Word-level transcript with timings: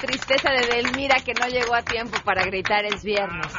tristeza 0.00 0.50
de 0.50 0.58
Edelmira 0.58 1.16
que 1.24 1.34
no 1.34 1.46
llegó 1.48 1.74
a 1.74 1.82
tiempo 1.82 2.18
para 2.24 2.44
gritar 2.44 2.84
es 2.84 3.02
viernes. 3.02 3.52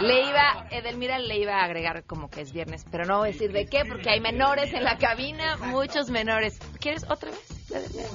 Le 0.00 0.28
iba, 0.28 0.66
Edelmira 0.70 1.18
le 1.18 1.38
iba 1.38 1.60
a 1.60 1.64
agregar 1.64 2.04
como 2.04 2.28
que 2.28 2.42
es 2.42 2.52
viernes, 2.52 2.84
pero 2.90 3.04
no 3.04 3.18
voy 3.18 3.30
a 3.30 3.32
decir 3.32 3.52
de 3.52 3.66
qué 3.66 3.84
porque 3.86 4.10
hay 4.10 4.20
menores 4.20 4.72
en 4.72 4.84
la 4.84 4.98
cabina, 4.98 5.56
muchos 5.56 6.10
menores. 6.10 6.58
¿Quieres 6.80 7.04
otra 7.08 7.30
vez? 7.30 7.70
Edelmira? 7.70 8.08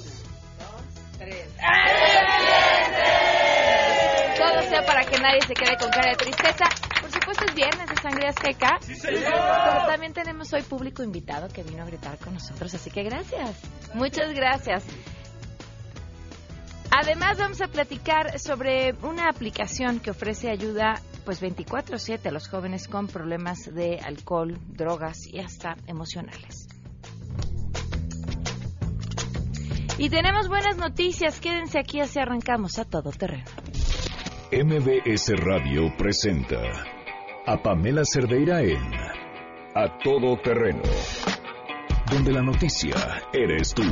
Todo 4.38 4.62
sea 4.64 4.86
para 4.86 5.04
que 5.04 5.20
nadie 5.20 5.42
se 5.42 5.54
quede 5.54 5.78
con 5.78 5.90
cara 5.92 6.12
de 6.12 6.16
tristeza. 6.16 6.66
Por 7.00 7.12
supuesto 7.12 7.46
es 7.46 7.54
viernes 7.54 7.90
de 7.90 7.96
Sangre 8.02 8.28
Azteca. 8.28 8.80
Pero 9.02 9.86
también 9.88 10.14
tenemos 10.14 10.52
hoy 10.54 10.64
público 10.64 11.04
invitado 11.04 11.48
que 11.50 11.64
vino 11.64 11.84
a 11.84 11.86
gritar 11.86 12.18
con 12.18 12.34
nosotros, 12.34 12.74
así 12.74 12.90
que 12.90 13.04
gracias. 13.04 13.60
Muchas 13.94 14.34
gracias. 14.34 14.84
Además 16.92 17.38
vamos 17.38 17.62
a 17.62 17.68
platicar 17.68 18.38
sobre 18.38 18.94
una 19.02 19.30
aplicación 19.30 20.02
que 20.02 20.12
ofrece 20.12 20.52
ayuda 20.52 21.02
pues 21.24 21.42
24/7 21.42 22.28
a 22.28 22.32
los 22.32 22.50
jóvenes 22.50 22.90
con 22.90 23.08
problemas 23.08 23.74
de 23.74 24.00
alcohol, 24.00 24.58
drogas 24.68 25.26
y 25.26 25.40
hasta 25.40 25.78
emocionales. 25.88 26.68
Y 29.98 30.10
tenemos 30.10 30.50
buenas 30.50 30.78
noticias, 30.78 31.40
quédense 31.40 31.80
aquí 31.80 32.02
así 32.02 32.20
arrancamos 32.20 32.78
a 32.78 32.86
todo 32.86 33.12
terreno. 33.12 33.46
MBS 34.52 35.34
Radio 35.38 35.96
presenta 35.98 36.58
a 37.46 37.62
Pamela 37.62 38.02
Cerdeira 38.04 38.62
en 38.62 38.94
A 39.76 39.98
Todo 40.04 40.38
Terreno, 40.42 40.82
donde 42.12 42.34
la 42.34 42.42
noticia 42.42 42.96
eres 43.32 43.74
tú. 43.74 43.84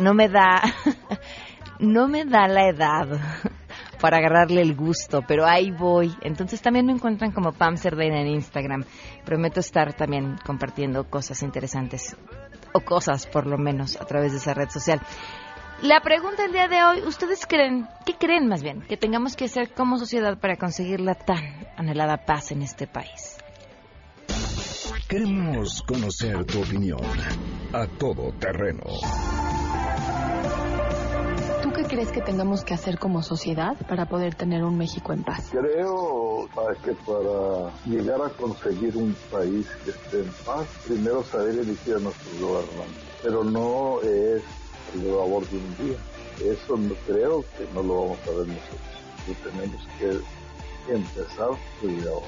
No 0.00 0.14
me 0.14 0.28
da, 0.28 0.62
no 1.78 2.08
me 2.08 2.24
da 2.24 2.48
la 2.48 2.68
edad 2.68 3.08
para 4.00 4.18
agarrarle 4.18 4.62
el 4.62 4.74
gusto, 4.74 5.22
pero 5.26 5.46
ahí 5.46 5.70
voy. 5.70 6.14
Entonces 6.22 6.62
también 6.62 6.86
me 6.86 6.92
encuentran 6.92 7.32
como 7.32 7.52
Pam 7.52 7.76
Cerdeira 7.76 8.20
en 8.20 8.28
Instagram. 8.28 8.84
Prometo 9.24 9.60
estar 9.60 9.94
también 9.94 10.36
compartiendo 10.44 11.04
cosas 11.04 11.42
interesantes 11.42 12.16
o 12.72 12.80
cosas 12.80 13.26
por 13.26 13.46
lo 13.46 13.58
menos 13.58 13.96
a 14.00 14.04
través 14.04 14.32
de 14.32 14.38
esa 14.38 14.54
red 14.54 14.68
social. 14.68 15.00
La 15.82 16.00
pregunta 16.00 16.42
del 16.42 16.52
día 16.52 16.68
de 16.68 16.82
hoy, 16.82 17.06
¿ustedes 17.06 17.44
creen, 17.46 17.86
qué 18.06 18.14
creen 18.14 18.48
más 18.48 18.62
bien, 18.62 18.80
que 18.80 18.96
tengamos 18.96 19.36
que 19.36 19.44
hacer 19.44 19.74
como 19.74 19.98
sociedad 19.98 20.38
para 20.38 20.56
conseguir 20.56 21.00
la 21.00 21.14
tan 21.14 21.68
anhelada 21.76 22.24
paz 22.24 22.50
en 22.50 22.62
este 22.62 22.86
país? 22.86 23.36
Queremos 25.06 25.82
conocer 25.82 26.46
tu 26.46 26.62
opinión. 26.62 26.98
A 27.74 27.86
todo 27.86 28.32
terreno. 28.40 28.84
¿Tú 31.62 31.70
qué 31.72 31.82
crees 31.84 32.10
que 32.10 32.22
tengamos 32.22 32.64
que 32.64 32.72
hacer 32.72 32.98
como 32.98 33.22
sociedad 33.22 33.76
para 33.86 34.06
poder 34.06 34.34
tener 34.34 34.64
un 34.64 34.78
México 34.78 35.12
en 35.12 35.24
paz? 35.24 35.50
Creo 35.50 36.48
para 36.54 36.74
que 36.76 36.92
para 36.92 37.70
llegar 37.84 38.22
a 38.22 38.30
conseguir 38.30 38.96
un 38.96 39.14
país 39.30 39.66
que 39.84 39.90
esté 39.90 40.20
en 40.20 40.32
paz, 40.44 40.66
primero 40.86 41.22
saber 41.22 41.58
elegir 41.58 41.96
a 41.96 41.98
nuestros 41.98 42.40
gobernantes. 42.40 43.04
Pero 43.22 43.44
no 43.44 44.00
es 44.00 44.42
el 44.94 45.06
labor 45.06 45.46
de 45.48 45.56
un 45.56 45.76
día. 45.76 45.96
Eso 46.40 46.76
no, 46.76 46.94
creo 47.06 47.44
que 47.56 47.66
no 47.74 47.82
lo 47.82 48.00
vamos 48.02 48.18
a 48.26 48.30
ver 48.30 48.48
nosotros. 48.48 48.80
Y 49.26 49.34
tenemos 49.34 49.80
que 49.98 50.92
empezar 50.92 51.50
desde 51.82 52.08
ahora. 52.08 52.26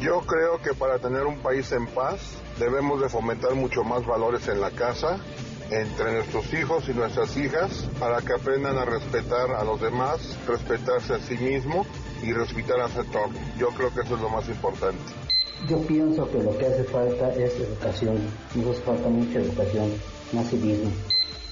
Yo 0.00 0.20
creo 0.20 0.60
que 0.62 0.74
para 0.74 0.98
tener 0.98 1.24
un 1.26 1.38
país 1.38 1.70
en 1.72 1.86
paz 1.86 2.20
debemos 2.58 3.00
de 3.00 3.08
fomentar 3.08 3.54
mucho 3.54 3.84
más 3.84 4.04
valores 4.06 4.48
en 4.48 4.60
la 4.60 4.70
casa, 4.70 5.18
entre 5.70 6.14
nuestros 6.14 6.52
hijos 6.54 6.88
y 6.88 6.94
nuestras 6.94 7.36
hijas, 7.36 7.88
para 7.98 8.20
que 8.22 8.32
aprendan 8.32 8.78
a 8.78 8.84
respetar 8.84 9.50
a 9.50 9.64
los 9.64 9.80
demás, 9.80 10.36
respetarse 10.46 11.14
a 11.14 11.18
sí 11.18 11.36
mismo 11.36 11.84
y 12.22 12.32
respetar 12.32 12.80
a 12.80 12.88
su 12.88 13.00
entorno. 13.00 13.38
Yo 13.58 13.68
creo 13.70 13.92
que 13.92 14.00
eso 14.00 14.14
es 14.14 14.20
lo 14.20 14.28
más 14.30 14.48
importante. 14.48 15.02
Yo 15.68 15.80
pienso 15.82 16.30
que 16.30 16.38
lo 16.38 16.56
que 16.56 16.66
hace 16.66 16.84
falta 16.84 17.30
es 17.34 17.54
educación. 17.56 18.18
Nos 18.54 18.80
falta 18.80 19.08
mucha 19.08 19.40
educación, 19.40 19.92
más 20.32 20.48
civismo. 20.48 20.90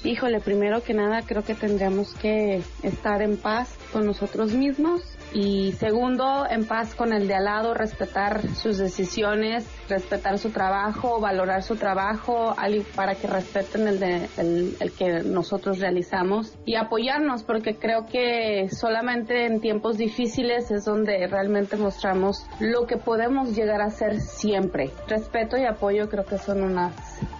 Híjole, 0.03 0.39
primero 0.39 0.83
que 0.83 0.93
nada 0.93 1.23
creo 1.23 1.43
que 1.43 1.55
tendríamos 1.55 2.13
que 2.13 2.61
estar 2.83 3.21
en 3.21 3.37
paz 3.37 3.77
con 3.91 4.05
nosotros 4.05 4.53
mismos 4.53 5.16
y 5.33 5.73
segundo, 5.73 6.45
en 6.49 6.65
paz 6.65 6.95
con 6.95 7.13
el 7.13 7.27
de 7.27 7.35
al 7.35 7.45
lado, 7.45 7.73
respetar 7.73 8.41
sus 8.55 8.77
decisiones, 8.77 9.65
respetar 9.89 10.37
su 10.39 10.49
trabajo, 10.49 11.19
valorar 11.19 11.63
su 11.63 11.75
trabajo, 11.75 12.55
para 12.95 13.15
que 13.15 13.27
respeten 13.27 13.87
el, 13.87 13.99
de, 13.99 14.29
el, 14.37 14.91
que 14.97 15.23
nosotros 15.23 15.79
realizamos 15.79 16.53
y 16.65 16.75
apoyarnos, 16.75 17.43
porque 17.43 17.75
creo 17.75 18.05
que 18.05 18.69
solamente 18.69 19.45
en 19.45 19.59
tiempos 19.59 19.97
difíciles 19.97 20.71
es 20.71 20.85
donde 20.85 21.27
realmente 21.27 21.75
mostramos 21.75 22.45
lo 22.59 22.87
que 22.87 22.97
podemos 22.97 23.55
llegar 23.55 23.81
a 23.81 23.89
ser 23.89 24.21
siempre. 24.21 24.91
Respeto 25.07 25.57
y 25.57 25.65
apoyo 25.65 26.09
creo 26.09 26.25
que 26.25 26.37
son 26.37 26.63
unas, 26.63 26.93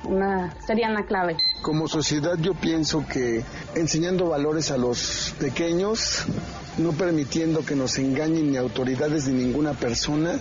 una, 0.04 0.54
serían 0.66 0.94
la 0.94 1.04
clave. 1.04 1.38
Como 1.62 1.88
sociedad 1.88 2.36
yo 2.40 2.54
pienso 2.54 3.06
que 3.08 3.44
enseñando 3.76 4.30
valores 4.30 4.72
a 4.72 4.78
los 4.78 5.36
pequeños, 5.40 6.26
no 6.78 6.92
permitiendo 6.94 7.66
que 7.66 7.76
nos 7.76 7.98
engañen 7.98 8.52
ni 8.52 8.58
autoridades 8.58 9.28
ni 9.28 9.44
ninguna 9.44 9.74
persona 9.74 10.40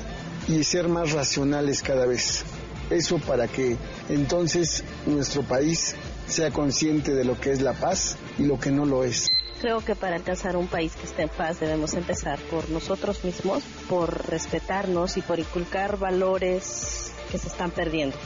y 0.49 0.63
ser 0.65 0.89
más 0.89 1.13
racionales 1.13 1.83
cada 1.83 2.07
vez. 2.07 2.45
Eso 2.91 3.19
para 3.19 3.49
que 3.49 3.77
entonces 4.09 4.85
nuestro 5.07 5.43
país 5.43 5.97
sea 6.27 6.51
consciente 6.51 7.15
de 7.15 7.25
lo 7.25 7.41
que 7.41 7.51
es 7.51 7.61
la 7.61 7.73
paz 7.73 8.17
y 8.39 8.45
lo 8.45 8.59
que 8.61 8.71
no 8.71 8.85
lo 8.85 9.03
es. 9.03 9.29
Creo 9.61 9.83
que 9.83 9.97
para 9.97 10.17
alcanzar 10.17 10.57
un 10.57 10.67
país 10.67 10.95
que 10.95 11.07
esté 11.07 11.23
en 11.23 11.29
paz 11.31 11.61
debemos 11.61 11.95
empezar 11.95 12.39
por 12.51 12.69
nosotros 12.69 13.25
mismos, 13.25 13.63
por 13.89 14.29
respetarnos 14.29 15.17
y 15.17 15.23
por 15.23 15.39
inculcar 15.39 15.99
valores 15.99 17.13
que 17.31 17.39
se 17.39 17.49
están 17.49 17.71
perdiendo. 17.71 18.17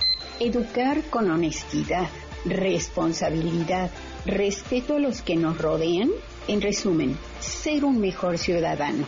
Educar 0.40 1.02
con 1.08 1.30
honestidad, 1.30 2.08
responsabilidad, 2.44 3.90
respeto 4.26 4.96
a 4.96 4.98
los 4.98 5.22
que 5.22 5.36
nos 5.36 5.58
rodean, 5.58 6.10
en 6.48 6.60
resumen, 6.60 7.16
ser 7.38 7.84
un 7.84 8.00
mejor 8.00 8.38
ciudadano. 8.38 9.04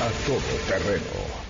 A 0.00 0.26
todo 0.26 0.38
terreno. 0.68 1.44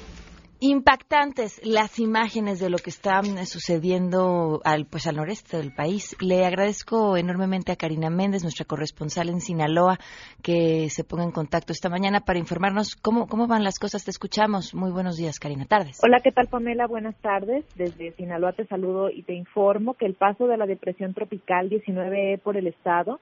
Impactantes 0.66 1.60
las 1.62 1.98
imágenes 1.98 2.58
de 2.58 2.70
lo 2.70 2.78
que 2.78 2.88
está 2.88 3.22
sucediendo 3.44 4.62
al 4.64 4.86
pues 4.86 5.06
al 5.06 5.16
noreste 5.16 5.58
del 5.58 5.74
país. 5.74 6.16
Le 6.22 6.46
agradezco 6.46 7.18
enormemente 7.18 7.70
a 7.70 7.76
Karina 7.76 8.08
Méndez, 8.08 8.44
nuestra 8.44 8.64
corresponsal 8.64 9.28
en 9.28 9.40
Sinaloa, 9.40 9.98
que 10.42 10.88
se 10.88 11.04
ponga 11.04 11.24
en 11.24 11.32
contacto 11.32 11.72
esta 11.74 11.90
mañana 11.90 12.20
para 12.20 12.38
informarnos 12.38 12.96
cómo, 12.96 13.26
cómo 13.26 13.46
van 13.46 13.62
las 13.62 13.78
cosas. 13.78 14.04
Te 14.04 14.10
escuchamos. 14.10 14.74
Muy 14.74 14.90
buenos 14.90 15.18
días, 15.18 15.38
Karina. 15.38 15.66
Tardes. 15.66 15.98
Hola, 16.02 16.20
¿qué 16.24 16.30
tal, 16.30 16.46
Pamela? 16.46 16.86
Buenas 16.86 17.16
tardes. 17.16 17.66
Desde 17.74 18.12
Sinaloa 18.12 18.52
te 18.52 18.66
saludo 18.66 19.10
y 19.10 19.22
te 19.24 19.34
informo 19.34 19.94
que 19.94 20.06
el 20.06 20.14
paso 20.14 20.46
de 20.46 20.56
la 20.56 20.64
depresión 20.64 21.12
tropical 21.12 21.68
19E 21.68 22.40
por 22.40 22.56
el 22.56 22.68
estado 22.68 23.20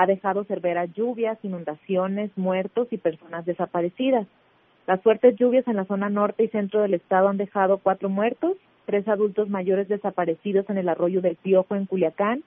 ha 0.00 0.06
dejado 0.06 0.44
severas 0.44 0.90
lluvias, 0.94 1.38
inundaciones, 1.42 2.30
muertos 2.34 2.88
y 2.90 2.96
personas 2.96 3.44
desaparecidas. 3.44 4.26
Las 4.86 5.02
fuertes 5.02 5.36
lluvias 5.36 5.68
en 5.68 5.76
la 5.76 5.84
zona 5.84 6.08
norte 6.08 6.44
y 6.44 6.48
centro 6.48 6.80
del 6.80 6.94
estado 6.94 7.28
han 7.28 7.36
dejado 7.36 7.76
cuatro 7.76 8.08
muertos, 8.08 8.56
tres 8.86 9.06
adultos 9.08 9.50
mayores 9.50 9.88
desaparecidos 9.88 10.64
en 10.70 10.78
el 10.78 10.88
arroyo 10.88 11.20
del 11.20 11.36
Piojo 11.36 11.74
en 11.74 11.84
Culiacán, 11.84 12.42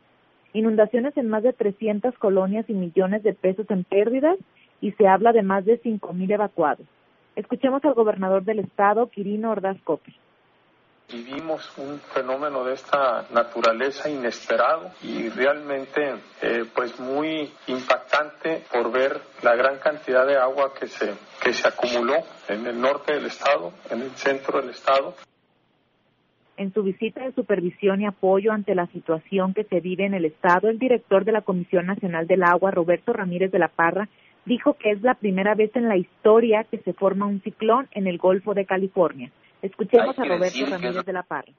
inundaciones 0.53 1.15
en 1.15 1.29
más 1.29 1.43
de 1.43 1.53
300 1.53 2.17
colonias 2.17 2.67
y 2.69 2.73
millones 2.73 3.21
de 3.21 3.35
pesos 3.35 3.67
en 3.69 3.83
pérdidas 3.83 4.39
y 4.81 4.93
se 4.93 5.07
habla 5.07 5.31
de 5.31 5.43
más 5.43 5.63
de 5.63 5.79
5.000 5.79 6.33
evacuados. 6.33 6.87
Escuchemos 7.35 7.85
al 7.85 7.93
gobernador 7.93 8.43
del 8.45 8.59
estado, 8.59 9.11
Quirino 9.11 9.51
Ordaz 9.51 9.79
Copi 9.83 10.15
vivimos 11.11 11.71
un 11.77 11.99
fenómeno 11.99 12.63
de 12.63 12.73
esta 12.73 13.25
naturaleza 13.31 14.09
inesperado 14.09 14.91
y 15.01 15.29
realmente 15.29 16.15
eh, 16.41 16.65
pues 16.73 16.99
muy 16.99 17.51
impactante 17.67 18.63
por 18.71 18.91
ver 18.91 19.19
la 19.41 19.55
gran 19.55 19.77
cantidad 19.79 20.25
de 20.25 20.37
agua 20.37 20.73
que 20.73 20.87
se, 20.87 21.13
que 21.41 21.53
se 21.53 21.67
acumuló 21.67 22.15
en 22.47 22.65
el 22.65 22.79
norte 22.79 23.13
del 23.13 23.27
estado, 23.27 23.73
en 23.89 24.01
el 24.01 24.11
centro 24.11 24.61
del 24.61 24.71
estado. 24.71 25.15
En 26.55 26.71
su 26.71 26.83
visita 26.83 27.23
de 27.23 27.33
supervisión 27.33 28.01
y 28.01 28.05
apoyo 28.05 28.51
ante 28.51 28.75
la 28.75 28.85
situación 28.87 29.53
que 29.53 29.63
se 29.63 29.79
vive 29.79 30.05
en 30.05 30.13
el 30.13 30.25
estado, 30.25 30.69
el 30.69 30.77
director 30.77 31.25
de 31.25 31.31
la 31.31 31.41
Comisión 31.41 31.87
Nacional 31.87 32.27
del 32.27 32.43
Agua, 32.43 32.71
Roberto 32.71 33.11
Ramírez 33.11 33.51
de 33.51 33.59
la 33.59 33.69
Parra, 33.69 34.07
dijo 34.45 34.73
que 34.73 34.91
es 34.91 35.01
la 35.01 35.15
primera 35.15 35.55
vez 35.55 35.75
en 35.75 35.87
la 35.87 35.97
historia 35.97 36.65
que 36.65 36.77
se 36.79 36.93
forma 36.93 37.25
un 37.25 37.41
ciclón 37.41 37.87
en 37.91 38.07
el 38.07 38.17
Golfo 38.17 38.53
de 38.53 38.65
California. 38.65 39.31
Escuchemos 39.63 40.17
a 40.19 40.23
Roberto 40.23 40.65
Ramírez 40.67 41.03
de 41.03 41.13
la 41.13 41.23
Parra 41.23 41.51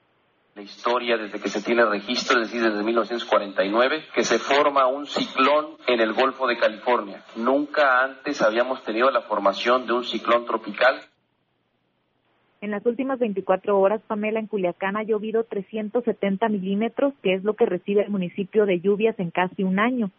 la 0.55 0.61
historia 0.61 1.17
desde 1.17 1.37
que 1.37 1.49
se 1.49 1.61
tiene 1.61 1.83
registro, 1.83 2.41
es 2.41 2.47
decir, 2.47 2.63
desde 2.63 2.81
1949, 2.81 4.05
que 4.15 4.23
se 4.23 4.39
forma 4.39 4.87
un 4.87 5.05
ciclón 5.05 5.75
en 5.85 5.99
el 5.99 6.13
Golfo 6.13 6.47
de 6.47 6.57
California. 6.57 7.25
Nunca 7.35 8.05
antes 8.05 8.41
habíamos 8.41 8.81
tenido 8.83 9.11
la 9.11 9.23
formación 9.23 9.85
de 9.85 9.91
un 9.91 10.05
ciclón 10.05 10.45
tropical. 10.45 11.01
En 12.61 12.71
las 12.71 12.85
últimas 12.85 13.19
24 13.19 13.77
horas, 13.77 14.01
Pamela, 14.07 14.39
en 14.39 14.47
Culiacán 14.47 14.95
ha 14.95 15.03
llovido 15.03 15.43
370 15.43 16.47
milímetros, 16.47 17.13
que 17.21 17.33
es 17.33 17.43
lo 17.43 17.55
que 17.55 17.65
recibe 17.65 18.03
el 18.03 18.09
municipio 18.09 18.65
de 18.65 18.79
lluvias 18.79 19.19
en 19.19 19.31
casi 19.31 19.63
un 19.63 19.77
año. 19.77 20.09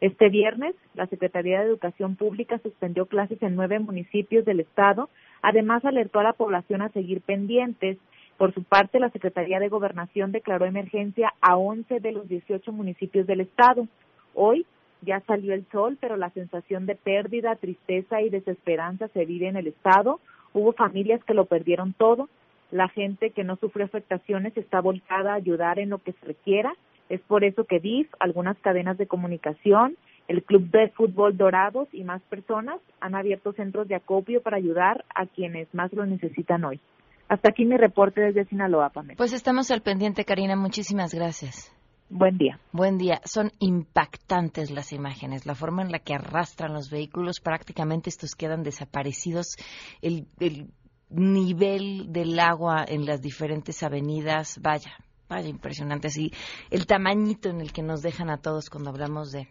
Este 0.00 0.28
viernes, 0.28 0.74
la 0.94 1.06
Secretaría 1.06 1.60
de 1.60 1.66
Educación 1.66 2.16
Pública 2.16 2.58
suspendió 2.58 3.06
clases 3.06 3.42
en 3.42 3.54
nueve 3.54 3.78
municipios 3.78 4.44
del 4.44 4.60
estado. 4.60 5.08
Además, 5.42 5.84
alertó 5.84 6.20
a 6.20 6.24
la 6.24 6.32
población 6.32 6.82
a 6.82 6.90
seguir 6.90 7.20
pendientes. 7.20 7.98
Por 8.36 8.52
su 8.52 8.64
parte, 8.64 8.98
la 8.98 9.10
Secretaría 9.10 9.60
de 9.60 9.68
Gobernación 9.68 10.32
declaró 10.32 10.66
emergencia 10.66 11.32
a 11.40 11.56
11 11.56 12.00
de 12.00 12.12
los 12.12 12.28
18 12.28 12.72
municipios 12.72 13.26
del 13.26 13.40
estado. 13.40 13.86
Hoy 14.34 14.66
ya 15.02 15.20
salió 15.20 15.54
el 15.54 15.66
sol, 15.70 15.96
pero 16.00 16.16
la 16.16 16.30
sensación 16.30 16.86
de 16.86 16.96
pérdida, 16.96 17.56
tristeza 17.56 18.20
y 18.22 18.30
desesperanza 18.30 19.08
se 19.08 19.24
vive 19.24 19.48
en 19.48 19.56
el 19.56 19.68
estado. 19.68 20.20
Hubo 20.52 20.72
familias 20.72 21.22
que 21.24 21.34
lo 21.34 21.44
perdieron 21.44 21.92
todo. 21.92 22.28
La 22.70 22.88
gente 22.88 23.30
que 23.30 23.44
no 23.44 23.56
sufrió 23.56 23.84
afectaciones 23.84 24.56
está 24.56 24.80
volcada 24.80 25.32
a 25.32 25.36
ayudar 25.36 25.78
en 25.78 25.90
lo 25.90 25.98
que 25.98 26.12
se 26.12 26.26
requiera 26.26 26.74
es 27.08 27.20
por 27.22 27.44
eso 27.44 27.64
que 27.64 27.80
DIF, 27.80 28.08
algunas 28.18 28.58
cadenas 28.58 28.98
de 28.98 29.06
comunicación, 29.06 29.96
el 30.28 30.42
Club 30.42 30.70
de 30.70 30.88
Fútbol 30.90 31.36
Dorados 31.36 31.88
y 31.92 32.02
más 32.04 32.22
personas 32.22 32.80
han 33.00 33.14
abierto 33.14 33.52
centros 33.52 33.88
de 33.88 33.94
acopio 33.94 34.42
para 34.42 34.56
ayudar 34.56 35.04
a 35.14 35.26
quienes 35.26 35.72
más 35.74 35.92
lo 35.92 36.06
necesitan 36.06 36.64
hoy. 36.64 36.80
Hasta 37.28 37.50
aquí 37.50 37.64
mi 37.64 37.76
reporte 37.76 38.20
desde 38.20 38.44
Sinaloa, 38.46 38.90
Pamela. 38.90 39.16
Pues 39.16 39.32
estamos 39.32 39.70
al 39.70 39.82
pendiente, 39.82 40.24
Karina. 40.24 40.56
Muchísimas 40.56 41.14
gracias. 41.14 41.72
Buen 42.10 42.36
día. 42.36 42.58
Buen 42.72 42.98
día. 42.98 43.20
Son 43.24 43.50
impactantes 43.60 44.70
las 44.70 44.92
imágenes, 44.92 45.46
la 45.46 45.54
forma 45.54 45.82
en 45.82 45.90
la 45.90 45.98
que 45.98 46.14
arrastran 46.14 46.74
los 46.74 46.90
vehículos, 46.90 47.40
prácticamente 47.40 48.10
estos 48.10 48.34
quedan 48.34 48.62
desaparecidos. 48.62 49.56
El, 50.02 50.26
el 50.38 50.68
nivel 51.08 52.12
del 52.12 52.38
agua 52.38 52.84
en 52.86 53.06
las 53.06 53.22
diferentes 53.22 53.82
avenidas, 53.82 54.58
vaya, 54.62 54.92
Vaya, 55.28 55.48
impresionante. 55.48 56.08
Así, 56.08 56.32
el 56.70 56.86
tamañito 56.86 57.48
en 57.48 57.60
el 57.60 57.72
que 57.72 57.82
nos 57.82 58.02
dejan 58.02 58.30
a 58.30 58.38
todos 58.38 58.68
cuando 58.68 58.90
hablamos 58.90 59.32
de 59.32 59.48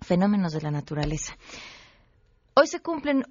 fenómenos 0.00 0.52
de 0.52 0.62
la 0.62 0.70
naturaleza. 0.70 1.36
Hoy 2.54 2.66
se 2.66 2.80
cumplen 2.80 3.24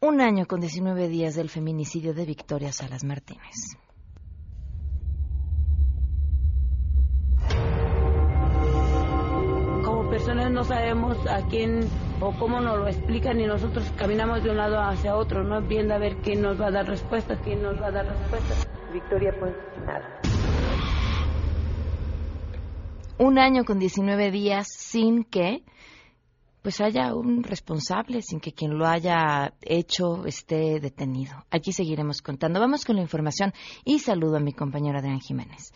un 0.00 0.20
año 0.20 0.46
con 0.46 0.60
19 0.60 1.08
días 1.08 1.34
del 1.34 1.48
feminicidio 1.48 2.14
de 2.14 2.26
Victoria 2.26 2.72
Salas 2.72 3.04
Martínez. 3.04 3.76
Como 9.84 10.10
personas 10.10 10.50
no 10.50 10.62
sabemos 10.62 11.16
a 11.26 11.46
quién 11.48 11.88
o 12.20 12.32
cómo 12.38 12.60
nos 12.60 12.78
lo 12.78 12.86
explican 12.86 13.40
y 13.40 13.46
nosotros 13.46 13.90
caminamos 13.96 14.44
de 14.44 14.50
un 14.50 14.58
lado 14.58 14.78
hacia 14.80 15.16
otro, 15.16 15.42
no 15.42 15.60
viendo 15.62 15.94
a 15.94 15.98
ver 15.98 16.18
quién 16.18 16.42
nos 16.42 16.60
va 16.60 16.68
a 16.68 16.70
dar 16.70 16.86
respuesta, 16.86 17.36
quién 17.42 17.62
nos 17.62 17.80
va 17.80 17.88
a 17.88 17.90
dar 17.90 18.06
respuesta. 18.06 18.54
Victoria, 18.92 19.34
pues 19.40 19.54
nada 19.84 20.20
un 23.18 23.38
año 23.38 23.64
con 23.64 23.78
19 23.78 24.30
días 24.30 24.68
sin 24.68 25.24
que 25.24 25.62
pues 26.62 26.80
haya 26.80 27.14
un 27.14 27.42
responsable, 27.42 28.22
sin 28.22 28.40
que 28.40 28.52
quien 28.52 28.78
lo 28.78 28.86
haya 28.86 29.52
hecho 29.60 30.24
esté 30.24 30.80
detenido. 30.80 31.44
Aquí 31.50 31.72
seguiremos 31.72 32.22
contando. 32.22 32.58
Vamos 32.58 32.86
con 32.86 32.96
la 32.96 33.02
información 33.02 33.52
y 33.84 33.98
saludo 33.98 34.38
a 34.38 34.40
mi 34.40 34.54
compañero 34.54 34.98
Adrián 34.98 35.20
Jiménez. 35.20 35.74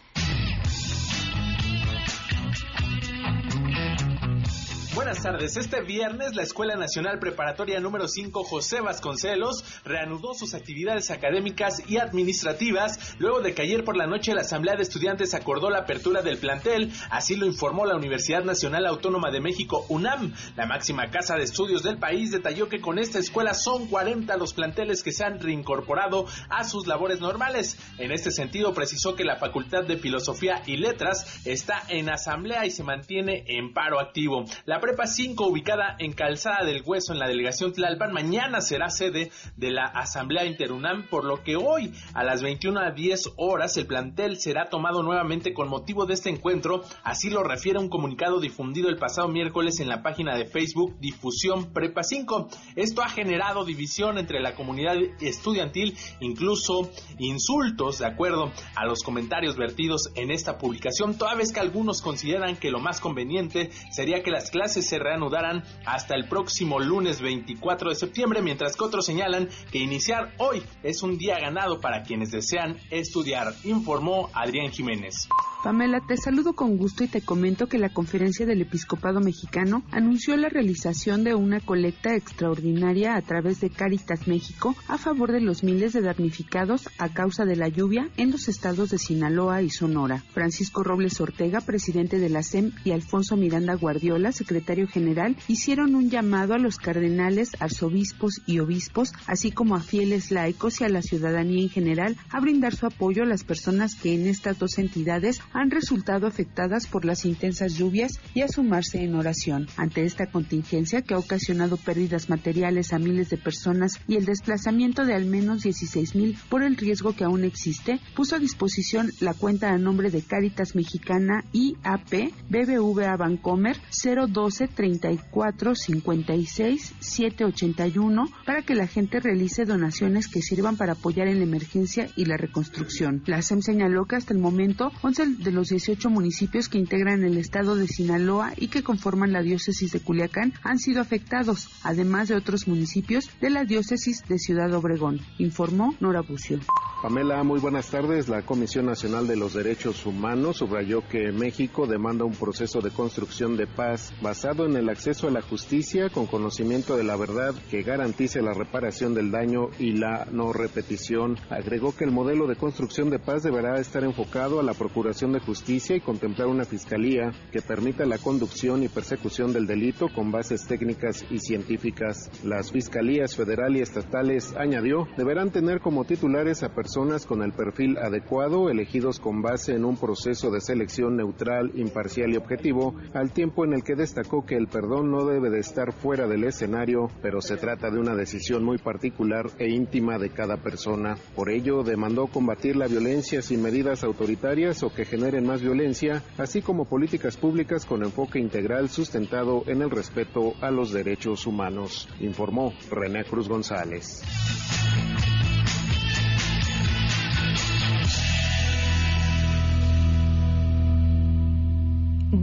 Buenas 5.09 5.23
tardes. 5.23 5.57
Este 5.57 5.81
viernes 5.81 6.37
la 6.37 6.43
Escuela 6.43 6.77
Nacional 6.77 7.19
Preparatoria 7.19 7.81
número 7.81 8.09
5 8.09 8.45
José 8.45 8.83
Vasconcelos 8.83 9.65
reanudó 9.83 10.35
sus 10.35 10.53
actividades 10.53 11.11
académicas 11.11 11.83
y 11.89 11.97
administrativas 11.97 13.17
luego 13.19 13.41
de 13.41 13.55
que 13.55 13.63
ayer 13.63 13.85
por 13.85 13.97
la 13.97 14.07
noche 14.07 14.35
la 14.35 14.43
Asamblea 14.43 14.77
de 14.77 14.83
Estudiantes 14.83 15.33
acordó 15.33 15.71
la 15.71 15.79
apertura 15.79 16.21
del 16.21 16.37
plantel. 16.37 16.93
Así 17.09 17.37
lo 17.37 17.47
informó 17.47 17.87
la 17.87 17.97
Universidad 17.97 18.45
Nacional 18.45 18.85
Autónoma 18.85 19.31
de 19.31 19.41
México, 19.41 19.87
UNAM. 19.89 20.35
La 20.57 20.67
máxima 20.67 21.09
casa 21.11 21.37
de 21.37 21.45
estudios 21.45 21.83
del 21.83 21.97
país 21.97 22.31
detalló 22.31 22.69
que 22.69 22.83
con 22.83 22.99
esta 22.99 23.19
escuela 23.19 23.55
son 23.55 23.87
40 23.87 24.37
los 24.37 24.53
planteles 24.53 25.03
que 25.03 25.13
se 25.13 25.25
han 25.25 25.41
reincorporado 25.41 26.27
a 26.51 26.65
sus 26.65 26.87
labores 26.87 27.19
normales. 27.19 27.79
En 27.97 28.13
este 28.13 28.31
sentido 28.31 28.75
precisó 28.75 29.17
que 29.17 29.25
la 29.25 29.37
Facultad 29.37 29.85
de 29.85 29.97
Filosofía 29.97 30.63
y 30.67 30.77
Letras 30.77 31.47
está 31.47 31.83
en 31.89 32.11
asamblea 32.11 32.67
y 32.67 32.71
se 32.71 32.85
mantiene 32.85 33.45
en 33.47 33.73
paro 33.73 34.01
activo. 34.01 34.45
La 34.67 34.81
Prepa 34.81 34.98
5, 35.06 35.47
ubicada 35.47 35.97
en 35.99 36.12
Calzada 36.12 36.65
del 36.65 36.83
Hueso, 36.85 37.12
en 37.12 37.19
la 37.19 37.29
delegación 37.29 37.73
Tlalpan, 37.73 38.12
mañana 38.12 38.61
será 38.61 38.91
sede 38.91 39.31
de 39.56 39.71
la 39.71 39.85
Asamblea 39.85 40.45
Interunam, 40.45 41.06
por 41.09 41.25
lo 41.25 41.43
que 41.43 41.56
hoy, 41.56 41.93
a 42.15 42.25
las 42.25 42.43
21 42.43 42.81
a 42.81 42.91
10 42.91 43.35
horas, 43.37 43.77
el 43.77 43.87
plantel 43.87 44.39
será 44.39 44.67
tomado 44.67 45.03
nuevamente 45.03 45.53
con 45.53 45.69
motivo 45.69 46.06
de 46.06 46.15
este 46.15 46.31
encuentro. 46.31 46.83
Así 47.05 47.31
lo 47.31 47.43
refiere 47.43 47.78
un 47.78 47.88
comunicado 47.88 48.40
difundido 48.40 48.88
el 48.88 48.97
pasado 48.97 49.28
miércoles 49.28 49.81
en 49.81 49.88
la 49.88 50.02
página 50.02 50.37
de 50.37 50.47
Facebook 50.47 50.97
Difusión 50.99 51.73
Prepa 51.73 52.02
5. 52.02 52.49
Esto 52.76 53.02
ha 53.02 53.09
generado 53.09 53.64
división 53.64 54.19
entre 54.19 54.40
la 54.40 54.55
comunidad 54.55 54.97
estudiantil, 55.21 55.97
incluso 56.21 56.90
insultos, 57.19 57.99
de 57.99 58.07
acuerdo 58.07 58.52
a 58.75 58.87
los 58.87 59.02
comentarios 59.02 59.57
vertidos 59.57 60.11
en 60.14 60.31
esta 60.31 60.59
publicación, 60.59 61.17
toda 61.17 61.35
vez 61.35 61.52
que 61.52 61.61
algunos 61.61 62.02
consideran 62.02 62.57
que 62.57 62.71
lo 62.71 62.81
más 62.81 63.00
conveniente 63.00 63.71
sería 63.90 64.23
que 64.23 64.31
las 64.31 64.50
clases 64.50 64.88
se 64.88 64.99
reanudarán 64.99 65.62
hasta 65.85 66.14
el 66.14 66.28
próximo 66.28 66.80
lunes 66.80 67.21
24 67.21 67.90
de 67.90 67.95
septiembre, 67.95 68.42
mientras 68.42 68.76
que 68.76 68.85
otros 68.85 69.07
señalan 69.07 69.49
que 69.71 69.78
iniciar 69.78 70.33
hoy 70.38 70.62
es 70.83 71.02
un 71.02 71.18
día 71.18 71.38
ganado 71.38 71.80
para 71.80 72.02
quienes 72.02 72.30
desean 72.30 72.76
estudiar, 72.90 73.54
informó 73.64 74.30
Adrián 74.35 74.71
Jiménez. 74.73 75.28
Pamela, 75.62 76.00
te 76.07 76.16
saludo 76.16 76.52
con 76.52 76.76
gusto 76.76 77.02
y 77.02 77.09
te 77.09 77.21
comento 77.21 77.66
que 77.66 77.78
la 77.78 77.88
Conferencia 77.88 78.47
del 78.47 78.62
Episcopado 78.62 79.18
Mexicano 79.21 79.83
anunció 79.90 80.37
la 80.37 80.49
realización 80.49 81.25
de 81.25 81.35
una 81.35 81.59
colecta 81.59 82.14
extraordinaria 82.14 83.16
a 83.16 83.23
través 83.23 83.61
de 83.61 83.68
Caritas 83.68 84.28
México 84.28 84.76
a 84.87 84.99
favor 84.99 85.33
de 85.33 85.40
los 85.40 85.64
miles 85.64 85.92
de 85.92 86.00
damnificados 86.00 86.88
a 86.99 87.09
causa 87.09 87.45
de 87.45 87.57
la 87.57 87.66
lluvia 87.66 88.09
en 88.16 88.30
los 88.30 88.49
estados 88.49 88.90
de 88.90 88.99
Sinaloa 88.99 89.61
y 89.62 89.71
Sonora. 89.71 90.23
Francisco 90.33 90.85
Robles 90.85 91.21
Ortega, 91.21 91.61
presidente 91.61 92.21
de 92.21 92.28
la 92.28 92.45
SEM, 92.45 92.71
y 92.85 92.92
Alfonso 92.92 93.37
Miranda 93.37 93.75
Guardiola, 93.75 94.30
secretario 94.30 94.77
general, 94.87 95.37
hicieron 95.49 95.94
un 95.94 96.11
llamado 96.11 96.54
a 96.54 96.58
los 96.58 96.76
cardenales, 96.76 97.50
arzobispos 97.58 98.42
y 98.47 98.58
obispos, 98.58 99.12
así 99.26 99.50
como 99.50 99.75
a 99.75 99.80
fieles 99.80 100.30
laicos 100.30 100.80
y 100.80 100.85
a 100.85 100.88
la 100.88 101.02
ciudadanía 101.02 101.62
en 101.62 101.70
general, 101.70 102.16
a 102.30 102.40
brindar 102.40 102.75
su 102.75 102.87
apoyo 102.87 103.23
a 103.23 103.26
las 103.26 103.44
personas 103.44 103.94
que 103.94 104.14
en 104.14 104.26
estas 104.26 104.58
dos 104.58 104.78
entidades 104.78 105.40
han 105.52 105.70
resultado 105.70 106.26
afectadas 106.26 106.87
por 106.87 107.04
las 107.04 107.25
intensas 107.25 107.75
lluvias 107.75 108.20
y 108.35 108.42
a 108.42 108.49
sumarse 108.49 109.02
en 109.02 109.14
oración. 109.14 109.66
Ante 109.76 110.04
esta 110.04 110.26
contingencia 110.26 111.02
que 111.02 111.14
ha 111.14 111.18
ocasionado 111.18 111.76
pérdidas 111.76 112.28
materiales 112.28 112.92
a 112.92 112.99
miles 112.99 113.30
de 113.30 113.38
personas 113.38 114.00
y 114.06 114.16
el 114.16 114.25
desplazamiento 114.25 115.04
de 115.04 115.14
al 115.14 115.25
menos 115.25 115.62
16 115.62 116.14
mil 116.14 116.38
por 116.49 116.62
el 116.62 116.76
riesgo 116.76 117.14
que 117.14 117.25
aún 117.25 117.44
existe, 117.44 118.00
puso 118.14 118.37
a 118.37 118.38
disposición 118.38 119.11
la 119.20 119.35
cuenta 119.35 119.70
a 119.70 119.78
nombre 119.78 120.11
de 120.11 120.23
Cáritas 120.23 120.75
Mexicana 120.75 121.44
IAP 121.52 122.32
BBVA 122.50 123.16
Bancomer 123.16 123.76
012 124.02 124.49
11 124.49 124.68
34 124.69 125.75
56 125.75 126.95
781 127.01 128.29
para 128.45 128.63
que 128.63 128.75
la 128.75 128.87
gente 128.87 129.21
realice 129.21 129.65
donaciones 129.65 130.29
que 130.29 130.43
sirvan 130.43 130.77
para 130.77 130.93
apoyar 130.93 131.29
en 131.29 131.39
la 131.39 131.45
emergencia 131.45 132.09
y 132.17 132.25
la 132.25 132.37
reconstrucción. 132.37 133.23
La 133.27 133.43
SEM 133.43 133.63
señaló 133.63 134.07
que 134.07 134.17
hasta 134.17 134.33
el 134.33 134.41
momento 134.41 134.93
11 135.03 135.27
de 135.39 135.53
los 135.53 135.69
18 135.69 136.11
municipios 136.11 136.69
que 136.69 136.79
integran 136.79 137.25
el 137.25 137.39
estado 137.39 137.77
de 137.77 137.87
Sinaloa 137.87 138.53
y 138.57 138.69
que 138.69 138.83
conforman 138.83 139.33
la 139.33 139.43
diócesis 139.43 139.93
de 139.93 140.01
Culiacán 140.01 140.55
han 140.63 140.79
sido 140.79 141.01
afectados, 141.01 141.69
además 141.83 142.29
de 142.29 142.37
otros 142.37 142.69
municipios 142.69 143.31
de 143.41 143.51
la 143.51 143.65
diócesis 143.65 144.23
de 144.29 144.39
Ciudad 144.39 144.73
Obregón, 144.75 145.21
informó 145.39 145.95
Nora 146.01 146.23
Bucio. 146.23 146.61
Pamela, 147.03 147.45
muy 147.45 147.61
buenas 147.61 147.91
tardes. 147.91 148.29
La 148.29 148.43
Comisión 148.43 148.87
Nacional 148.87 149.29
de 149.29 149.37
los 149.37 149.55
Derechos 149.55 150.05
Humanos 150.05 150.57
subrayó 150.57 151.07
que 151.07 151.31
México 151.31 151.87
demanda 151.87 152.25
un 152.25 152.35
proceso 152.35 152.81
de 152.81 152.91
construcción 152.91 153.57
de 153.57 153.69
paz 153.69 154.13
basado 154.21 154.58
en 154.67 154.77
el 154.77 154.88
acceso 154.88 155.29
a 155.29 155.31
la 155.31 155.43
justicia 155.43 156.09
con 156.11 156.27
conocimiento 156.27 156.97
de 156.97 157.05
la 157.05 157.17
verdad 157.17 157.55
que 157.71 157.83
garantice 157.83 158.43
la 158.43 158.55
reparación 158.55 159.15
del 159.15 159.31
daño 159.31 159.69
y 159.79 159.93
la 159.93 160.27
no 160.31 160.53
repetición. 160.53 161.37
Agregó 161.50 161.95
que 161.95 162.05
el 162.05 162.11
modelo 162.11 162.47
de 162.47 162.57
construcción 162.57 163.11
de 163.11 163.19
paz 163.19 163.43
deberá 163.43 163.81
estar 163.81 164.05
enfocado 164.05 164.61
a 164.61 164.62
la 164.62 164.75
procuración 164.75 165.33
de 165.33 165.41
justicia 165.41 165.97
y 165.97 166.00
contemplar 166.00 166.49
una 166.49 166.65
fiscalía 166.65 167.33
que 167.53 167.62
permita 167.62 168.05
la 168.07 168.19
conducción 168.19 168.83
y 168.83 168.88
persecución 168.88 169.53
del 169.53 169.67
delito 169.67 170.09
con 170.15 170.31
bases 170.31 170.67
técnicas 170.67 171.25
y 171.31 171.38
científicas. 171.38 172.31
Las 172.45 172.73
fiscalías 172.73 173.37
federal 173.37 173.77
y 173.77 173.81
estatales, 173.81 174.55
añadió, 174.57 175.07
deberán 175.17 175.50
tener 175.50 175.81
como 175.81 176.05
titulares 176.05 176.62
a 176.62 176.75
personas 176.75 177.27
con 177.27 177.43
el 177.43 177.53
perfil 177.53 177.99
adecuado, 177.99 178.71
elegidos 178.71 179.21
con 179.21 179.43
base 179.43 179.75
en 179.75 179.85
un 179.85 179.97
proceso 179.97 180.50
de 180.50 180.61
selección 180.61 181.17
neutral, 181.17 181.73
imparcial 181.75 182.33
y 182.33 182.37
objetivo, 182.37 182.95
al 183.15 183.33
tiempo 183.33 183.65
en 183.65 183.73
el 183.73 183.83
que 183.83 183.95
destacó 183.95 184.38
que 184.45 184.57
el 184.57 184.68
perdón 184.68 185.11
no 185.11 185.25
debe 185.25 185.50
de 185.50 185.61
estar 185.61 185.92
fuera 185.92 186.26
del 186.26 186.45
escenario, 186.45 187.11
pero 187.23 187.40
se 187.40 187.57
trata 187.57 187.90
de 187.90 187.99
una 187.99 188.14
decisión 188.14 188.64
muy 188.64 188.78
particular 188.78 189.47
e 189.59 189.68
íntima 189.68 190.18
de 190.18 190.30
cada 190.30 190.57
persona. 190.57 191.16
Por 191.35 191.50
ello, 191.50 191.83
demandó 191.83 192.26
combatir 192.26 192.76
la 192.76 192.87
violencia 192.87 193.42
sin 193.42 193.62
medidas 193.62 194.04
autoritarias 194.04 194.83
o 194.83 194.92
que 194.92 195.04
generen 195.04 195.47
más 195.47 195.62
violencia, 195.62 196.23
así 196.37 196.62
como 196.62 196.85
políticas 196.85 197.37
públicas 197.37 197.85
con 197.85 198.02
enfoque 198.02 198.38
integral 198.38 198.88
sustentado 198.88 199.62
en 199.66 199.83
el 199.83 199.90
respeto 199.90 200.54
a 200.61 200.71
los 200.71 200.92
derechos 200.92 201.47
humanos, 201.47 202.09
informó 202.21 202.73
René 202.90 203.25
Cruz 203.25 203.49
González. 203.49 204.23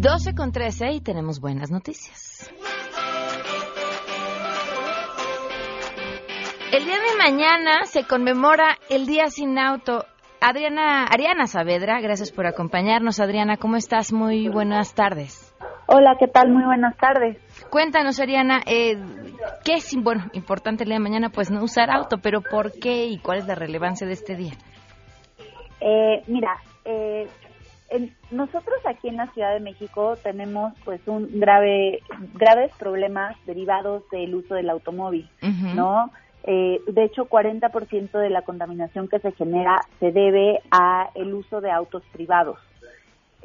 12 0.05 0.35
con 0.35 0.51
13 0.51 0.91
y 0.91 1.01
tenemos 1.01 1.39
buenas 1.39 1.71
noticias. 1.71 2.53
El 6.71 6.85
día 6.85 6.93
de 6.93 7.17
mañana 7.17 7.85
se 7.85 8.05
conmemora 8.05 8.77
el 8.91 9.07
Día 9.07 9.29
Sin 9.29 9.57
Auto. 9.57 10.05
Adriana, 10.39 11.05
Ariana 11.05 11.47
Saavedra, 11.47 12.01
gracias 12.01 12.31
por 12.31 12.45
acompañarnos. 12.45 13.19
Adriana, 13.19 13.57
¿cómo 13.57 13.77
estás? 13.77 14.13
Muy 14.13 14.47
buenas 14.47 14.93
tardes. 14.93 15.51
Hola, 15.87 16.17
¿qué 16.19 16.27
tal? 16.27 16.51
Muy 16.51 16.65
buenas 16.65 16.95
tardes. 16.97 17.39
Cuéntanos, 17.71 18.19
Ariana, 18.19 18.61
eh, 18.67 19.03
¿qué 19.63 19.73
es 19.73 19.91
bueno, 19.99 20.25
importante 20.33 20.83
el 20.83 20.89
día 20.89 20.97
de 20.97 21.03
mañana? 21.03 21.29
Pues 21.31 21.49
no 21.49 21.63
usar 21.63 21.89
auto, 21.89 22.19
pero 22.19 22.41
¿por 22.41 22.73
qué 22.73 23.07
y 23.07 23.17
cuál 23.17 23.39
es 23.39 23.47
la 23.47 23.55
relevancia 23.55 24.05
de 24.05 24.13
este 24.13 24.35
día? 24.35 24.53
Eh, 25.81 26.21
mira, 26.27 26.57
eh, 26.83 27.27
nosotros 28.31 28.75
aquí 28.85 29.09
en 29.09 29.17
la 29.17 29.31
Ciudad 29.33 29.53
de 29.53 29.59
México 29.59 30.17
tenemos 30.23 30.73
pues 30.83 30.99
un 31.05 31.39
grave 31.39 32.01
graves 32.33 32.71
problemas 32.77 33.35
derivados 33.45 34.03
del 34.09 34.35
uso 34.35 34.55
del 34.55 34.69
automóvil, 34.69 35.29
¿no? 35.75 36.11
Eh, 36.47 36.79
de 36.87 37.03
hecho, 37.03 37.27
40% 37.27 38.11
de 38.11 38.29
la 38.29 38.43
contaminación 38.43 39.07
que 39.07 39.19
se 39.19 39.31
genera 39.31 39.81
se 39.99 40.11
debe 40.11 40.61
a 40.69 41.09
el 41.15 41.33
uso 41.33 41.59
de 41.59 41.71
autos 41.71 42.03
privados. 42.11 42.59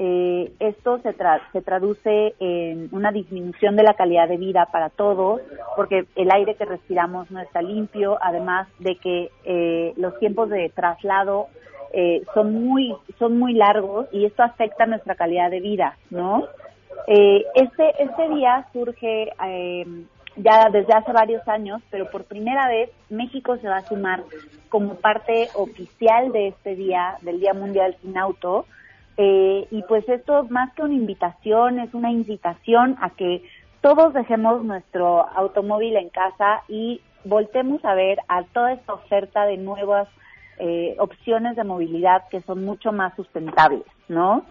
Eh, 0.02 0.52
esto 0.61 0.99
se, 1.02 1.14
se 1.52 1.61
traduce 1.61 2.35
en 2.40 2.88
una 2.90 3.12
disminución 3.12 3.76
de 3.76 3.83
la 3.83 3.92
calidad 3.92 4.28
de 4.28 4.38
vida 4.38 4.66
para 4.73 4.88
todos, 4.88 5.42
porque 5.76 6.07
el 6.16 6.30
aire 6.30 6.54
que 6.54 6.64
respiramos 6.64 7.30
no 7.30 7.38
está 7.38 7.61
limpio, 7.61 8.16
además 8.23 8.66
de 8.78 8.97
que 8.97 9.30
eh, 9.45 9.92
los 9.99 10.19
tiempos 10.19 10.49
de 10.49 10.71
traslado 10.71 11.49
eh, 11.92 12.23
son 12.33 12.54
muy 12.64 12.95
son 13.19 13.38
muy 13.38 13.52
largos 13.52 14.07
y 14.11 14.25
esto 14.25 14.42
afecta 14.42 14.87
nuestra 14.87 15.16
calidad 15.16 15.50
de 15.50 15.61
vida, 15.61 15.99
¿no? 16.09 16.45
Eh, 17.07 17.45
este 17.54 18.02
este 18.02 18.28
día 18.30 18.66
surge 18.73 19.33
eh, 19.47 19.85
ya 20.37 20.71
desde 20.73 20.95
hace 20.95 21.12
varios 21.12 21.47
años, 21.47 21.83
pero 21.90 22.11
por 22.11 22.25
primera 22.25 22.69
vez 22.69 22.90
México 23.11 23.59
se 23.59 23.69
va 23.69 23.78
a 23.78 23.87
sumar 23.87 24.23
como 24.71 24.95
parte 24.95 25.49
oficial 25.57 26.33
de 26.33 26.49
este 26.49 26.75
día, 26.75 27.16
del 27.21 27.38
Día 27.38 27.52
Mundial 27.52 27.97
sin 28.00 28.16
Auto. 28.16 28.64
Y 29.17 29.83
pues 29.87 30.09
esto 30.09 30.47
más 30.49 30.73
que 30.75 30.83
una 30.83 30.95
invitación, 30.95 31.79
es 31.79 31.93
una 31.93 32.11
incitación 32.11 32.97
a 33.02 33.11
que 33.11 33.43
todos 33.81 34.14
dejemos 34.14 34.64
nuestro 34.64 35.29
automóvil 35.37 35.97
en 35.97 36.09
casa 36.09 36.62
y 36.69 37.00
voltemos 37.25 37.85
a 37.85 37.95
ver 37.95 38.19
a 38.29 38.45
toda 38.45 38.73
esta 38.73 38.95
oferta 38.95 39.45
de 39.45 39.57
nuevas 39.57 40.09
eh, 40.59 40.97
opciones 40.99 41.57
de 41.57 41.64
movilidad 41.64 42.29
que 42.31 42.43
son 42.43 42.64
mucho 42.64 42.93
más 42.93 43.14
sustentables, 43.17 43.85
¿no? 44.09 44.45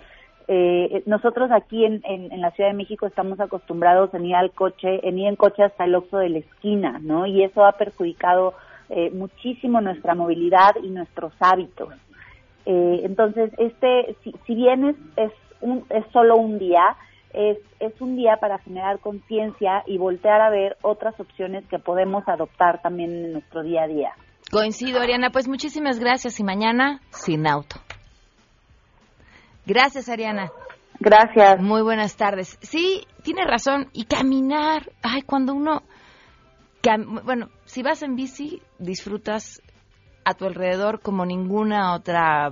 Eh, 0.48 1.04
nosotros 1.06 1.52
aquí 1.52 1.86
en, 1.86 2.02
en, 2.04 2.42
la 2.42 2.50
Ciudad 2.52 2.72
de 2.72 2.76
México 2.76 3.06
estamos 3.06 3.40
acostumbrados 3.40 4.12
en 4.16 4.26
ir 4.26 4.36
al 4.36 4.50
coche, 4.50 5.08
en 5.08 5.20
ir 5.20 5.28
en 5.28 5.36
coche 5.36 5.62
hasta 5.62 5.86
el 5.86 5.94
oxo 5.94 6.18
de 6.18 6.30
la 6.30 6.40
esquina, 6.40 7.00
¿no? 7.04 7.28
Y 7.28 7.44
eso 7.44 7.64
ha 7.64 7.74
perjudicado 7.74 8.56
eh, 8.90 9.12
muchísimo 9.12 9.80
nuestra 9.82 10.16
movilidad 10.16 10.76
y 10.82 10.90
nuestros 10.90 11.32
hábitos. 11.40 11.94
Entonces, 12.66 13.52
este, 13.58 14.16
si, 14.24 14.34
si 14.46 14.56
bien 14.56 14.90
es, 14.90 14.96
es, 15.18 15.32
un, 15.62 15.86
es 15.90 16.06
solo 16.12 16.38
un 16.38 16.60
día, 16.60 16.96
es, 17.34 17.58
es 17.80 18.00
un 18.02 18.16
día 18.16 18.38
para 18.38 18.60
generar 18.60 19.00
conciencia 19.00 19.84
y 19.86 19.98
voltear 19.98 20.42
a 20.42 20.50
ver 20.50 20.78
otras 20.82 21.20
opciones 21.20 21.66
que 21.68 21.80
podemos 21.80 22.28
adoptar 22.28 22.82
también 22.82 23.12
en 23.12 23.34
nuestro 23.34 23.64
día 23.64 23.84
a 23.84 23.88
día. 23.88 24.12
Coincido, 24.52 25.00
Ariana. 25.00 25.30
Pues 25.30 25.48
muchísimas 25.48 26.00
gracias 26.00 26.40
y 26.40 26.44
mañana 26.44 27.02
sin 27.12 27.46
auto. 27.46 27.76
Gracias, 29.66 30.10
Ariana. 30.10 30.50
Gracias. 31.00 31.62
Muy 31.62 31.84
buenas 31.84 32.18
tardes. 32.18 32.58
Sí, 32.62 33.06
tiene 33.24 33.46
razón. 33.46 33.90
Y 33.94 34.06
caminar. 34.06 34.92
Ay, 35.04 35.22
cuando 35.22 35.54
uno. 35.54 35.84
bueno, 37.24 37.50
si 37.66 37.84
vas 37.84 38.02
en 38.02 38.16
bici, 38.16 38.62
disfrutas 38.80 39.62
a 40.30 40.34
tu 40.36 40.46
alrededor 40.46 41.02
como 41.02 41.26
ninguna 41.26 41.94
otra 41.94 42.52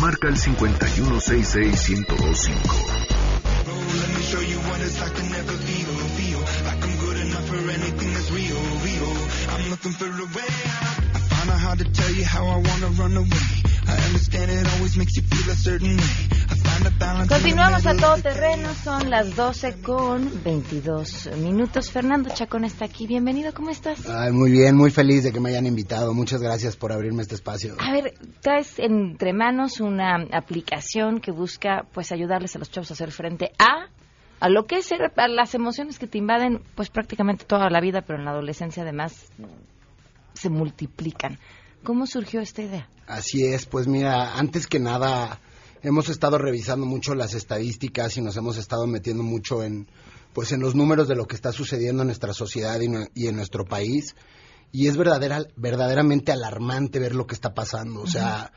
Marca 0.00 0.28
el 0.28 0.36
516-1025. 0.36 3.08
Continuamos 17.28 17.86
a 17.86 17.94
todo 17.94 18.16
terreno, 18.16 18.72
son 18.74 19.10
las 19.10 19.34
12 19.34 19.82
con 19.82 20.42
22 20.42 21.30
minutos. 21.38 21.90
Fernando 21.90 22.30
Chacón 22.32 22.64
está 22.64 22.84
aquí, 22.84 23.06
bienvenido, 23.06 23.52
¿cómo 23.52 23.70
estás? 23.70 23.98
muy 24.32 24.50
bien, 24.50 24.76
muy 24.76 24.90
feliz 24.90 25.24
de 25.24 25.32
que 25.32 25.40
me 25.40 25.50
hayan 25.50 25.66
invitado. 25.66 26.14
Muchas 26.14 26.40
gracias 26.40 26.76
por 26.76 26.92
abrirme 26.92 27.22
este 27.22 27.34
espacio. 27.34 27.76
A 27.80 27.92
ver, 27.92 28.14
traes 28.40 28.78
entre 28.78 29.32
manos 29.32 29.80
una 29.80 30.16
aplicación 30.32 31.20
que 31.20 31.30
busca 31.30 31.84
pues 31.92 32.12
ayudarles 32.12 32.54
a 32.56 32.58
los 32.58 32.70
chavos 32.70 32.90
a 32.90 32.94
hacer 32.94 33.10
frente 33.10 33.52
a 33.58 33.88
a 34.40 34.48
lo 34.48 34.66
que 34.66 34.76
es 34.76 34.92
a 34.92 35.28
las 35.28 35.54
emociones 35.54 35.98
que 35.98 36.06
te 36.06 36.18
invaden 36.18 36.62
pues 36.74 36.90
prácticamente 36.90 37.44
toda 37.44 37.70
la 37.70 37.80
vida, 37.80 38.02
pero 38.02 38.18
en 38.18 38.24
la 38.24 38.30
adolescencia 38.30 38.82
además 38.82 39.30
se 40.34 40.48
multiplican. 40.48 41.38
¿Cómo 41.84 42.06
surgió 42.06 42.40
esta 42.40 42.62
idea? 42.62 42.88
Así 43.06 43.44
es, 43.44 43.66
pues 43.66 43.86
mira, 43.86 44.38
antes 44.38 44.66
que 44.66 44.78
nada 44.78 45.40
hemos 45.82 46.08
estado 46.08 46.38
revisando 46.38 46.86
mucho 46.86 47.14
las 47.14 47.34
estadísticas 47.34 48.16
y 48.16 48.20
nos 48.20 48.36
hemos 48.36 48.56
estado 48.58 48.86
metiendo 48.86 49.22
mucho 49.22 49.62
en 49.62 49.88
pues 50.32 50.52
en 50.52 50.60
los 50.60 50.74
números 50.74 51.08
de 51.08 51.16
lo 51.16 51.26
que 51.26 51.34
está 51.34 51.50
sucediendo 51.52 52.02
en 52.02 52.08
nuestra 52.08 52.32
sociedad 52.32 52.78
y, 52.80 53.26
en 53.26 53.34
nuestro 53.34 53.64
país. 53.64 54.14
Y 54.70 54.86
es 54.86 54.96
verdadera, 54.96 55.44
verdaderamente 55.56 56.30
alarmante 56.30 56.98
ver 56.98 57.14
lo 57.14 57.26
que 57.26 57.34
está 57.34 57.54
pasando, 57.54 58.02
o 58.02 58.06
sea, 58.06 58.52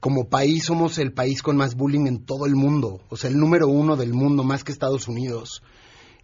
como 0.00 0.28
país 0.28 0.64
somos 0.64 0.98
el 0.98 1.12
país 1.12 1.42
con 1.42 1.56
más 1.56 1.74
bullying 1.74 2.06
en 2.06 2.24
todo 2.24 2.46
el 2.46 2.54
mundo, 2.54 3.02
o 3.10 3.16
sea, 3.16 3.28
el 3.28 3.36
número 3.36 3.68
uno 3.68 3.96
del 3.96 4.14
mundo 4.14 4.44
más 4.44 4.62
que 4.62 4.72
Estados 4.72 5.08
Unidos. 5.08 5.62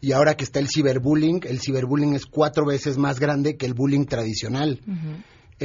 Y 0.01 0.13
ahora 0.13 0.37
que 0.37 0.45
está 0.45 0.61
el 0.61 0.69
ciberbullying, 0.69 1.41
el 1.45 1.61
ciberbullying 1.61 2.15
es 2.15 2.27
cuatro 2.27 2.65
veces 2.65 2.97
más 2.97 3.19
grande 3.19 3.57
que 3.57 3.67
el 3.67 3.75
bullying 3.75 4.05
tradicional 4.05 4.81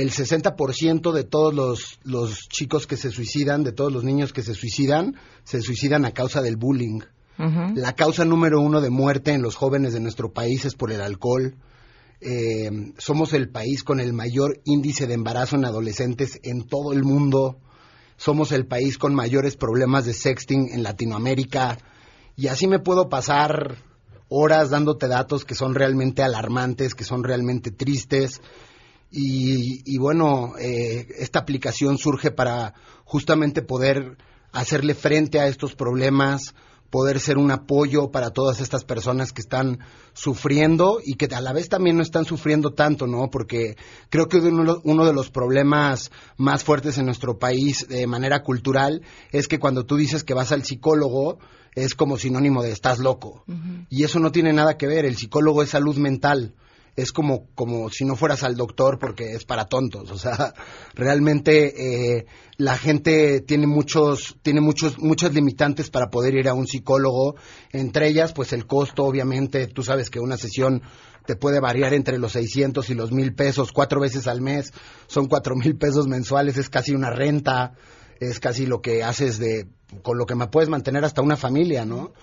el 0.02 0.12
60% 0.12 1.12
de 1.12 1.24
todos 1.26 1.54
los, 1.54 2.00
los, 2.04 2.48
chicos 2.48 2.88
que 2.88 2.96
se 2.96 3.12
suicidan, 3.12 3.64
de 3.64 3.74
todos 3.74 3.92
los 3.92 4.04
niños 4.04 4.32
que 4.32 4.44
se 4.44 4.54
suicidan, 4.54 5.16
se 5.44 5.62
suicidan 5.62 6.06
a 6.06 6.12
causa 6.12 6.42
del 6.42 6.56
bullying. 6.56 7.02
La 7.76 7.96
causa 7.96 8.26
número 8.26 8.60
uno 8.60 8.82
de 8.82 8.90
muerte 8.90 9.32
en 9.32 9.42
los 9.42 9.56
jóvenes 9.56 9.94
de 9.94 10.02
nuestro 10.02 10.34
país 10.34 10.66
es 10.66 10.76
por 10.76 10.92
el 10.92 11.00
alcohol. 11.00 11.56
Eh, 12.20 12.70
somos 12.98 13.32
el 13.32 13.50
país 13.50 13.86
con 13.86 14.02
el 14.02 14.12
mayor 14.12 14.60
índice 14.66 15.08
de 15.08 15.14
embarazo 15.14 15.56
en 15.56 15.64
adolescentes 15.64 16.38
en 16.44 16.68
todo 16.68 16.92
el 16.92 17.06
mundo. 17.06 17.58
Somos 18.18 18.52
el 18.52 18.68
país 18.68 18.98
con 18.98 19.16
mayores 19.16 19.56
problemas 19.56 20.06
de 20.06 20.14
sexting 20.14 20.68
en 20.74 20.84
Latinoamérica. 20.84 21.78
Y 22.36 22.48
así 22.48 22.68
me 22.68 22.80
puedo 22.80 23.08
pasar 23.08 23.78
horas 24.28 24.70
dándote 24.70 25.08
datos 25.08 25.46
que 25.46 25.56
son 25.56 25.76
realmente 25.76 26.24
alarmantes, 26.24 26.94
que 26.94 27.06
son 27.06 27.24
realmente 27.24 27.72
tristes 27.72 28.42
y, 29.12 29.98
bueno, 29.98 30.54
eh, 30.60 31.08
esta 31.18 31.40
aplicación 31.40 31.98
surge 31.98 32.32
para 32.32 32.74
justamente 33.06 33.62
poder 33.62 34.18
hacerle 34.52 34.94
frente 34.94 35.40
a 35.40 35.48
estos 35.48 35.76
problemas, 35.76 36.54
poder 36.90 37.20
ser 37.20 37.38
un 37.38 37.52
apoyo 37.52 38.12
para 38.12 38.32
todas 38.32 38.62
estas 38.62 38.84
personas 38.84 39.32
que 39.32 39.42
están 39.42 39.80
sufriendo 40.14 41.00
y 41.04 41.16
que 41.16 41.34
a 41.34 41.42
la 41.42 41.54
vez 41.54 41.70
también 41.70 41.98
no 41.98 42.04
están 42.04 42.26
sufriendo 42.26 42.74
tanto, 42.74 43.08
¿no? 43.08 43.30
Porque 43.30 43.78
creo 44.10 44.28
que 44.28 44.38
uno, 44.38 44.80
uno, 44.84 45.06
de 45.06 45.14
los 45.14 45.30
problemas 45.30 46.12
más 46.38 46.64
fuertes 46.64 46.98
en 46.98 47.06
nuestro 47.06 47.38
país 47.38 47.88
de 47.88 48.08
manera 48.08 48.42
cultural 48.42 49.02
es 49.32 49.48
que 49.48 49.60
cuando 49.60 49.86
tú 49.86 49.98
dices 49.98 50.24
que 50.24 50.34
vas 50.34 50.52
al 50.52 50.64
psicólogo 50.64 51.40
es 51.76 51.94
como 51.94 52.18
sinónimo 52.18 52.64
de 52.64 52.72
estás 52.72 53.00
loco. 53.00 53.44
Y 53.90 54.04
eso 54.04 54.20
no 54.20 54.32
tiene 54.32 54.54
nada 54.54 54.78
que 54.78 54.88
ver, 54.88 55.06
el 55.06 55.16
psicólogo 55.16 55.62
es 55.62 55.70
salud 55.70 55.98
mental 55.98 56.56
es 56.96 57.12
como, 57.12 57.48
como 57.56 57.90
si 57.90 58.06
no 58.06 58.16
fueras 58.16 58.44
al 58.44 58.56
doctor 58.56 59.00
porque 59.00 59.34
es 59.34 59.46
para 59.46 59.66
tontos. 59.66 60.12
O 60.12 60.18
sea, 60.18 60.54
realmente 60.96 62.18
eh, 62.18 62.26
la 62.58 62.78
gente 62.78 63.42
tiene 63.42 63.68
muchos, 63.68 64.38
tiene 64.42 64.62
muchos, 64.62 65.00
muchas 65.00 65.34
limitantes 65.34 65.90
para 65.90 66.10
poder 66.10 66.36
ir 66.36 66.48
a 66.50 66.54
un 66.54 66.68
psicólogo. 66.68 67.36
Entre 67.72 68.08
ellas, 68.08 68.34
pues 68.34 68.54
el 68.54 68.66
costo, 68.68 69.06
obviamente, 69.06 69.68
tú 69.68 69.84
sabes 69.84 70.10
que 70.10 70.20
una 70.20 70.38
sesión 70.38 70.82
te 71.26 71.36
puede 71.36 71.60
variar 71.60 71.94
entre 71.94 72.18
los 72.18 72.32
600 72.32 72.90
y 72.90 72.96
los 72.96 73.12
1000 73.12 73.36
pesos, 73.36 73.72
cuatro 73.72 74.00
veces 74.00 74.28
al 74.28 74.42
mes, 74.42 74.74
son 75.06 75.28
cuatro 75.28 75.56
mil 75.56 75.78
pesos 75.78 76.08
mensuales, 76.08 76.58
es 76.58 76.70
casi 76.70 76.94
una 76.94 77.12
renta, 77.12 77.74
es 78.20 78.40
casi 78.40 78.66
lo 78.66 78.82
que 78.82 79.04
haces 79.04 79.38
de, 79.38 79.68
con 80.02 80.18
lo 80.18 80.26
que 80.26 80.36
me 80.36 80.48
puedes 80.48 80.70
mantener 80.70 81.06
hasta 81.06 81.22
una 81.22 81.38
familia, 81.38 81.86
¿no? 81.86 82.14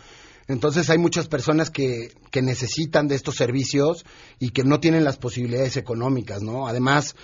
Entonces 0.49 0.89
hay 0.91 0.99
muchas 0.99 1.27
personas 1.27 1.71
que, 1.71 2.13
que 2.31 2.43
necesitan 2.43 3.09
de 3.09 3.17
estos 3.17 3.37
servicios 3.37 4.05
y 4.39 4.51
que 4.51 4.65
no 4.65 4.79
tienen 4.79 5.05
las 5.05 5.17
posibilidades 5.17 5.77
económicas, 5.77 6.43
¿no? 6.43 6.69
Además, 6.69 7.17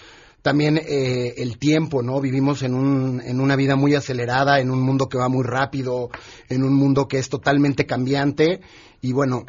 también 0.42 0.76
eh, 0.76 1.34
el 1.36 1.56
tiempo, 1.58 2.02
¿no? 2.02 2.20
Vivimos 2.20 2.62
en, 2.62 2.74
un, 2.74 3.22
en 3.24 3.40
una 3.40 3.54
vida 3.54 3.76
muy 3.76 3.94
acelerada, 3.94 4.58
en 4.58 4.70
un 4.70 4.82
mundo 4.82 5.08
que 5.08 5.18
va 5.18 5.28
muy 5.28 5.44
rápido, 5.44 6.10
en 6.48 6.64
un 6.64 6.74
mundo 6.74 7.06
que 7.06 7.18
es 7.18 7.28
totalmente 7.28 7.86
cambiante 7.86 8.60
y 9.00 9.12
bueno, 9.12 9.46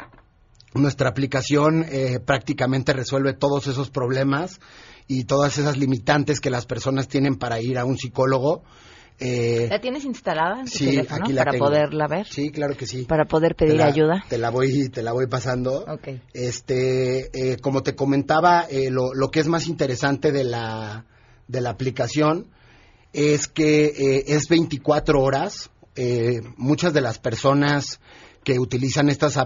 nuestra 0.72 1.08
aplicación 1.08 1.84
eh, 1.88 2.20
prácticamente 2.24 2.92
resuelve 2.92 3.32
todos 3.32 3.66
esos 3.66 3.90
problemas 3.90 4.60
y 5.08 5.24
todas 5.24 5.58
esas 5.58 5.76
limitantes 5.76 6.40
que 6.40 6.50
las 6.50 6.64
personas 6.64 7.08
tienen 7.08 7.36
para 7.36 7.60
ir 7.60 7.78
a 7.78 7.84
un 7.84 7.98
psicólogo 7.98 8.62
eh, 9.20 9.68
¿La 9.70 9.80
tienes 9.80 10.04
instalada 10.04 10.60
en 10.60 10.66
tu 10.66 10.72
sí, 10.72 10.86
teléfono 10.86 11.24
aquí 11.24 11.32
la 11.32 11.44
para 11.44 11.58
poderla 11.58 12.08
ver? 12.08 12.26
Sí, 12.26 12.50
claro 12.50 12.76
que 12.76 12.86
sí. 12.86 13.04
Para 13.04 13.26
poder 13.26 13.54
pedir 13.54 13.80
ayuda. 13.80 14.24
Te 14.28 14.38
la 14.38 14.50
voy, 14.50 14.88
te 14.88 15.02
la 15.02 15.12
voy 15.12 15.26
pasando. 15.28 15.84
Okay. 15.86 16.20
Este, 16.32 17.52
eh, 17.52 17.56
como 17.58 17.82
te 17.82 17.94
comentaba, 17.94 18.66
eh, 18.68 18.90
lo, 18.90 19.14
lo, 19.14 19.30
que 19.30 19.40
es 19.40 19.46
más 19.46 19.68
interesante 19.68 20.32
de 20.32 20.44
la, 20.44 21.04
de 21.46 21.60
la 21.60 21.70
aplicación 21.70 22.48
es 23.12 23.46
que 23.46 23.86
eh, 23.86 24.24
es 24.26 24.48
24 24.48 25.20
horas. 25.20 25.70
muchas 26.56 26.92
de 26.92 27.00
las 27.00 27.20
personas 27.20 28.00
que 28.42 28.58
utilizan 28.58 29.08
estas, 29.08 29.38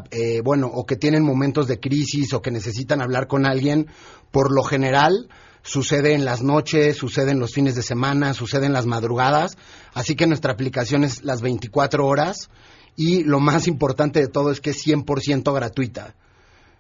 bueno, 0.43 0.67
o 0.67 0.87
que 0.87 0.97
tienen 0.97 1.23
momentos 1.23 1.69
de 1.69 1.79
crisis 1.79 2.33
o 2.33 2.41
que 2.41 2.51
necesitan 2.51 3.03
hablar 3.03 3.29
con 3.29 3.45
alguien, 3.45 3.87
por 4.33 4.51
lo 4.51 4.63
general 4.63 5.29
sucede 5.63 6.15
en 6.15 6.25
las 6.25 6.43
noches, 6.43 6.97
sucede 6.97 7.33
en 7.33 7.41
los 7.41 7.53
fines 7.53 7.75
de 7.75 7.83
semana, 7.83 8.35
sucede 8.35 8.67
en 8.67 8.73
las 8.73 8.87
madrugadas, 8.87 9.57
así 9.95 10.17
que 10.17 10.27
nuestra 10.27 10.53
aplicación 10.53 11.05
es 11.05 11.25
las 11.25 11.41
24 11.41 12.07
horas 12.07 12.51
y 12.97 13.23
lo 13.25 13.41
más 13.41 13.69
importante 13.69 14.21
de 14.21 14.29
todo 14.29 14.51
es 14.51 14.61
que 14.61 14.71
es 14.71 14.87
100% 14.87 15.55
gratuita. 15.55 16.15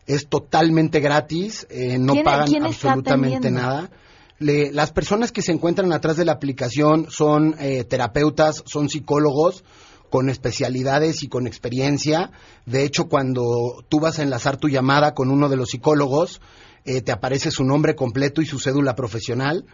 Es 0.07 0.27
totalmente 0.27 1.01
gratis, 1.01 1.67
eh, 1.71 1.99
no 1.99 2.14
pagan 2.25 2.64
absolutamente 2.64 3.51
nada. 3.51 3.91
las 4.38 4.91
personas 4.93 5.33
que 5.33 5.43
se 5.43 5.53
encuentran 5.53 5.93
atrás 5.93 6.17
de 6.17 6.25
la 6.25 6.33
aplicación 6.33 7.07
son 7.11 7.55
eh, 7.59 7.85
terapeutas, 7.85 8.62
son 8.67 8.88
psicólogos 8.88 9.64
con 10.11 10.29
especialidades 10.29 11.23
y 11.23 11.29
con 11.29 11.47
experiencia. 11.47 12.31
De 12.66 12.85
hecho, 12.85 13.09
cuando 13.09 13.85
tú 13.88 14.01
vas 14.01 14.18
a 14.18 14.23
enlazar 14.23 14.57
tu 14.57 14.68
llamada 14.68 15.14
con 15.14 15.31
uno 15.31 15.49
de 15.49 15.57
los 15.57 15.71
psicólogos, 15.71 16.40
eh, 16.85 17.03
te 17.03 17.12
aparece 17.12 17.51
su 17.51 17.64
nombre 17.64 17.94
completo 17.94 18.40
y 18.40 18.47
su 18.47 18.59
cédula 18.59 18.94
profesional. 18.94 19.66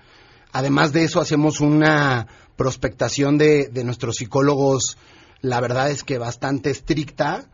Además 0.53 0.92
de 0.92 1.05
eso, 1.05 1.20
hacemos 1.20 1.61
una 1.61 2.27
prospectación 2.57 3.38
de, 3.38 3.70
nuestros 3.85 4.16
psicólogos, 4.16 4.97
la 5.40 5.61
verdad 5.61 5.90
es 5.90 6.05
que 6.05 6.18
bastante 6.18 6.70
estricta. 6.70 7.51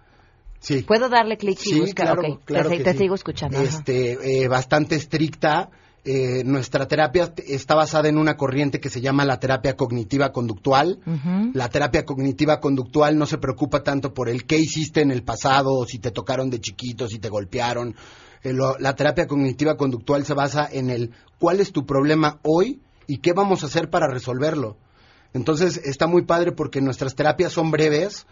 Sí. 0.61 0.83
¿Puedo 0.83 1.09
darle 1.09 1.39
clic 1.39 1.59
y 1.65 1.71
sí, 1.71 1.81
buscar? 1.81 2.19
Claro, 2.19 2.41
claro 2.45 2.69
te, 2.69 2.95
sigo 2.95 3.15
escuchando. 3.15 3.59
Este, 3.59 4.43
eh, 4.43 4.49
bastante 4.49 4.97
estricta. 4.97 5.71
Eh, 6.05 6.45
nuestra 6.45 6.89
terapia 6.89 7.35
está 7.47 7.75
basada 7.75 8.09
en 8.09 8.17
una 8.17 8.37
corriente 8.39 8.81
que 8.81 8.89
se 8.89 9.03
llama 9.03 9.27
la 9.27 9.39
terapia 9.39 9.77
cognitiva 9.77 10.33
conductual. 10.33 10.99
La 11.53 11.69
terapia 11.69 12.05
cognitiva 12.05 12.61
conductual 12.61 13.19
no 13.19 13.27
se 13.27 13.39
preocupa 13.39 13.83
tanto 13.83 14.15
por 14.15 14.29
el 14.29 14.47
qué 14.47 14.59
hiciste 14.59 15.03
en 15.03 15.11
el 15.11 15.23
pasado, 15.23 15.75
o 15.75 15.85
si 15.85 15.99
te 15.99 16.11
tocaron 16.11 16.49
de 16.49 16.61
chiquito, 16.61 17.07
si 17.07 17.19
te 17.19 17.29
golpearon, 17.29 17.95
eh, 18.43 18.55
la 18.79 18.95
terapia 18.95 19.27
cognitiva 19.27 19.77
conductual 19.77 20.25
se 20.25 20.33
basa 20.33 20.67
en 20.71 20.89
el 20.89 21.11
cuál 21.39 21.61
es 21.61 21.73
tu 21.73 21.85
problema 21.85 22.39
hoy 22.43 22.81
y 23.07 23.19
qué 23.19 23.33
vamos 23.33 23.63
a 23.63 23.67
hacer 23.67 23.91
para 23.91 24.07
resolverlo. 24.07 24.79
Entonces 25.33 25.81
está 25.85 26.07
muy 26.07 26.23
padre 26.23 26.53
porque 26.53 26.81
nuestras 26.81 27.15
terapias 27.15 27.53
son 27.53 27.71
breves, 27.71 28.27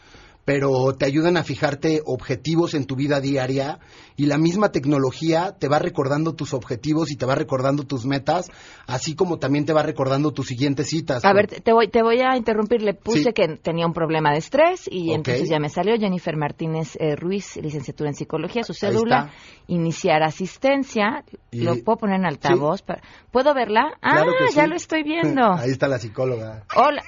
pero 0.48 0.94
te 0.94 1.04
ayudan 1.04 1.36
a 1.36 1.44
fijarte 1.44 2.00
objetivos 2.06 2.72
en 2.72 2.86
tu 2.86 2.96
vida 2.96 3.20
diaria 3.20 3.80
y 4.16 4.24
la 4.24 4.38
misma 4.38 4.72
tecnología 4.72 5.54
te 5.58 5.68
va 5.68 5.78
recordando 5.78 6.32
tus 6.32 6.54
objetivos 6.54 7.10
y 7.10 7.16
te 7.16 7.26
va 7.26 7.34
recordando 7.34 7.82
tus 7.82 8.06
metas, 8.06 8.50
así 8.86 9.14
como 9.14 9.38
también 9.38 9.66
te 9.66 9.74
va 9.74 9.82
recordando 9.82 10.30
tus 10.32 10.46
siguientes 10.46 10.88
citas. 10.88 11.22
A 11.26 11.34
ver, 11.34 11.48
te 11.48 11.70
voy, 11.74 11.88
te 11.88 12.02
voy 12.02 12.20
a 12.22 12.34
interrumpir. 12.34 12.80
Le 12.80 12.94
puse 12.94 13.34
que 13.34 13.58
tenía 13.58 13.84
un 13.84 13.92
problema 13.92 14.32
de 14.32 14.38
estrés 14.38 14.88
y 14.90 15.12
entonces 15.12 15.50
ya 15.50 15.58
me 15.58 15.68
salió 15.68 15.98
Jennifer 15.98 16.34
Martínez 16.34 16.96
eh, 16.98 17.14
Ruiz, 17.14 17.58
licenciatura 17.58 18.08
en 18.08 18.16
psicología, 18.16 18.62
su 18.62 18.72
cédula, 18.72 19.30
iniciar 19.66 20.22
asistencia. 20.22 21.24
Lo 21.52 21.76
puedo 21.84 21.98
poner 21.98 22.20
en 22.20 22.24
altavoz. 22.24 22.82
¿Puedo 23.30 23.52
verla? 23.52 23.98
Ah, 24.00 24.24
ya 24.54 24.66
lo 24.66 24.76
estoy 24.76 25.02
viendo. 25.02 25.42
Ahí 25.52 25.72
está 25.72 25.88
la 25.88 25.98
psicóloga. 25.98 26.64
Hola. 26.74 27.02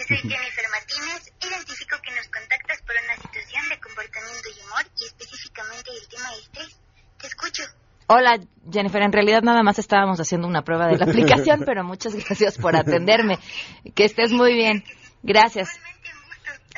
Yo 0.00 0.06
soy 0.06 0.16
Jennifer 0.16 0.64
Martínez, 0.70 1.30
identifico 1.46 1.96
que 2.02 2.10
nos 2.16 2.26
contactas 2.28 2.80
por 2.86 2.96
una 3.04 3.16
situación 3.16 3.68
de 3.68 3.78
comportamiento 3.80 4.48
y 4.48 4.64
humor 4.64 4.84
y 4.98 5.04
específicamente 5.04 5.90
el 5.92 6.08
tema 6.08 6.30
de 6.30 6.40
estrés. 6.40 6.80
Te 7.20 7.26
escucho. 7.26 7.62
Hola, 8.06 8.40
Jennifer. 8.72 9.02
En 9.02 9.12
realidad 9.12 9.42
nada 9.42 9.62
más 9.62 9.78
estábamos 9.78 10.18
haciendo 10.18 10.48
una 10.48 10.62
prueba 10.62 10.86
de 10.86 10.96
la 10.96 11.04
aplicación, 11.10 11.64
pero 11.66 11.84
muchas 11.84 12.14
gracias 12.14 12.56
por 12.56 12.76
atenderme. 12.76 13.38
Que 13.94 14.06
estés 14.06 14.32
muy 14.32 14.54
bien. 14.54 14.84
Gracias. 15.22 15.68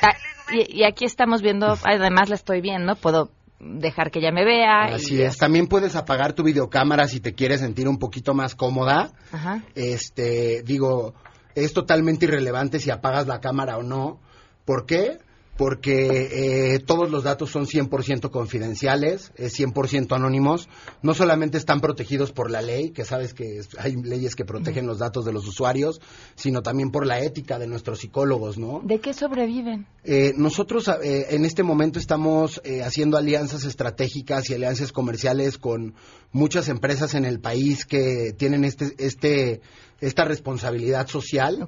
Ah, 0.01 0.17
y, 0.51 0.81
y, 0.81 0.83
aquí 0.83 1.05
estamos 1.05 1.41
viendo, 1.41 1.77
además 1.85 2.27
la 2.27 2.35
estoy 2.35 2.59
viendo, 2.59 2.97
puedo 2.97 3.31
dejar 3.61 4.11
que 4.11 4.19
ella 4.19 4.33
me 4.33 4.43
vea. 4.43 4.95
Así 4.95 5.21
es. 5.21 5.37
También 5.37 5.67
puedes 5.67 5.95
apagar 5.95 6.33
tu 6.33 6.43
videocámara 6.43 7.07
si 7.07 7.21
te 7.21 7.33
quieres 7.33 7.61
sentir 7.61 7.87
un 7.87 7.99
poquito 7.99 8.33
más 8.33 8.53
cómoda. 8.53 9.13
Ajá. 9.31 9.63
Este, 9.75 10.61
digo, 10.63 11.13
es 11.55 11.73
totalmente 11.73 12.25
irrelevante 12.25 12.79
si 12.79 12.91
apagas 12.91 13.27
la 13.27 13.39
cámara 13.39 13.77
o 13.77 13.83
no. 13.83 14.19
¿Por 14.65 14.85
qué? 14.85 15.19
porque 15.57 16.73
eh, 16.73 16.79
todos 16.79 17.11
los 17.11 17.23
datos 17.23 17.51
son 17.51 17.65
100% 17.65 18.31
confidenciales, 18.31 19.31
es 19.35 19.59
100% 19.59 20.15
anónimos, 20.15 20.67
no 21.01 21.13
solamente 21.13 21.57
están 21.57 21.79
protegidos 21.79 22.31
por 22.31 22.49
la 22.49 22.61
ley, 22.61 22.89
que 22.89 23.05
sabes 23.05 23.33
que 23.33 23.61
hay 23.77 23.95
leyes 23.95 24.35
que 24.35 24.45
protegen 24.45 24.87
los 24.87 24.97
datos 24.97 25.25
de 25.25 25.33
los 25.33 25.47
usuarios, 25.47 26.01
sino 26.35 26.63
también 26.63 26.91
por 26.91 27.05
la 27.05 27.19
ética 27.19 27.59
de 27.59 27.67
nuestros 27.67 27.99
psicólogos, 27.99 28.57
¿no? 28.57 28.81
¿De 28.83 28.99
qué 28.99 29.13
sobreviven? 29.13 29.85
Eh, 30.03 30.33
nosotros 30.35 30.87
eh, 30.87 31.27
en 31.29 31.45
este 31.45 31.61
momento 31.61 31.99
estamos 31.99 32.59
eh, 32.63 32.81
haciendo 32.81 33.17
alianzas 33.17 33.63
estratégicas 33.63 34.49
y 34.49 34.55
alianzas 34.55 34.91
comerciales 34.91 35.57
con 35.59 35.93
muchas 36.31 36.67
empresas 36.67 37.13
en 37.13 37.25
el 37.25 37.39
país 37.39 37.85
que 37.85 38.33
tienen 38.35 38.65
este, 38.65 38.95
este, 38.97 39.61
esta 40.05 40.25
responsabilidad 40.25 41.07
social. 41.07 41.61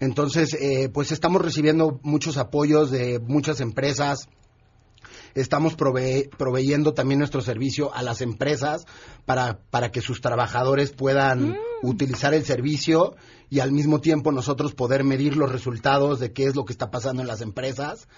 Entonces, 0.00 0.54
eh, 0.54 0.88
pues 0.92 1.12
estamos 1.12 1.42
recibiendo 1.42 2.00
muchos 2.02 2.36
apoyos 2.38 2.90
de 2.90 3.18
muchas 3.20 3.60
empresas. 3.60 4.28
Estamos 5.34 5.76
prove- 5.76 6.30
proveyendo 6.36 6.94
también 6.94 7.18
nuestro 7.18 7.40
servicio 7.40 7.92
a 7.94 8.02
las 8.02 8.20
empresas 8.20 8.86
para, 9.26 9.58
para 9.70 9.90
que 9.90 10.00
sus 10.00 10.20
trabajadores 10.20 10.92
puedan 10.92 11.56
utilizar 11.82 12.34
el 12.34 12.44
servicio 12.44 13.16
y 13.50 13.60
al 13.60 13.72
mismo 13.72 14.00
tiempo 14.00 14.32
nosotros 14.32 14.74
poder 14.74 15.04
medir 15.04 15.36
los 15.36 15.50
resultados 15.52 16.20
de 16.20 16.32
qué 16.32 16.44
es 16.44 16.54
lo 16.56 16.64
que 16.64 16.72
está 16.72 16.90
pasando 16.90 17.20
en 17.22 17.28
las 17.28 17.40
empresas. 17.40 18.08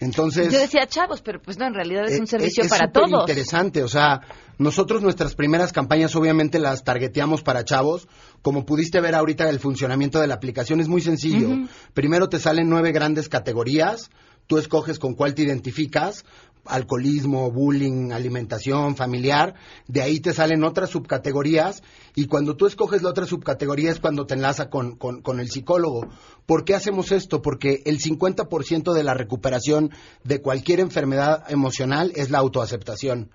Entonces, 0.00 0.52
Yo 0.52 0.60
decía 0.60 0.86
chavos, 0.86 1.22
pero 1.22 1.40
pues 1.42 1.58
no, 1.58 1.66
en 1.66 1.74
realidad 1.74 2.04
es 2.06 2.18
eh, 2.18 2.20
un 2.20 2.26
servicio 2.26 2.62
es 2.62 2.70
para 2.70 2.90
todos. 2.92 3.22
interesante, 3.22 3.82
o 3.82 3.88
sea, 3.88 4.20
nosotros 4.56 5.02
nuestras 5.02 5.34
primeras 5.34 5.72
campañas 5.72 6.14
obviamente 6.14 6.60
las 6.60 6.84
targeteamos 6.84 7.42
para 7.42 7.64
chavos. 7.64 8.08
Como 8.42 8.64
pudiste 8.64 9.00
ver 9.00 9.14
ahorita 9.16 9.48
el 9.48 9.58
funcionamiento 9.58 10.20
de 10.20 10.28
la 10.28 10.34
aplicación 10.34 10.80
es 10.80 10.88
muy 10.88 11.00
sencillo. 11.00 11.48
Primero 11.94 12.28
te 12.28 12.38
salen 12.38 12.68
nueve 12.68 12.92
grandes 12.92 13.28
categorías, 13.28 14.10
tú 14.46 14.58
escoges 14.58 14.98
con 14.98 15.14
cuál 15.14 15.34
te 15.34 15.42
identificas, 15.42 16.24
alcoholismo, 16.68 17.50
bullying, 17.50 18.12
alimentación, 18.12 18.96
familiar, 18.96 19.54
de 19.86 20.02
ahí 20.02 20.20
te 20.20 20.32
salen 20.32 20.64
otras 20.64 20.90
subcategorías 20.90 21.82
y 22.14 22.26
cuando 22.26 22.56
tú 22.56 22.66
escoges 22.66 23.02
la 23.02 23.10
otra 23.10 23.26
subcategoría 23.26 23.90
es 23.90 24.00
cuando 24.00 24.26
te 24.26 24.34
enlaza 24.34 24.70
con, 24.70 24.96
con, 24.96 25.40
el 25.40 25.50
psicólogo. 25.50 26.08
¿Por 26.46 26.64
qué 26.64 26.74
hacemos 26.74 27.12
esto? 27.12 27.42
Porque 27.42 27.82
el 27.86 27.98
50% 28.00 28.92
de 28.92 29.04
la 29.04 29.14
recuperación 29.14 29.90
de 30.24 30.40
cualquier 30.40 30.80
enfermedad 30.80 31.44
emocional 31.48 32.12
es 32.14 32.30
la 32.30 32.38
autoaceptación. 32.38 33.30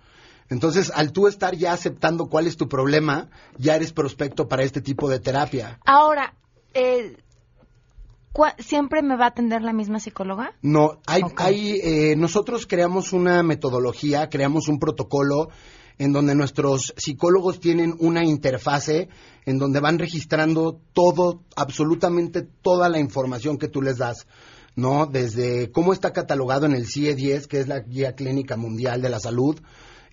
Entonces, 0.50 0.91
al 0.93 1.12
tú 1.13 1.28
estar 1.28 1.56
ya 1.56 1.74
aceptando 1.74 2.28
cuál 2.28 2.48
es 2.48 2.58
tu 2.58 2.67
problema, 2.67 3.30
ya 3.58 3.76
eres 3.76 3.93
prospecto 3.93 4.48
para 4.48 4.63
este 4.63 4.82
tipo 4.82 5.10
de 5.10 5.19
terapia. 5.19 5.80
Ahora, 5.86 6.34
eh, 6.74 7.15
¿cuá- 7.15 7.23
¿siempre 8.60 9.02
me 9.02 9.15
va 9.15 9.26
a 9.26 9.30
atender 9.30 9.62
la 9.62 9.74
misma 9.74 10.00
psicóloga? 10.00 10.54
No, 10.62 11.00
hay, 11.06 11.22
hay 11.38 11.80
eh, 11.84 12.15
nosotros 12.15 12.65
creamos 12.65 13.13
una 13.13 13.43
metodología, 13.43 14.30
creamos 14.30 14.67
un 14.67 14.80
protocolo 14.80 15.50
en 15.98 16.12
donde 16.12 16.36
nuestros 16.36 16.93
psicólogos 16.98 17.60
tienen 17.60 17.96
una 18.00 18.26
interfase 18.26 19.10
en 19.46 19.60
donde 19.60 19.80
van 19.80 20.00
registrando 20.00 20.80
todo, 20.93 21.43
absolutamente 21.56 22.41
toda 22.41 22.89
la 22.89 23.00
información 23.00 23.58
que 23.58 23.67
tú 23.67 23.82
les 23.82 23.98
das, 23.98 24.28
¿no? 24.76 25.06
Desde 25.06 25.72
cómo 25.72 25.93
está 25.93 26.12
catalogado 26.13 26.65
en 26.65 26.74
el 26.74 26.88
CIE-10, 26.88 27.48
que 27.48 27.60
es 27.60 27.67
la 27.67 27.82
Guía 27.82 28.15
Clínica 28.15 28.58
Mundial 28.58 29.02
de 29.02 29.10
la 29.10 29.19
Salud, 29.19 29.60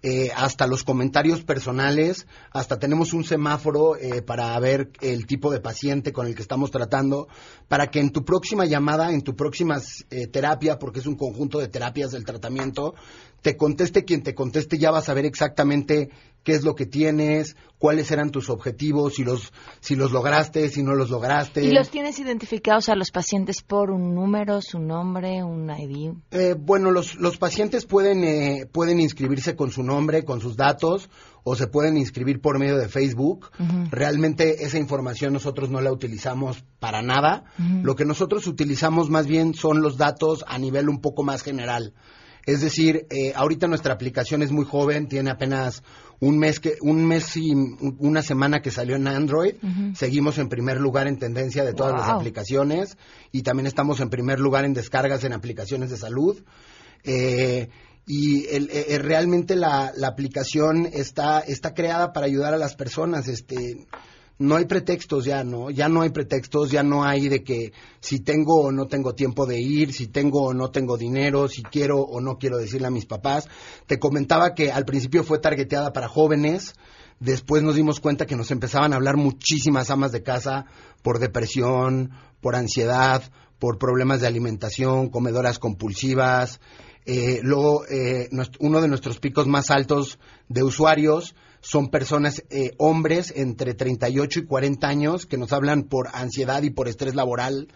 eh, 0.02 0.30
hasta 0.34 0.66
los 0.66 0.82
comentarios 0.82 1.42
personales, 1.42 2.26
hasta 2.52 2.78
tenemos 2.78 3.12
un 3.12 3.22
semáforo 3.22 3.96
eh, 3.96 4.22
para 4.22 4.58
ver 4.58 4.90
el 5.02 5.26
tipo 5.26 5.50
de 5.50 5.60
paciente 5.60 6.12
con 6.12 6.26
el 6.26 6.34
que 6.34 6.40
estamos 6.40 6.70
tratando, 6.70 7.28
para 7.68 7.88
que 7.88 8.00
en 8.00 8.10
tu 8.10 8.24
próxima 8.24 8.64
llamada, 8.64 9.12
en 9.12 9.20
tu 9.20 9.36
próxima 9.36 9.78
eh, 10.08 10.26
terapia, 10.26 10.78
porque 10.78 11.00
es 11.00 11.06
un 11.06 11.16
conjunto 11.16 11.58
de 11.58 11.68
terapias 11.68 12.12
del 12.12 12.24
tratamiento, 12.24 12.94
te 13.42 13.56
conteste 13.56 14.04
quien 14.04 14.22
te 14.22 14.34
conteste, 14.34 14.78
ya 14.78 14.90
vas 14.90 15.08
a 15.08 15.14
ver 15.14 15.24
exactamente 15.24 16.10
qué 16.42 16.52
es 16.52 16.64
lo 16.64 16.74
que 16.74 16.86
tienes, 16.86 17.56
cuáles 17.78 18.10
eran 18.10 18.30
tus 18.30 18.48
objetivos, 18.50 19.14
si 19.14 19.24
los, 19.24 19.52
si 19.80 19.94
los 19.94 20.12
lograste, 20.12 20.68
si 20.68 20.82
no 20.82 20.94
los 20.94 21.10
lograste. 21.10 21.62
¿Y 21.64 21.72
los 21.72 21.90
tienes 21.90 22.18
identificados 22.18 22.88
a 22.88 22.94
los 22.94 23.10
pacientes 23.10 23.62
por 23.62 23.90
un 23.90 24.14
número, 24.14 24.60
su 24.62 24.78
nombre, 24.78 25.42
un 25.44 25.70
ID? 25.70 26.12
Eh, 26.30 26.54
bueno, 26.58 26.90
los, 26.90 27.16
los 27.16 27.36
pacientes 27.36 27.86
pueden, 27.86 28.24
eh, 28.24 28.66
pueden 28.70 29.00
inscribirse 29.00 29.54
con 29.54 29.70
su 29.70 29.82
nombre, 29.82 30.24
con 30.24 30.40
sus 30.40 30.56
datos, 30.56 31.10
o 31.42 31.56
se 31.56 31.66
pueden 31.66 31.96
inscribir 31.96 32.40
por 32.40 32.58
medio 32.58 32.76
de 32.76 32.88
Facebook. 32.88 33.50
Realmente 33.90 34.64
esa 34.64 34.78
información 34.78 35.32
nosotros 35.32 35.70
no 35.70 35.80
la 35.80 35.90
utilizamos 35.90 36.64
para 36.78 37.00
nada. 37.00 37.44
Lo 37.82 37.96
que 37.96 38.04
nosotros 38.04 38.46
utilizamos 38.46 39.08
más 39.08 39.26
bien 39.26 39.54
son 39.54 39.80
los 39.80 39.96
datos 39.96 40.44
a 40.46 40.58
nivel 40.58 40.90
un 40.90 41.00
poco 41.00 41.22
más 41.22 41.42
general. 41.42 41.94
Es 42.46 42.60
decir, 42.60 43.06
eh, 43.10 43.32
ahorita 43.34 43.66
nuestra 43.66 43.92
aplicación 43.94 44.42
es 44.42 44.50
muy 44.50 44.64
joven, 44.64 45.08
tiene 45.08 45.30
apenas 45.30 45.82
un 46.20 46.38
mes 46.38 46.60
que 46.60 46.74
un 46.82 47.06
mes 47.06 47.36
y 47.36 47.50
un- 47.52 47.96
una 47.98 48.22
semana 48.22 48.60
que 48.60 48.70
salió 48.70 48.96
en 48.96 49.06
Android. 49.08 49.54
Seguimos 49.96 50.38
en 50.38 50.48
primer 50.48 50.80
lugar 50.80 51.06
en 51.06 51.18
tendencia 51.18 51.64
de 51.64 51.72
todas 51.72 51.92
las 51.92 52.08
aplicaciones 52.16 52.96
y 53.32 53.42
también 53.42 53.66
estamos 53.66 54.00
en 54.00 54.10
primer 54.10 54.38
lugar 54.40 54.64
en 54.64 54.74
descargas 54.74 55.24
en 55.24 55.32
aplicaciones 55.32 55.90
de 55.90 55.96
salud. 55.96 56.42
Eh, 57.04 57.68
y 58.06 58.46
el- 58.48 58.70
eh, 58.70 58.86
eh, 58.88 58.98
realmente 58.98 59.54
la, 59.56 59.92
la 59.96 60.08
aplicación 60.08 60.86
está, 60.92 61.40
está 61.40 61.74
creada 61.74 62.12
para 62.12 62.26
ayudar 62.26 62.54
a 62.54 62.58
las 62.58 62.74
personas. 62.74 63.28
Este, 63.28 63.86
no 64.40 64.56
hay 64.56 64.64
pretextos 64.64 65.26
ya, 65.26 65.44
¿no? 65.44 65.70
Ya 65.70 65.90
no 65.90 66.00
hay 66.00 66.08
pretextos, 66.08 66.70
ya 66.70 66.82
no 66.82 67.04
hay 67.04 67.28
de 67.28 67.44
que 67.44 67.74
si 68.00 68.20
tengo 68.20 68.62
o 68.62 68.72
no 68.72 68.86
tengo 68.86 69.14
tiempo 69.14 69.44
de 69.44 69.60
ir, 69.60 69.92
si 69.92 70.06
tengo 70.06 70.44
o 70.44 70.54
no 70.54 70.70
tengo 70.70 70.96
dinero, 70.96 71.46
si 71.46 71.62
quiero 71.62 72.00
o 72.00 72.22
no 72.22 72.38
quiero 72.38 72.56
decirle 72.56 72.86
a 72.86 72.90
mis 72.90 73.04
papás. 73.04 73.48
Te 73.86 73.98
comentaba 73.98 74.54
que 74.54 74.72
al 74.72 74.86
principio 74.86 75.24
fue 75.24 75.40
targeteada 75.40 75.92
para 75.92 76.08
jóvenes, 76.08 76.74
después 77.18 77.62
nos 77.62 77.76
dimos 77.76 78.00
cuenta 78.00 78.24
que 78.24 78.34
nos 78.34 78.50
empezaban 78.50 78.94
a 78.94 78.96
hablar 78.96 79.18
muchísimas 79.18 79.90
amas 79.90 80.10
de 80.10 80.22
casa 80.22 80.64
por 81.02 81.18
depresión, 81.18 82.12
por 82.40 82.56
ansiedad, 82.56 83.22
por 83.58 83.76
problemas 83.76 84.22
de 84.22 84.26
alimentación, 84.26 85.10
comedoras 85.10 85.58
compulsivas. 85.58 86.60
Eh, 87.04 87.40
luego, 87.42 87.84
eh, 87.90 88.30
uno 88.58 88.80
de 88.80 88.88
nuestros 88.88 89.18
picos 89.18 89.46
más 89.46 89.70
altos 89.70 90.18
de 90.48 90.62
usuarios 90.62 91.34
son 91.60 91.88
personas, 91.88 92.42
eh, 92.50 92.72
hombres 92.78 93.32
entre 93.36 93.74
38 93.74 94.40
y 94.40 94.46
40 94.46 94.88
años, 94.88 95.26
que 95.26 95.36
nos 95.36 95.52
hablan 95.52 95.84
por 95.84 96.08
ansiedad 96.12 96.62
y 96.62 96.70
por 96.70 96.88
estrés 96.88 97.14
laboral. 97.14 97.68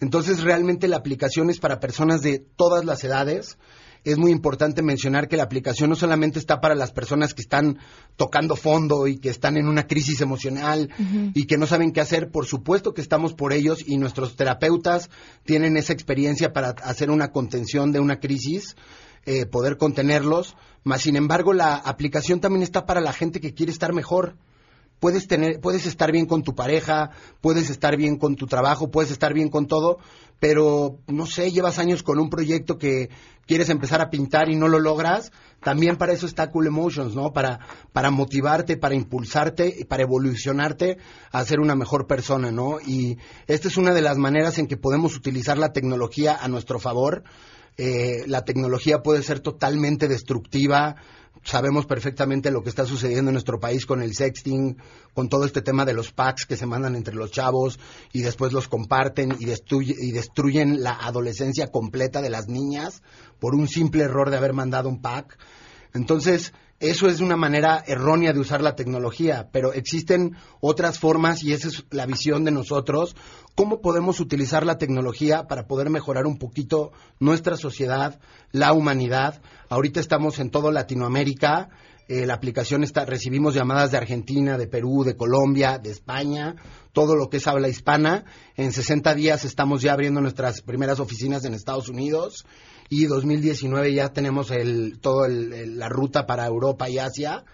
Entonces, 0.00 0.42
realmente 0.42 0.88
la 0.88 0.96
aplicación 0.96 1.50
es 1.50 1.58
para 1.58 1.80
personas 1.80 2.22
de 2.22 2.38
todas 2.38 2.84
las 2.84 3.02
edades. 3.02 3.58
Es 4.04 4.18
muy 4.18 4.30
importante 4.30 4.82
mencionar 4.82 5.26
que 5.26 5.36
la 5.36 5.42
aplicación 5.42 5.90
no 5.90 5.96
solamente 5.96 6.38
está 6.38 6.60
para 6.60 6.76
las 6.76 6.92
personas 6.92 7.34
que 7.34 7.42
están 7.42 7.78
tocando 8.14 8.54
fondo 8.54 9.08
y 9.08 9.18
que 9.18 9.30
están 9.30 9.56
en 9.56 9.66
una 9.66 9.88
crisis 9.88 10.20
emocional 10.20 10.90
y 11.34 11.46
que 11.46 11.58
no 11.58 11.66
saben 11.66 11.90
qué 11.90 12.00
hacer. 12.00 12.30
Por 12.30 12.46
supuesto 12.46 12.94
que 12.94 13.00
estamos 13.00 13.34
por 13.34 13.52
ellos 13.52 13.82
y 13.84 13.96
nuestros 13.96 14.36
terapeutas 14.36 15.10
tienen 15.44 15.76
esa 15.76 15.92
experiencia 15.92 16.52
para 16.52 16.68
hacer 16.84 17.10
una 17.10 17.32
contención 17.32 17.90
de 17.90 17.98
una 17.98 18.20
crisis, 18.20 18.76
eh, 19.26 19.46
poder 19.46 19.76
contenerlos. 19.76 20.56
Mas, 20.84 21.02
sin 21.02 21.16
embargo, 21.16 21.52
la 21.52 21.74
aplicación 21.74 22.40
también 22.40 22.62
está 22.62 22.86
para 22.86 23.00
la 23.00 23.12
gente 23.12 23.40
que 23.40 23.54
quiere 23.54 23.72
estar 23.72 23.92
mejor. 23.92 24.36
Puedes 25.00 25.26
tener, 25.26 25.60
puedes 25.60 25.84
estar 25.84 26.10
bien 26.10 26.26
con 26.26 26.42
tu 26.42 26.54
pareja, 26.54 27.10
puedes 27.42 27.68
estar 27.68 27.96
bien 27.96 28.16
con 28.16 28.34
tu 28.34 28.46
trabajo, 28.46 28.90
puedes 28.90 29.10
estar 29.10 29.34
bien 29.34 29.50
con 29.50 29.66
todo, 29.66 29.98
pero 30.40 30.98
no 31.06 31.26
sé, 31.26 31.50
llevas 31.50 31.78
años 31.78 32.02
con 32.02 32.18
un 32.18 32.30
proyecto 32.30 32.78
que 32.78 33.10
quieres 33.46 33.68
empezar 33.68 34.00
a 34.00 34.08
pintar 34.08 34.48
y 34.48 34.56
no 34.56 34.68
lo 34.68 34.78
logras, 34.78 35.32
también 35.62 35.96
para 35.96 36.12
eso 36.12 36.26
está 36.26 36.50
Cool 36.50 36.68
Emotions, 36.68 37.14
¿no? 37.14 37.32
Para, 37.32 37.60
para 37.92 38.10
motivarte, 38.10 38.76
para 38.76 38.94
impulsarte, 38.94 39.86
para 39.88 40.02
evolucionarte 40.02 40.98
a 41.30 41.44
ser 41.44 41.60
una 41.60 41.74
mejor 41.74 42.06
persona, 42.06 42.50
¿no? 42.50 42.78
Y 42.80 43.18
esta 43.46 43.68
es 43.68 43.76
una 43.76 43.92
de 43.92 44.02
las 44.02 44.16
maneras 44.16 44.58
en 44.58 44.66
que 44.66 44.76
podemos 44.76 45.16
utilizar 45.16 45.58
la 45.58 45.72
tecnología 45.72 46.36
a 46.40 46.48
nuestro 46.48 46.78
favor. 46.78 47.24
Eh, 47.76 48.24
la 48.26 48.44
tecnología 48.44 49.02
puede 49.02 49.22
ser 49.22 49.40
totalmente 49.40 50.08
destructiva. 50.08 50.96
Sabemos 51.42 51.86
perfectamente 51.86 52.50
lo 52.50 52.62
que 52.62 52.70
está 52.70 52.86
sucediendo 52.86 53.30
en 53.30 53.34
nuestro 53.34 53.60
país 53.60 53.86
con 53.86 54.02
el 54.02 54.14
sexting, 54.14 54.78
con 55.14 55.28
todo 55.28 55.44
este 55.44 55.62
tema 55.62 55.84
de 55.84 55.92
los 55.92 56.12
packs 56.12 56.46
que 56.46 56.56
se 56.56 56.66
mandan 56.66 56.96
entre 56.96 57.14
los 57.14 57.30
chavos 57.30 57.78
y 58.12 58.22
después 58.22 58.52
los 58.52 58.66
comparten 58.66 59.36
y, 59.38 59.46
y 59.48 60.12
destruyen 60.12 60.82
la 60.82 60.92
adolescencia 60.92 61.68
completa 61.70 62.20
de 62.20 62.30
las 62.30 62.48
niñas 62.48 63.02
por 63.38 63.54
un 63.54 63.68
simple 63.68 64.02
error 64.02 64.30
de 64.30 64.38
haber 64.38 64.54
mandado 64.54 64.88
un 64.88 65.00
pack. 65.00 65.38
Entonces, 65.94 66.52
eso 66.78 67.08
es 67.08 67.20
una 67.20 67.36
manera 67.36 67.82
errónea 67.86 68.34
de 68.34 68.40
usar 68.40 68.60
la 68.60 68.76
tecnología, 68.76 69.48
pero 69.50 69.72
existen 69.72 70.36
otras 70.60 70.98
formas 70.98 71.42
y 71.42 71.54
esa 71.54 71.68
es 71.68 71.84
la 71.90 72.04
visión 72.04 72.44
de 72.44 72.50
nosotros. 72.50 73.16
¿Cómo 73.54 73.80
podemos 73.80 74.20
utilizar 74.20 74.66
la 74.66 74.76
tecnología 74.76 75.46
para 75.46 75.66
poder 75.66 75.88
mejorar 75.88 76.26
un 76.26 76.36
poquito 76.36 76.92
nuestra 77.18 77.56
sociedad, 77.56 78.20
la 78.52 78.74
humanidad? 78.74 79.40
Ahorita 79.70 80.00
estamos 80.00 80.38
en 80.38 80.50
toda 80.50 80.70
Latinoamérica. 80.70 81.70
eh, 82.08 82.26
la 82.26 82.34
aplicación 82.34 82.84
está, 82.84 83.06
recibimos 83.06 83.54
llamadas 83.54 83.90
de 83.90 83.96
Argentina, 83.96 84.58
de 84.58 84.68
Perú, 84.68 85.02
de 85.02 85.16
Colombia, 85.16 85.78
de 85.78 85.90
España, 85.90 86.56
todo 86.92 87.16
lo 87.16 87.30
que 87.30 87.38
es 87.38 87.46
habla 87.46 87.68
hispana. 87.68 88.26
En 88.54 88.72
60 88.72 89.14
días 89.14 89.46
estamos 89.46 89.80
ya 89.80 89.94
abriendo 89.94 90.20
nuestras 90.20 90.60
primeras 90.60 91.00
oficinas 91.00 91.44
en 91.46 91.54
Estados 91.54 91.88
Unidos 91.88 92.44
y 92.88 93.06
2019 93.06 93.92
ya 93.94 94.08
tenemos 94.12 94.50
el 94.50 94.98
todo 95.00 95.24
el, 95.24 95.52
el- 95.52 95.78
la 95.78 95.88
ruta 95.88 96.26
para 96.26 96.46
Europa 96.46 96.88
y 96.88 96.98
Asia. 96.98 97.44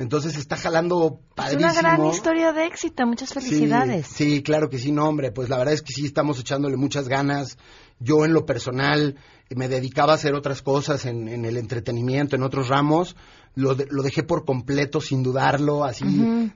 Entonces 0.00 0.36
está 0.36 0.56
jalando 0.56 1.20
Es 1.48 1.54
una 1.56 1.72
gran 1.74 2.04
historia 2.06 2.52
de 2.52 2.66
éxito. 2.66 3.04
Muchas 3.04 3.34
felicidades. 3.34 4.06
Sí, 4.06 4.30
sí, 4.36 4.42
claro 4.44 4.70
que 4.70 4.78
sí, 4.78 4.92
no, 4.92 5.08
hombre, 5.08 5.32
pues 5.32 5.48
la 5.48 5.58
verdad 5.58 5.74
es 5.74 5.82
que 5.82 5.92
sí 5.92 6.06
estamos 6.06 6.38
echándole 6.38 6.76
muchas 6.76 7.08
ganas. 7.08 7.58
Yo 7.98 8.24
en 8.24 8.32
lo 8.32 8.46
personal 8.46 9.16
me 9.50 9.68
dedicaba 9.68 10.12
a 10.12 10.16
hacer 10.16 10.34
otras 10.34 10.62
cosas 10.62 11.04
en, 11.06 11.28
en 11.28 11.44
el 11.44 11.56
entretenimiento, 11.56 12.36
en 12.36 12.42
otros 12.42 12.68
ramos. 12.68 13.16
Lo, 13.54 13.74
de- 13.74 13.88
lo 13.90 14.02
dejé 14.04 14.22
por 14.22 14.44
completo 14.44 15.00
sin 15.00 15.22
dudarlo, 15.24 15.84
así 15.84 16.04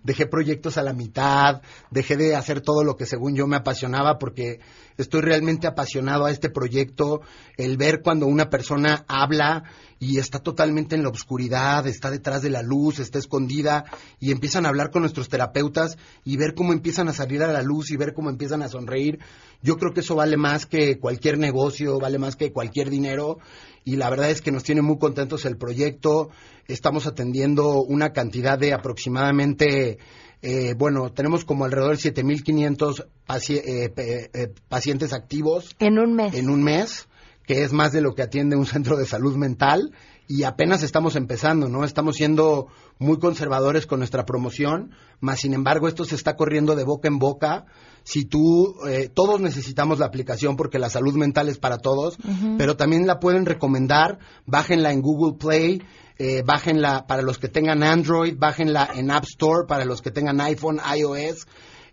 dejé 0.05 0.27
proyectos 0.27 0.77
a 0.77 0.83
la 0.83 0.93
mitad, 0.93 1.63
dejé 1.91 2.17
de 2.17 2.37
hacer 2.37 2.61
todo 2.61 2.85
lo 2.85 2.97
que 2.97 3.07
según 3.07 3.35
yo 3.35 3.47
me 3.49 3.57
apasionaba 3.57 4.19
porque 4.19 4.61
estoy 4.99 5.21
realmente 5.23 5.67
apasionado 5.67 6.27
a 6.27 6.31
este 6.31 6.49
proyecto, 6.49 7.23
el 7.57 7.77
ver 7.77 8.03
cuando 8.03 8.27
una 8.27 8.51
persona 8.51 9.05
habla 9.09 9.65
y 9.99 10.19
está 10.19 10.39
totalmente 10.41 10.95
en 10.95 11.03
la 11.03 11.09
oscuridad, 11.09 11.87
está 11.89 12.11
detrás 12.11 12.43
de 12.43 12.51
la 12.51 12.63
luz, 12.63 12.99
está 13.01 13.19
escondida 13.19 13.85
y 14.21 14.31
empiezan 14.31 14.67
a 14.67 14.69
hablar 14.69 14.91
con 14.91 15.03
nuestros 15.03 15.29
terapeutas 15.29 15.97
y 16.25 16.37
ver 16.37 16.55
cómo 16.55 16.73
empiezan 16.73 17.09
a 17.09 17.13
salir 17.13 17.43
a 17.43 17.53
la 17.53 17.63
luz 17.63 17.91
y 17.91 17.97
ver 17.97 18.13
cómo 18.13 18.29
empiezan 18.31 18.63
a 18.63 18.69
sonreír. 18.69 19.19
Yo 19.63 19.77
creo 19.77 19.93
que 19.93 20.01
eso 20.01 20.17
vale 20.17 20.37
más 20.37 20.67
que 20.67 20.99
cualquier 20.99 21.39
negocio, 21.39 21.99
vale 22.01 22.19
más 22.19 22.35
que 22.37 22.53
cualquier 22.53 22.82
dinero 22.90 23.38
y 23.85 23.97
la 23.97 24.09
verdad 24.11 24.31
es 24.31 24.40
que 24.42 24.53
nos 24.53 24.62
tiene 24.62 24.83
muy 24.83 24.99
contentos 24.99 25.45
el 25.45 25.57
proyecto. 25.57 26.31
Estamos 26.66 27.07
atendiendo 27.07 27.83
una 27.83 28.12
cantidad 28.12 28.59
de 28.59 28.73
aproximadamente, 28.73 29.99
eh, 30.42 30.75
bueno, 30.77 31.12
tenemos 31.12 31.45
como 31.45 31.64
alrededor 31.64 31.97
de 31.97 32.03
7.500 32.03 33.07
paci- 33.27 33.61
eh, 33.64 33.92
eh, 33.97 34.53
pacientes 34.68 35.12
activos. 35.12 35.75
En 35.79 35.99
un 35.99 36.14
mes. 36.14 36.35
En 36.35 36.49
un 36.51 36.62
mes, 36.62 37.09
que 37.47 37.64
es 37.64 37.73
más 37.73 37.92
de 37.92 38.01
lo 38.01 38.14
que 38.14 38.23
atiende 38.23 38.57
un 38.57 38.66
centro 38.66 38.97
de 38.97 39.07
salud 39.07 39.37
mental. 39.37 39.92
Y 40.29 40.45
apenas 40.45 40.83
estamos 40.85 41.16
empezando, 41.16 41.68
¿no? 41.68 41.85
Estamos 41.85 42.16
siendo 42.16 42.68
muy 42.99 43.18
conservadores 43.18 43.87
con 43.87 43.99
nuestra 43.99 44.25
promoción, 44.25 44.92
más 45.21 45.40
sin 45.40 45.53
embargo 45.53 45.88
esto 45.88 46.05
se 46.05 46.14
está 46.14 46.37
corriendo 46.37 46.75
de 46.77 46.85
boca 46.85 47.09
en 47.09 47.18
boca. 47.18 47.66
Si 48.05 48.25
tú, 48.25 48.77
eh, 48.88 49.09
todos 49.12 49.41
necesitamos 49.41 49.99
la 49.99 50.07
aplicación 50.07 50.57
porque 50.57 50.79
la 50.79 50.91
salud 50.91 51.15
mental 51.15 51.49
es 51.49 51.59
para 51.59 51.79
todos, 51.79 52.17
pero 52.59 52.77
también 52.77 53.07
la 53.07 53.21
pueden 53.21 53.47
recomendar, 53.47 54.19
bájenla 54.47 54.93
en 54.93 55.03
Google 55.03 55.38
Play, 55.38 55.83
eh, 56.19 56.43
bájenla 56.45 57.07
para 57.07 57.23
los 57.23 57.38
que 57.38 57.49
tengan 57.49 57.83
Android, 57.83 58.35
bájenla 58.37 58.91
en 58.95 59.11
App 59.11 59.25
Store 59.25 59.67
para 59.67 59.85
los 59.85 60.03
que 60.03 60.11
tengan 60.11 60.41
iPhone, 60.41 60.81
iOS. 60.97 61.47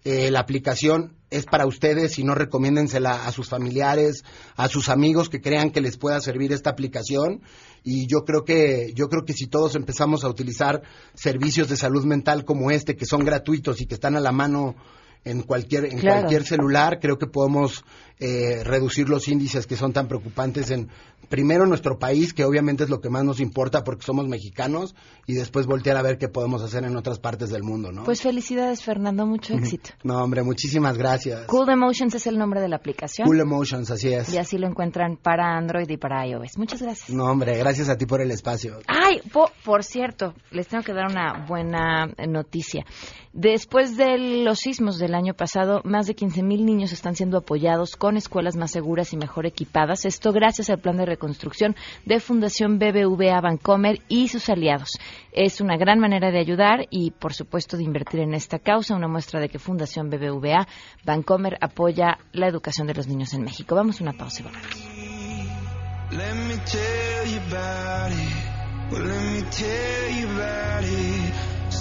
Eh, 0.05 0.31
la 0.31 0.39
aplicación 0.39 1.17
es 1.29 1.45
para 1.45 1.65
ustedes 1.65 2.17
y 2.19 2.23
no 2.23 2.33
recomiéndensela 2.33 3.25
a 3.25 3.31
sus 3.31 3.49
familiares, 3.49 4.23
a 4.55 4.67
sus 4.67 4.87
amigos 4.87 5.29
que 5.29 5.41
crean 5.41 5.71
que 5.71 5.81
les 5.81 5.97
pueda 5.97 6.21
servir 6.21 6.53
esta 6.53 6.69
aplicación. 6.69 7.41
Y 7.83 8.07
yo 8.07 8.23
creo 8.25 8.45
que, 8.45 8.93
yo 8.95 9.09
creo 9.09 9.25
que 9.25 9.33
si 9.33 9.47
todos 9.47 9.75
empezamos 9.75 10.23
a 10.23 10.29
utilizar 10.29 10.83
servicios 11.13 11.69
de 11.69 11.77
salud 11.77 12.05
mental 12.05 12.45
como 12.45 12.71
este, 12.71 12.95
que 12.95 13.05
son 13.05 13.25
gratuitos 13.25 13.81
y 13.81 13.85
que 13.85 13.95
están 13.95 14.15
a 14.15 14.21
la 14.21 14.31
mano 14.31 14.75
en 15.25 15.41
cualquier, 15.43 15.85
en 15.85 15.99
Claro. 15.99 16.19
cualquier 16.21 16.43
celular, 16.43 16.99
creo 17.01 17.17
que 17.17 17.27
podemos 17.27 17.83
eh, 18.21 18.63
reducir 18.65 19.07
los 19.09 19.27
índices 19.27 19.65
que 19.67 19.75
son 19.77 19.93
tan 19.93 20.07
preocupantes 20.07 20.71
en, 20.71 20.89
primero 21.29 21.65
nuestro 21.67 21.99
país, 21.99 22.33
que 22.33 22.43
obviamente 22.43 22.83
es 22.83 22.89
lo 22.89 22.99
que 22.99 23.09
más 23.09 23.23
nos 23.23 23.39
importa 23.39 23.83
porque 23.83 24.03
somos 24.05 24.27
mexicanos, 24.27 24.93
y 25.27 25.35
después 25.35 25.67
voltear 25.67 25.95
a 25.95 26.01
ver 26.01 26.17
qué 26.17 26.27
podemos 26.27 26.61
hacer 26.63 26.83
en 26.83 26.97
otras 26.97 27.19
partes 27.19 27.49
del 27.49 27.63
mundo, 27.63 27.91
¿no? 27.91 28.03
Pues 28.03 28.21
felicidades, 28.21 28.83
Fernando. 28.83 29.25
Mucho 29.25 29.53
éxito. 29.53 29.91
No, 30.03 30.17
hombre, 30.23 30.41
muchísimas 30.43 30.97
gracias. 30.97 31.45
Cool 31.45 31.69
Emotions 31.69 32.15
es 32.15 32.25
el 32.27 32.37
nombre 32.37 32.59
de 32.61 32.67
la 32.67 32.77
aplicación. 32.77 33.27
Cool 33.27 33.39
Emotions, 33.41 33.91
así 33.91 34.11
es. 34.11 34.33
Y 34.33 34.37
así 34.37 34.57
lo 34.57 34.67
encuentran 34.67 35.17
para 35.17 35.55
Android 35.55 35.87
y 35.89 35.97
para 35.97 36.25
iOS. 36.27 36.57
Muchas 36.57 36.81
gracias. 36.81 37.09
No, 37.11 37.25
hombre, 37.25 37.57
gracias 37.57 37.87
a 37.89 37.95
ti 37.97 38.05
por 38.05 38.21
el 38.21 38.31
espacio. 38.31 38.79
Ay, 38.87 39.21
po- 39.31 39.51
por 39.63 39.83
cierto, 39.83 40.33
les 40.51 40.67
tengo 40.67 40.83
que 40.83 40.93
dar 40.93 41.05
una 41.09 41.45
buena 41.47 42.07
noticia. 42.27 42.85
Después 43.31 43.95
de 43.95 44.17
los 44.43 44.57
sismos 44.57 44.97
del 44.97 45.13
año 45.13 45.35
pasado, 45.35 45.81
más 45.83 46.07
de 46.07 46.15
15.000 46.15 46.63
niños 46.63 46.91
están 46.91 47.15
siendo 47.15 47.37
apoyados 47.37 47.95
con 47.95 48.17
escuelas 48.17 48.55
más 48.55 48.71
seguras 48.71 49.13
y 49.13 49.17
mejor 49.17 49.45
equipadas. 49.45 50.05
Esto 50.05 50.31
gracias 50.31 50.71
al 50.71 50.79
plan 50.79 50.97
de 50.97 51.05
reconstrucción 51.05 51.75
de 52.05 52.19
Fundación 52.19 52.79
BBVA 52.79 53.39
Bancomer 53.39 54.01
y 54.07 54.29
sus 54.29 54.49
aliados. 54.49 54.97
Es 55.31 55.61
una 55.61 55.77
gran 55.77 55.99
manera 55.99 56.31
de 56.31 56.39
ayudar 56.39 56.87
y, 56.89 57.11
por 57.11 57.35
supuesto, 57.35 57.77
de 57.77 57.83
invertir 57.83 58.21
en 58.21 58.33
esta 58.33 58.57
causa. 58.57 58.95
Una 58.95 59.07
muestra 59.07 59.39
de 59.39 59.49
que 59.49 59.59
Fundación 59.59 60.09
BBVA 60.09 60.67
Bancomer 61.05 61.55
apoya 61.61 62.17
la 62.33 62.47
educación 62.47 62.87
de 62.87 62.95
los 62.95 63.07
niños 63.07 63.35
en 63.35 63.43
México. 63.43 63.75
Vamos 63.75 64.01
a 64.01 64.03
una 64.05 64.13
pausa 64.13 64.41
y 64.41 64.43
volvemos. 64.45 64.89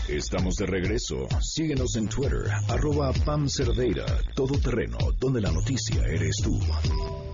Estamos 0.09 0.57
de 0.57 0.67
regreso. 0.67 1.29
Síguenos 1.41 1.95
en 1.95 2.09
Twitter, 2.09 2.51
arroba 2.69 3.13
Pam 3.25 3.49
Cerdeira, 3.49 4.07
Todo 4.35 4.59
Terreno, 4.59 4.99
donde 5.21 5.41
la 5.41 5.53
noticia 5.53 6.03
eres 6.03 6.39
tú. 6.43 6.59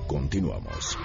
Continuamos. 0.07 0.99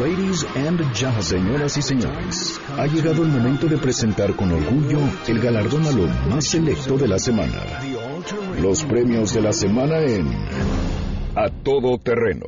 Ladies 0.00 0.46
and 0.56 0.80
gentlemen, 0.94 1.22
señoras 1.22 1.76
y 1.76 1.82
señores, 1.82 2.58
ha 2.78 2.86
llegado 2.86 3.24
el 3.24 3.28
momento 3.28 3.66
de 3.66 3.76
presentar 3.76 4.34
con 4.34 4.52
orgullo 4.52 5.00
el 5.28 5.38
galardón 5.38 5.84
a 5.84 5.92
lo 5.92 6.06
más 6.30 6.46
selecto 6.46 6.96
de 6.96 7.08
la 7.08 7.18
semana. 7.18 7.62
Los 8.62 8.84
premios 8.84 9.34
de 9.34 9.42
la 9.42 9.52
semana 9.52 10.00
en 10.00 10.30
A 11.38 11.50
Todo 11.50 11.98
Terreno. 11.98 12.46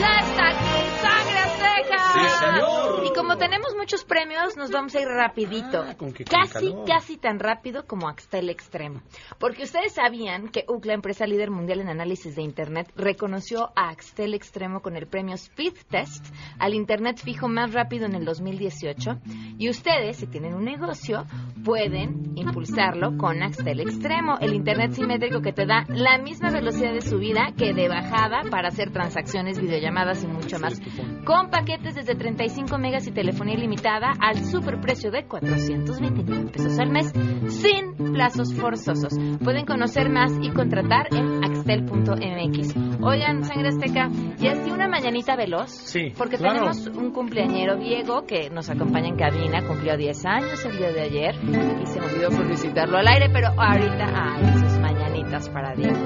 ¡Ya 0.00 0.18
está 0.18 0.48
aquí! 0.48 0.82
¡Sangre 1.00 1.38
Azteca! 1.38 1.98
Sí, 2.14 2.44
señor. 2.44 3.06
Y 3.06 3.12
como 3.14 3.36
tenemos 3.38 3.76
muchos 3.88 4.04
premios, 4.04 4.54
nos 4.58 4.70
vamos 4.70 4.94
a 4.94 5.00
ir 5.00 5.08
rapidito. 5.08 5.82
con 5.96 6.12
qué 6.12 6.24
casi, 6.24 6.68
calor. 6.72 6.84
casi 6.86 7.16
tan 7.16 7.38
rápido 7.38 7.86
como 7.86 8.06
Axtel 8.06 8.50
Extremo. 8.50 9.00
Porque 9.38 9.62
ustedes 9.62 9.94
sabían 9.94 10.48
que 10.48 10.66
UCLA, 10.68 10.92
empresa 10.92 11.26
líder 11.26 11.50
mundial 11.50 11.80
en 11.80 11.88
análisis 11.88 12.36
de 12.36 12.42
Internet, 12.42 12.92
reconoció 12.96 13.70
a 13.74 13.88
Axtel 13.88 14.34
Extremo 14.34 14.82
con 14.82 14.94
el 14.94 15.06
premio 15.06 15.36
Speed 15.36 15.72
Test 15.88 16.26
al 16.58 16.74
Internet 16.74 17.18
fijo 17.24 17.48
más 17.48 17.72
rápido 17.72 18.04
en 18.04 18.14
el 18.14 18.26
2018. 18.26 19.20
Y 19.56 19.70
ustedes, 19.70 20.18
si 20.18 20.26
tienen 20.26 20.52
un 20.52 20.64
negocio, 20.64 21.24
pueden 21.64 22.36
impulsarlo 22.36 23.16
con 23.16 23.42
Axtel 23.42 23.80
Extremo, 23.80 24.36
el 24.38 24.52
Internet 24.52 24.92
simétrico 24.92 25.40
que 25.40 25.54
te 25.54 25.64
da 25.64 25.86
la 25.88 26.18
misma 26.18 26.50
velocidad 26.50 26.92
de 26.92 27.00
subida 27.00 27.54
que 27.56 27.72
de 27.72 27.88
bajada 27.88 28.42
para 28.50 28.68
hacer 28.68 28.92
transacciones, 28.92 29.58
videollamadas 29.58 30.22
y 30.24 30.26
mucho 30.26 30.58
más. 30.58 30.78
Con 31.24 31.48
paquetes 31.48 31.94
desde 31.94 32.14
35 32.14 32.76
megas 32.76 33.06
y 33.06 33.12
telefonía 33.12 33.54
ilimitada 33.54 33.77
al 33.86 34.44
superprecio 34.44 35.10
de 35.10 35.24
429 35.24 36.50
pesos 36.50 36.78
al 36.78 36.90
mes, 36.90 37.12
sin 37.48 38.12
plazos 38.12 38.52
forzosos. 38.54 39.14
Pueden 39.42 39.66
conocer 39.66 40.10
más 40.10 40.32
y 40.42 40.50
contratar 40.50 41.06
en 41.12 41.44
axtel.mx. 41.44 42.74
Oigan, 43.00 43.44
Sangre 43.44 43.68
Azteca, 43.68 44.08
ya 44.38 44.52
es 44.52 44.66
una 44.70 44.88
mañanita 44.88 45.36
veloz. 45.36 45.70
Sí, 45.70 46.12
Porque 46.16 46.36
claro. 46.36 46.54
tenemos 46.54 46.86
un 46.88 47.12
cumpleañero 47.12 47.76
Diego 47.76 48.24
que 48.26 48.50
nos 48.50 48.68
acompaña 48.68 49.08
en 49.08 49.16
cabina, 49.16 49.66
cumplió 49.66 49.96
10 49.96 50.26
años 50.26 50.64
el 50.64 50.78
día 50.78 50.92
de 50.92 51.00
ayer 51.02 51.34
y 51.82 51.86
se 51.86 52.00
me 52.00 52.06
olvidó 52.06 52.30
felicitarlo 52.30 52.98
al 52.98 53.06
aire, 53.06 53.30
pero 53.32 53.48
ahorita, 53.48 54.06
ay, 54.12 54.58
sus 54.58 54.78
mañanitas 54.78 55.48
para 55.50 55.74
Diego. 55.74 55.96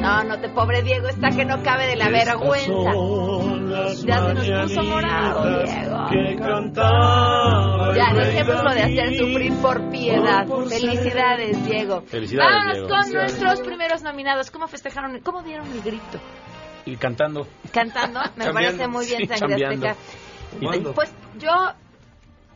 No, 0.00 0.24
no 0.24 0.40
te 0.40 0.48
pobre 0.48 0.82
Diego, 0.82 1.08
está 1.08 1.30
que 1.30 1.44
no 1.44 1.62
cabe 1.62 1.86
de 1.86 1.96
la 1.96 2.08
vergüenza. 2.10 2.92
Ya 4.04 4.34
se 4.34 4.50
nos 4.50 4.72
puso 4.72 4.82
morado, 4.82 5.62
Diego. 5.62 5.95
Que 6.10 6.36
cantaba 6.36 7.94
Ya, 7.96 8.10
rey 8.12 8.26
dejémoslo 8.26 8.70
de 8.74 8.82
hacer 8.82 9.16
sufrir 9.18 9.52
por 9.60 9.90
piedad. 9.90 10.46
Por 10.46 10.68
ser- 10.68 10.80
Felicidades, 10.80 11.64
Diego. 11.66 12.02
Felicidades, 12.02 12.52
Vámonos 12.54 12.72
Diego. 12.74 12.88
con 12.88 12.98
Felicidades. 12.98 13.38
nuestros 13.40 13.66
primeros 13.66 14.02
nominados. 14.02 14.50
¿Cómo 14.50 14.68
festejaron? 14.68 15.20
¿Cómo 15.20 15.42
dieron 15.42 15.66
el 15.72 15.82
grito? 15.82 16.18
Y 16.84 16.96
cantando. 16.96 17.46
Cantando, 17.72 18.20
me 18.36 18.52
parece 18.52 18.86
muy 18.88 19.06
bien, 19.06 19.28
Sí. 19.28 20.68
Pues 20.94 21.12
yo 21.38 21.50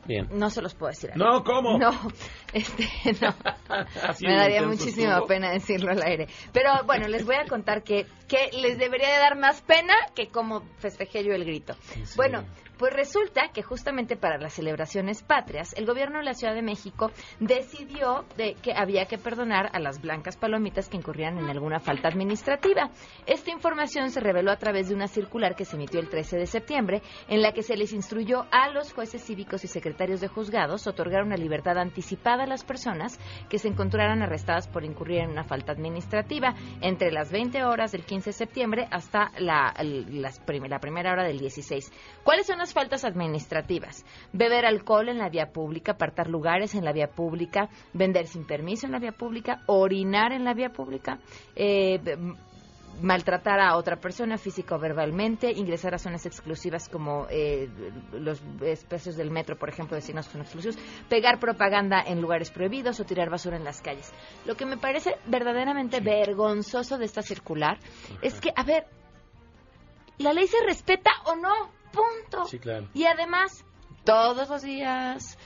Bien. 0.07 0.27
No 0.33 0.49
se 0.51 0.63
los 0.63 0.75
puedo 0.75 0.91
decir. 0.91 1.11
No. 1.15 1.45
¿cómo? 1.45 1.79
No, 1.79 1.91
este, 2.53 2.89
no. 3.21 3.35
Me 4.21 4.35
daría 4.35 4.63
muchísima 4.63 5.11
estuvo. 5.13 5.27
pena 5.27 5.51
decirlo 5.53 5.93
al 5.93 6.03
aire. 6.03 6.27
Pero 6.53 6.71
bueno, 6.87 7.07
les 7.07 7.25
voy 7.25 7.37
a 7.37 7.45
contar 7.45 7.83
que, 7.85 8.07
que 8.27 8.51
les 8.61 8.79
debería 8.79 9.09
de 9.11 9.19
dar 9.19 9.37
más 9.39 9.61
pena 9.61 9.95
que 10.15 10.29
como 10.29 10.63
festejé 10.79 11.23
yo 11.23 11.33
el 11.35 11.45
grito. 11.45 11.75
Bueno, 12.17 12.45
pues 12.81 12.95
resulta 12.95 13.51
que 13.53 13.63
justamente 13.63 14.17
para 14.17 14.39
las 14.39 14.55
celebraciones 14.55 15.23
patrias, 15.23 15.75
el 15.77 15.85
gobierno 15.85 16.17
de 16.17 16.25
la 16.25 16.33
Ciudad 16.33 16.55
de 16.55 16.63
México 16.63 17.11
decidió 17.39 18.25
de 18.39 18.55
que 18.55 18.73
había 18.73 19.05
que 19.05 19.19
perdonar 19.19 19.69
a 19.75 19.79
las 19.79 20.01
blancas 20.01 20.39
palomitas 20.39 20.89
que 20.89 20.97
incurrían 20.97 21.37
en 21.37 21.51
alguna 21.51 21.79
falta 21.79 22.09
administrativa. 22.09 22.89
Esta 23.27 23.51
información 23.51 24.11
se 24.11 24.21
reveló 24.21 24.51
a 24.51 24.57
través 24.57 24.89
de 24.89 24.95
una 24.95 25.09
circular 25.09 25.57
que 25.57 25.67
se 25.67 25.77
emitió 25.77 26.01
el 26.01 26.09
13 26.09 26.39
de 26.39 26.47
septiembre, 26.47 27.03
en 27.29 27.43
la 27.43 27.53
que 27.53 27.63
se 27.63 27.77
les 27.77 27.93
instruyó 27.93 28.47
a 28.51 28.71
los 28.71 28.95
jueces 28.95 29.23
cívicos 29.23 29.63
y 29.63 29.69
secretarios 29.69 30.23
de 30.23 30.29
juzgados 30.29 30.87
otorgar 30.87 31.23
una 31.23 31.37
libertad 31.37 31.77
anticipada 31.77 32.45
a 32.45 32.47
las 32.47 32.65
personas 32.65 33.21
que 33.51 33.59
se 33.59 33.69
encontraran 33.69 34.23
arrestadas 34.23 34.69
por 34.69 34.85
incurrir 34.85 35.19
en 35.19 35.33
una 35.33 35.45
falta 35.45 35.73
administrativa 35.73 36.55
entre 36.81 37.13
las 37.13 37.31
20 37.31 37.63
horas 37.63 37.93
del 37.93 38.07
15 38.07 38.31
de 38.31 38.33
septiembre 38.33 38.89
hasta 38.91 39.33
la, 39.39 39.75
la 39.83 40.79
primera 40.81 41.13
hora 41.13 41.25
del 41.25 41.39
16. 41.41 41.93
¿Cuáles 42.25 42.47
son 42.47 42.57
las 42.57 42.70
faltas 42.73 43.05
administrativas? 43.05 44.05
Beber 44.33 44.67
alcohol 44.67 45.09
en 45.09 45.19
la 45.19 45.29
vía 45.29 45.53
pública, 45.53 45.93
apartar 45.93 46.29
lugares 46.29 46.75
en 46.75 46.85
la 46.85 46.93
vía 46.93 47.09
pública, 47.09 47.69
vender 47.93 48.27
sin 48.27 48.47
permiso 48.47 48.87
en 48.87 48.93
la 48.93 48.99
vía 48.99 49.13
pública, 49.13 49.63
orinar 49.67 50.33
en 50.33 50.45
la 50.45 50.55
vía 50.55 50.71
pública, 50.71 51.19
eh, 51.57 52.01
maltratar 53.03 53.61
a 53.61 53.77
otra 53.77 53.97
persona 53.97 54.37
física 54.37 54.75
o 54.75 54.79
verbalmente, 54.79 55.51
ingresar 55.51 55.95
a 55.95 55.99
zonas 55.99 56.27
exclusivas 56.27 56.89
como 56.89 57.27
eh, 57.31 57.69
los 58.13 58.43
espacios 58.63 59.17
del 59.17 59.31
metro, 59.31 59.57
por 59.57 59.69
ejemplo, 59.69 59.97
designados 59.97 60.29
como 60.29 60.45
exclusivos, 60.45 60.79
pegar 61.09 61.39
propaganda 61.39 62.03
en 62.03 62.21
lugares 62.21 62.51
prohibidos 62.51 63.01
o 63.01 63.05
tirar 63.05 63.31
basura 63.31 63.57
en 63.57 63.65
las 63.65 63.81
calles. 63.81 64.13
Lo 64.45 64.57
que 64.57 64.67
me 64.67 64.77
parece 64.77 65.17
verdaderamente 65.27 66.01
vergonzoso 66.01 66.99
de 66.99 67.07
esta 67.07 67.23
circular 67.23 67.79
es 68.23 68.41
que, 68.41 68.53
a 68.55 68.65
ver, 68.65 68.87
la 70.19 70.33
ley 70.33 70.47
se 70.47 70.63
respeta 70.67 71.11
o 71.25 71.37
no, 71.37 71.71
punto. 71.93 72.47
Sí, 72.47 72.59
claro. 72.59 72.89
Y 72.95 73.05
además, 73.07 73.65
todos 74.05 74.49
los 74.49 74.63
días 74.63 75.39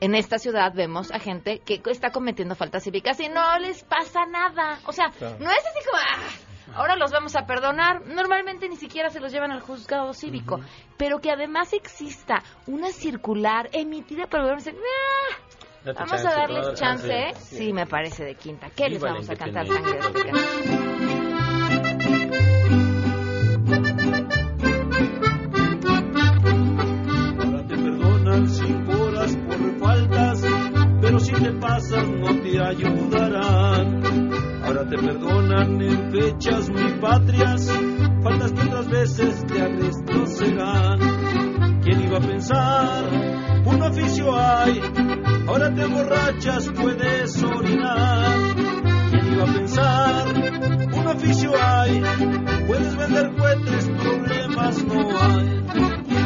en 0.00 0.14
esta 0.14 0.38
ciudad 0.38 0.72
vemos 0.74 1.10
a 1.12 1.18
gente 1.18 1.58
que 1.58 1.80
está 1.86 2.10
cometiendo 2.10 2.54
faltas 2.54 2.84
cívicas 2.84 3.20
y 3.20 3.28
no 3.28 3.58
les 3.58 3.84
pasa 3.84 4.24
nada. 4.26 4.78
O 4.86 4.92
sea, 4.92 5.10
Claro. 5.10 5.36
no 5.40 5.50
es 5.50 5.58
así 5.58 5.78
como, 5.84 5.98
"Ah, 5.98 6.76
ahora 6.78 6.96
los 6.96 7.10
vamos 7.12 7.36
a 7.36 7.44
perdonar. 7.46 8.06
Normalmente 8.06 8.68
ni 8.68 8.76
siquiera 8.76 9.10
se 9.10 9.20
los 9.20 9.30
llevan 9.32 9.52
al 9.52 9.60
juzgado 9.60 10.12
cívico. 10.14 10.60
Pero 10.96 11.18
que 11.20 11.30
además 11.30 11.72
exista 11.74 12.42
una 12.66 12.88
circular 12.92 13.68
emitida 13.72 14.26
por 14.26 14.40
el 14.40 14.46
gobierno. 14.56 14.80
"Ah, 14.80 15.36
Vamos 15.82 16.10
chance, 16.10 16.28
a 16.28 16.30
darles 16.30 16.66
dar 16.66 16.74
chance. 16.74 17.10
¿eh? 17.12 17.34
Sí, 17.34 17.72
me 17.72 17.86
parece 17.86 18.24
de 18.24 18.34
quinta. 18.34 18.68
¿Qué 18.70 18.88
les 18.90 18.98
Viva 19.00 19.12
vamos 19.12 19.30
a 19.30 19.36
cantar, 19.36 19.66
sangre 19.66 21.19
faltas, 29.90 30.42
pero 31.00 31.18
si 31.18 31.32
te 31.32 31.52
pasas 31.52 32.08
no 32.08 32.40
te 32.42 32.60
ayudarán. 32.62 34.30
Ahora 34.62 34.88
te 34.88 34.96
perdonan 34.96 35.82
en 35.82 36.12
fechas 36.12 36.70
muy 36.70 36.92
patrias, 37.00 37.72
faltas 38.22 38.52
que 38.52 38.60
otras 38.60 38.88
veces 38.88 39.46
de 39.46 39.62
arresto. 39.62 40.24
¿Quién 41.82 42.02
iba 42.02 42.18
a 42.18 42.20
pensar? 42.20 43.04
Un 43.64 43.82
oficio 43.82 44.36
hay, 44.36 44.80
ahora 45.48 45.74
te 45.74 45.82
emborrachas, 45.82 46.70
puedes 46.70 47.42
orinar. 47.42 48.36
¿Quién 49.10 49.32
iba 49.32 49.42
a 49.42 49.52
pensar? 49.52 50.24
Un 50.92 51.06
oficio 51.06 51.52
hay, 51.60 52.02
puedes 52.66 52.96
vender 52.96 53.30
cohetes, 53.36 53.88
problemas 53.88 54.84
no 54.84 55.20
hay. 55.20 55.64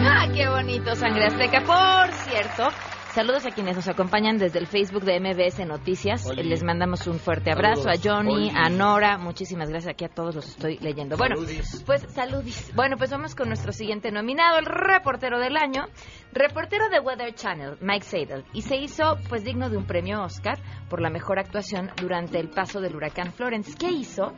Ah, 0.07 0.27
qué 0.35 0.49
bonito, 0.49 0.95
Sangre 0.97 1.27
Azteca. 1.27 1.63
Por 1.65 2.13
cierto, 2.13 2.69
saludos 3.15 3.47
a 3.47 3.53
quienes 3.53 3.77
nos 3.77 3.87
acompañan 3.89 4.39
desde 4.39 4.59
el 4.59 4.67
Facebook 4.67 5.05
de 5.05 5.21
MBS 5.21 5.65
Noticias. 5.67 6.27
Oli. 6.27 6.43
Les 6.43 6.65
mandamos 6.65 7.07
un 7.07 7.19
fuerte 7.21 7.53
abrazo 7.53 7.83
Saludos. 7.85 8.05
a 8.07 8.09
Johnny, 8.11 8.49
Oli. 8.49 8.53
a 8.55 8.69
Nora. 8.69 9.19
Muchísimas 9.19 9.69
gracias. 9.71 9.93
Aquí 9.93 10.05
a 10.05 10.09
todos 10.09 10.35
los 10.35 10.49
estoy 10.49 10.79
leyendo. 10.79 11.17
Bueno, 11.17 11.37
Saludis. 11.37 11.83
pues 11.87 12.03
saludis. 12.13 12.73
Bueno, 12.75 12.97
pues 12.97 13.11
vamos 13.11 13.35
con 13.35 13.49
nuestro 13.49 13.73
siguiente 13.73 14.11
nominado, 14.11 14.59
el 14.59 14.67
reportero 14.67 15.39
del 15.39 15.57
año. 15.57 15.85
Reportero 16.33 16.89
de 16.89 16.99
Weather 16.99 17.35
Channel, 17.35 17.77
Mike 17.81 18.05
Seidel. 18.05 18.45
Y 18.53 18.63
se 18.63 18.77
hizo, 18.77 19.17
pues, 19.29 19.45
digno 19.45 19.71
de 19.71 19.77
un 19.77 19.87
premio 19.87 20.23
Oscar 20.23 20.59
por 20.91 21.01
la 21.01 21.09
mejor 21.11 21.39
actuación 21.39 21.91
durante 21.97 22.41
el 22.41 22.51
paso 22.51 22.81
del 22.81 22.97
huracán 22.97 23.33
Florence. 23.33 23.75
¿Qué 23.79 23.91
hizo? 23.91 24.33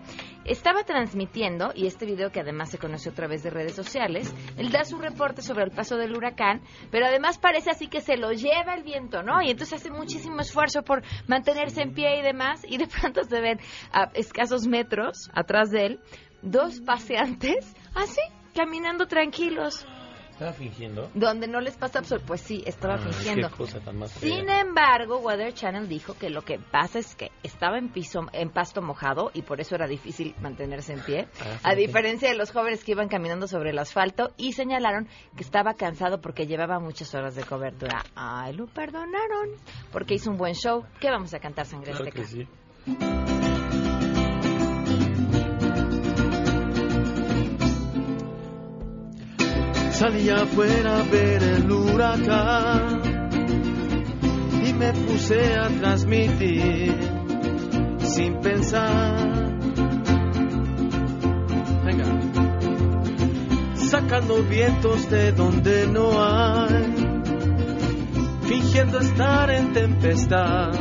Estaba 0.46 0.84
transmitiendo, 0.84 1.72
y 1.74 1.86
este 1.86 2.06
video 2.06 2.30
que 2.30 2.38
además 2.38 2.70
se 2.70 2.78
conoció 2.78 3.10
a 3.10 3.14
través 3.14 3.42
de 3.42 3.50
redes 3.50 3.74
sociales, 3.74 4.32
él 4.56 4.70
da 4.70 4.84
su 4.84 4.96
reporte 4.96 5.42
sobre 5.42 5.64
el 5.64 5.72
paso 5.72 5.96
del 5.96 6.16
huracán, 6.16 6.62
pero 6.92 7.06
además 7.06 7.38
parece 7.38 7.70
así 7.70 7.88
que 7.88 8.00
se 8.00 8.16
lo 8.16 8.30
lleva 8.30 8.74
el 8.74 8.84
viento, 8.84 9.24
¿no? 9.24 9.42
Y 9.42 9.50
entonces 9.50 9.80
hace 9.80 9.90
muchísimo 9.90 10.40
esfuerzo 10.40 10.82
por 10.82 11.02
mantenerse 11.26 11.82
en 11.82 11.94
pie 11.94 12.20
y 12.20 12.22
demás, 12.22 12.64
y 12.64 12.78
de 12.78 12.86
pronto 12.86 13.24
se 13.24 13.40
ven 13.40 13.58
a 13.92 14.04
escasos 14.14 14.68
metros 14.68 15.28
atrás 15.34 15.70
de 15.70 15.86
él 15.86 16.00
dos 16.42 16.80
paseantes, 16.80 17.74
así, 17.94 18.20
caminando 18.54 19.06
tranquilos, 19.06 19.84
¿Estaba 20.36 20.52
fingiendo? 20.52 21.10
donde 21.14 21.48
no 21.48 21.60
les 21.62 21.76
pasa 21.78 22.00
absolutamente, 22.00 22.26
pues 22.28 22.40
sí, 22.42 22.62
estaba 22.66 22.96
Ah, 22.96 22.98
fingiendo. 22.98 23.48
Qué 23.48 23.56
cosa 23.56 23.80
tan 23.80 23.96
más 23.96 24.10
Sin 24.10 24.44
fea. 24.44 24.60
embargo, 24.60 25.16
Weather 25.18 25.54
Channel 25.54 25.88
dijo 25.88 26.12
que 26.12 26.28
lo 26.28 26.42
que 26.42 26.58
pasa 26.58 26.98
es 26.98 27.14
que 27.16 27.30
estaba 27.42 27.78
en 27.78 27.88
piso, 27.88 28.20
en 28.34 28.50
pasto 28.50 28.82
mojado 28.82 29.30
y 29.32 29.40
por 29.42 29.62
eso 29.62 29.74
era 29.76 29.86
difícil 29.86 30.34
mantenerse 30.42 30.92
en 30.92 31.00
pie, 31.00 31.28
Ah, 31.40 31.70
a 31.70 31.74
diferencia 31.74 32.28
de 32.28 32.36
los 32.36 32.52
jóvenes 32.52 32.84
que 32.84 32.92
iban 32.92 33.08
caminando 33.08 33.48
sobre 33.48 33.70
el 33.70 33.78
asfalto 33.78 34.32
y 34.36 34.52
señalaron 34.52 35.08
que 35.36 35.42
estaba 35.42 35.72
cansado 35.72 36.20
porque 36.20 36.46
llevaba 36.46 36.78
muchas 36.80 37.14
horas 37.14 37.34
de 37.34 37.42
cobertura. 37.44 38.04
Ay, 38.14 38.52
lo 38.52 38.66
perdonaron 38.66 39.48
porque 39.90 40.14
hizo 40.16 40.30
un 40.30 40.36
buen 40.36 40.52
show. 40.54 40.84
¿Qué 41.00 41.08
vamos 41.10 41.32
a 41.32 41.38
cantar, 41.38 41.64
Sangre 41.64 41.92
Claro 41.92 42.04
Azteca? 42.04 42.20
que 42.20 42.28
sí. 42.28 43.35
Salí 49.98 50.28
afuera 50.28 50.98
a 50.98 51.02
ver 51.04 51.42
el 51.42 51.72
huracán 51.72 53.00
y 54.62 54.72
me 54.74 54.92
puse 54.92 55.54
a 55.54 55.68
transmitir 55.68 56.94
sin 58.00 58.38
pensar. 58.40 59.56
Venga. 61.82 62.04
Sacando 63.74 64.42
vientos 64.42 65.08
de 65.08 65.32
donde 65.32 65.86
no 65.86 66.10
hay, 66.22 67.22
fingiendo 68.42 68.98
estar 68.98 69.50
en 69.50 69.72
tempestad, 69.72 70.72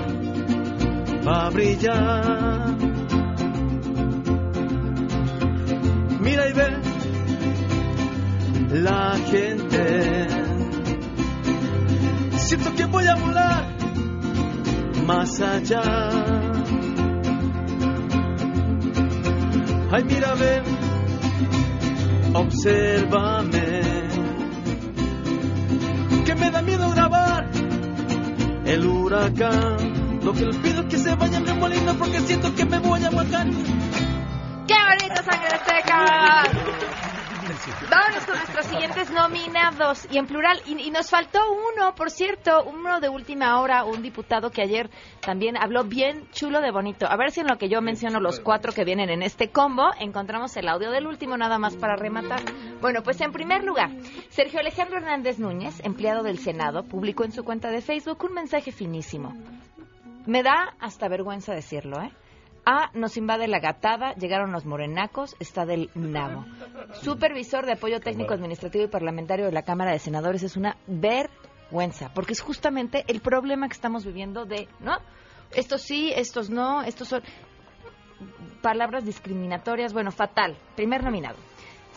va 1.26 1.46
a 1.46 1.50
brillar. 1.52 2.76
Mira 6.20 6.50
y 6.50 6.52
ve 6.52 6.95
la 8.84 9.16
gente. 9.32 10.28
Siento 12.38 12.76
que 12.76 12.86
voy 12.86 13.08
a 13.08 13.16
volar 13.16 13.66
más 15.06 15.40
allá. 15.40 15.82
Ay, 19.92 20.04
mira, 20.04 20.34
ven, 20.36 20.64
obsérvame. 22.34 23.82
Que 26.26 26.36
me 26.36 26.52
da 26.52 26.62
miedo 26.62 26.90
grabar 26.92 27.50
el 28.66 28.86
huracán. 28.86 30.20
Lo 30.24 30.34
que 30.34 30.46
les 30.46 30.58
pido 30.58 30.82
es 30.82 30.88
que 30.88 30.98
se 30.98 31.16
vayan 31.16 31.46
remolinos 31.46 31.96
porque 31.98 32.20
siento 32.22 32.54
que 32.56 32.66
me 32.66 32.80
voy 32.80 33.04
a 33.06 33.12
matar. 33.12 33.48
¡Qué 34.68 34.74
bonito, 34.74 35.24
Sangre 35.24 35.50
Azteca! 35.54 36.95
Vámonos 37.96 38.26
con 38.26 38.36
nuestros 38.36 38.66
siguientes 38.66 39.10
nominados 39.10 40.06
y 40.12 40.18
en 40.18 40.28
plural. 40.28 40.62
Y, 40.66 40.78
y 40.82 40.92
nos 40.92 41.10
faltó 41.10 41.40
uno, 41.50 41.96
por 41.96 42.12
cierto, 42.12 42.62
uno 42.66 43.00
de 43.00 43.08
última 43.08 43.62
hora, 43.62 43.86
un 43.86 44.02
diputado 44.02 44.52
que 44.52 44.62
ayer 44.62 44.90
también 45.22 45.56
habló 45.56 45.86
bien 45.86 46.28
chulo 46.32 46.60
de 46.60 46.72
bonito. 46.72 47.08
A 47.10 47.16
ver 47.16 47.32
si 47.32 47.40
en 47.40 47.48
lo 47.48 47.58
que 47.58 47.70
yo 47.70 47.82
menciono 47.82 48.20
los 48.20 48.42
cuatro 48.42 48.74
que 48.74 48.84
vienen 48.84 49.10
en 49.10 49.22
este 49.22 49.50
combo, 49.50 49.92
encontramos 49.98 50.58
el 50.58 50.68
audio 50.68 50.92
del 50.92 51.08
último 51.08 51.38
nada 51.38 51.58
más 51.58 51.78
para 51.78 51.96
rematar. 51.96 52.42
Bueno, 52.82 53.02
pues 53.02 53.22
en 53.22 53.32
primer 53.32 53.64
lugar, 53.64 53.92
Sergio 54.28 54.60
Alejandro 54.60 54.98
Hernández 54.98 55.40
Núñez, 55.40 55.80
empleado 55.86 56.22
del 56.22 56.40
Senado, 56.40 56.84
publicó 56.84 57.24
en 57.24 57.32
su 57.32 57.46
cuenta 57.46 57.70
de 57.70 57.80
Facebook 57.80 58.26
un 58.26 58.34
mensaje 58.34 58.74
finísimo. 58.74 59.34
Me 60.26 60.44
da 60.44 60.76
hasta 60.82 61.08
vergüenza 61.08 61.54
decirlo, 61.54 62.02
¿eh? 62.02 62.12
A, 62.66 62.90
nos 62.94 63.16
invade 63.16 63.48
la 63.48 63.60
gatada, 63.60 64.16
llegaron 64.16 64.52
los 64.52 64.66
morenacos, 64.66 65.36
está 65.40 65.66
del 65.66 65.92
nabo. 65.94 66.46
Supervisor 67.02 67.66
de 67.66 67.74
apoyo 67.74 68.00
técnico 68.00 68.34
administrativo 68.34 68.86
y 68.86 68.88
parlamentario 68.88 69.46
de 69.46 69.52
la 69.52 69.62
Cámara 69.62 69.92
de 69.92 70.00
Senadores 70.00 70.42
es 70.42 70.58
una 70.58 70.76
vergüenza, 70.88 72.12
porque 72.14 72.34
es 72.34 72.42
justamente 72.42 73.04
el 73.08 73.22
problema 73.22 73.68
que 73.68 73.74
estamos 73.74 74.04
viviendo 74.04 74.46
de, 74.46 74.68
¿no? 74.80 74.98
Estos 75.52 75.84
sí, 75.84 76.12
estos 76.16 76.50
no, 76.50 76.82
estos 76.82 77.08
son 77.08 77.22
palabras 78.64 79.06
discriminatorias, 79.06 79.94
bueno, 79.94 80.12
fatal. 80.12 80.58
Primer 80.76 81.04
nominado. 81.04 81.38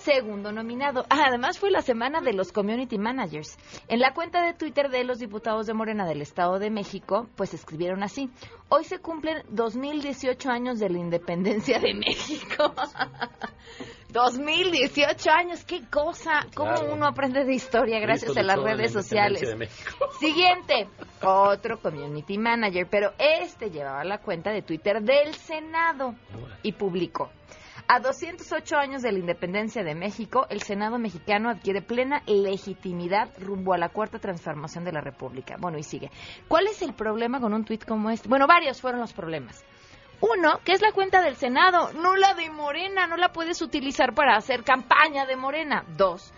Segundo 0.03 0.53
nominado. 0.53 1.05
Ah, 1.11 1.25
además 1.29 1.59
fue 1.59 1.71
la 1.71 1.83
semana 1.83 2.21
de 2.21 2.33
los 2.33 2.53
community 2.53 2.99
managers. 2.99 3.59
En 3.89 4.01
la 4.01 4.15
cuenta 4.15 4.43
de 4.43 4.55
Twitter 4.55 4.89
de 4.91 5.05
los 5.05 5.19
diputados 5.19 5.67
de 5.67 5.75
Morena 5.75 6.07
del 6.07 6.23
Estado 6.23 6.59
de 6.59 6.71
México, 6.71 7.29
pues 7.37 7.53
escribieron 7.55 8.03
así. 8.03 8.31
Hoy 8.69 8.85
se 8.85 8.99
cumplen 9.01 9.43
2018 9.51 10.51
años 10.51 10.79
de 10.79 10.89
la 10.91 10.99
independencia 10.99 11.79
de 11.81 11.95
México. 11.95 12.73
2018 14.11 15.31
años, 15.31 15.65
qué 15.65 15.83
cosa. 15.91 16.47
¿Cómo 16.55 16.73
Claro. 16.75 16.95
uno 16.95 17.07
aprende 17.07 17.45
de 17.45 17.55
historia 17.55 17.99
gracias 18.01 18.33
Cristo 18.33 18.41
a 18.41 18.43
las 18.43 18.57
la 18.59 18.65
redes 18.65 18.93
sociales? 18.93 19.41
de. 19.41 19.69
Siguiente, 20.21 20.89
otro 21.23 21.79
community 21.81 22.39
manager, 22.39 22.87
pero 22.91 23.13
este 23.19 23.71
llevaba 23.71 24.05
la 24.05 24.19
cuenta 24.19 24.51
de 24.51 24.63
Twitter 24.63 25.03
del 25.03 25.35
Senado 25.35 26.15
y 26.63 26.73
publicó. 26.73 27.31
A 27.91 28.01
208 28.01 28.77
años 28.77 29.01
de 29.01 29.13
la 29.13 29.19
independencia 29.19 29.83
de 29.83 29.95
México, 29.95 30.47
el 30.51 30.61
Senado 30.61 30.99
mexicano 30.99 31.49
adquiere 31.49 31.81
plena 31.81 32.23
legitimidad 32.27 33.31
rumbo 33.39 33.73
a 33.73 33.79
la 33.79 33.89
cuarta 33.89 34.19
transformación 34.19 34.85
de 34.85 34.93
la 34.93 35.01
República. 35.01 35.57
Bueno, 35.59 35.79
y 35.79 35.83
sigue. 35.83 36.11
¿Cuál 36.49 36.67
es 36.67 36.83
el 36.83 36.93
problema 36.93 37.41
con 37.41 37.55
un 37.55 37.65
tuit 37.65 37.87
como 37.87 38.11
este? 38.11 38.29
Bueno, 38.29 38.47
varios 38.47 38.83
fueron 38.83 39.01
los 39.01 39.15
problemas. 39.15 39.65
Uno, 40.21 40.59
que 40.65 40.73
es 40.73 40.83
la 40.83 40.93
cuenta 40.93 41.23
del 41.23 41.37
Senado, 41.37 41.93
no 41.93 42.17
la 42.17 42.35
de 42.35 42.51
Morena, 42.51 43.07
no 43.07 43.17
la 43.17 43.33
puedes 43.33 43.63
utilizar 43.63 44.15
para 44.15 44.37
hacer 44.37 44.65
campaña 44.65 45.27
de 45.27 45.37
Morena. 45.37 45.85
Dos, 45.97 46.33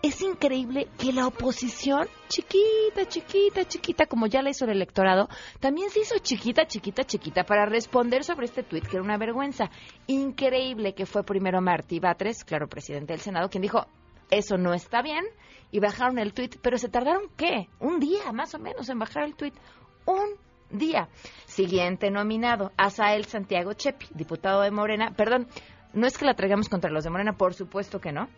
es 0.00 0.22
increíble 0.22 0.86
que 0.96 1.12
la 1.12 1.26
oposición, 1.26 2.06
chiquita, 2.28 3.08
chiquita, 3.08 3.64
chiquita, 3.64 4.06
como 4.06 4.28
ya 4.28 4.42
la 4.42 4.50
hizo 4.50 4.64
el 4.64 4.70
electorado, 4.70 5.28
también 5.58 5.90
se 5.90 6.00
hizo 6.00 6.18
chiquita, 6.18 6.66
chiquita, 6.66 7.02
chiquita 7.02 7.42
para 7.42 7.66
responder 7.66 8.22
sobre 8.22 8.46
este 8.46 8.62
tuit, 8.62 8.86
que 8.86 8.96
era 8.96 9.04
una 9.04 9.18
vergüenza. 9.18 9.70
Increíble 10.06 10.94
que 10.94 11.06
fue 11.06 11.24
primero 11.24 11.60
Martí 11.60 11.98
Batres, 11.98 12.44
claro, 12.44 12.68
presidente 12.68 13.12
del 13.12 13.20
Senado, 13.20 13.48
quien 13.48 13.62
dijo, 13.62 13.86
eso 14.30 14.56
no 14.56 14.72
está 14.72 15.02
bien, 15.02 15.24
y 15.72 15.80
bajaron 15.80 16.18
el 16.20 16.32
tuit, 16.32 16.56
pero 16.62 16.78
se 16.78 16.88
tardaron, 16.88 17.22
¿qué? 17.36 17.68
Un 17.80 17.98
día, 17.98 18.30
más 18.32 18.54
o 18.54 18.60
menos, 18.60 18.88
en 18.88 19.00
bajar 19.00 19.24
el 19.24 19.34
tuit. 19.34 19.54
Un 20.06 20.45
día. 20.70 21.08
Siguiente 21.46 22.10
nominado, 22.10 22.72
Asael 22.76 23.24
Santiago 23.24 23.72
Chepi, 23.72 24.06
diputado 24.14 24.62
de 24.62 24.70
Morena. 24.70 25.12
Perdón, 25.16 25.46
no 25.92 26.06
es 26.06 26.18
que 26.18 26.24
la 26.24 26.34
traigamos 26.34 26.68
contra 26.68 26.90
los 26.90 27.04
de 27.04 27.10
Morena, 27.10 27.32
por 27.32 27.54
supuesto 27.54 28.00
que 28.00 28.12
no. 28.12 28.28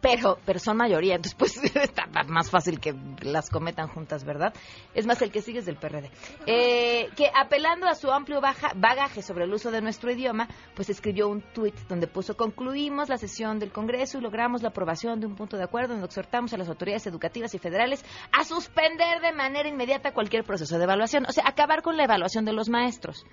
Pero, 0.00 0.38
pero 0.44 0.58
son 0.58 0.76
mayoría, 0.76 1.16
entonces 1.16 1.34
pues 1.38 1.56
está 1.76 2.06
más 2.28 2.50
fácil 2.50 2.78
que 2.80 2.94
las 3.22 3.50
cometan 3.50 3.88
juntas, 3.88 4.24
¿verdad? 4.24 4.54
Es 4.94 5.06
más, 5.06 5.20
el 5.22 5.30
que 5.30 5.42
sigue 5.42 5.58
es 5.60 5.66
del 5.66 5.76
PRD. 5.76 6.10
Eh, 6.46 7.08
que 7.16 7.30
apelando 7.34 7.86
a 7.86 7.94
su 7.94 8.10
amplio 8.10 8.40
baja- 8.40 8.72
bagaje 8.76 9.22
sobre 9.22 9.44
el 9.44 9.52
uso 9.52 9.70
de 9.70 9.80
nuestro 9.80 10.10
idioma, 10.12 10.48
pues 10.74 10.88
escribió 10.90 11.28
un 11.28 11.42
tuit 11.52 11.74
donde 11.88 12.06
puso 12.06 12.36
concluimos 12.36 13.08
la 13.08 13.18
sesión 13.18 13.58
del 13.58 13.72
Congreso 13.72 14.18
y 14.18 14.20
logramos 14.20 14.62
la 14.62 14.68
aprobación 14.68 15.20
de 15.20 15.26
un 15.26 15.34
punto 15.34 15.56
de 15.56 15.64
acuerdo 15.64 15.94
donde 15.94 16.06
exhortamos 16.06 16.52
a 16.52 16.58
las 16.58 16.68
autoridades 16.68 17.06
educativas 17.06 17.54
y 17.54 17.58
federales 17.58 18.04
a 18.32 18.44
suspender 18.44 19.20
de 19.20 19.32
manera 19.32 19.68
inmediata 19.68 20.12
cualquier 20.12 20.44
proceso 20.44 20.78
de 20.78 20.84
evaluación, 20.84 21.24
o 21.28 21.32
sea, 21.32 21.44
acabar 21.46 21.82
con 21.82 21.96
la 21.96 22.04
evaluación 22.04 22.44
de 22.44 22.52
los 22.52 22.68
maestros. 22.68 23.24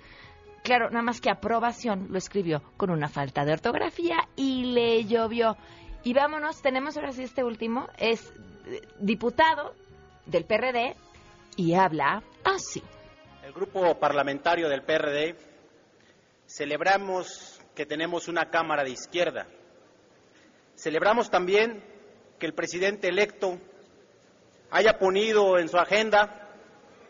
Claro, 0.62 0.90
nada 0.90 1.02
más 1.02 1.20
que 1.20 1.30
aprobación 1.30 2.08
lo 2.10 2.18
escribió 2.18 2.60
con 2.76 2.90
una 2.90 3.08
falta 3.08 3.44
de 3.44 3.52
ortografía 3.52 4.16
y 4.34 4.64
le 4.64 5.04
llovió. 5.04 5.56
Y 6.06 6.12
vámonos, 6.12 6.62
tenemos 6.62 6.96
ahora 6.96 7.10
sí 7.10 7.24
este 7.24 7.42
último, 7.42 7.88
es 7.98 8.32
diputado 9.00 9.74
del 10.24 10.44
PRD 10.44 10.94
y 11.56 11.74
habla 11.74 12.22
así. 12.44 12.80
El 13.42 13.52
grupo 13.52 13.98
parlamentario 13.98 14.68
del 14.68 14.84
PRD 14.84 15.34
celebramos 16.46 17.60
que 17.74 17.86
tenemos 17.86 18.28
una 18.28 18.50
Cámara 18.50 18.84
de 18.84 18.90
izquierda. 18.90 19.48
Celebramos 20.76 21.28
también 21.28 21.82
que 22.38 22.46
el 22.46 22.54
presidente 22.54 23.08
electo 23.08 23.58
haya 24.70 25.00
ponido 25.00 25.58
en 25.58 25.68
su 25.68 25.76
agenda 25.76 26.52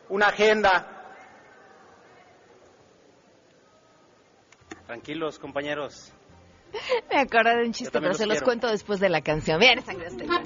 una 0.08 0.28
agenda. 0.28 1.12
Tranquilos, 4.86 5.38
compañeros. 5.38 6.15
Me 7.10 7.20
acordé 7.20 7.56
de 7.56 7.66
un 7.66 7.72
chiste, 7.72 8.00
pero 8.00 8.14
se 8.14 8.26
los 8.26 8.42
cuento 8.42 8.68
después 8.68 9.00
de 9.00 9.08
la 9.08 9.20
canción. 9.20 9.60
Bien, 9.60 9.82
sangre 9.84 10.06
azteca. 10.06 10.42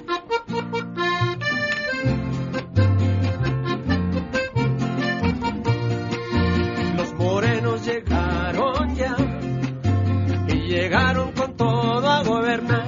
Los 6.97 7.13
morenos 7.13 7.85
llegaron 7.85 8.95
ya 8.95 9.15
y 10.47 10.55
llegaron 10.67 11.31
con 11.33 11.55
todo 11.55 12.09
a 12.09 12.23
gobernar. 12.23 12.87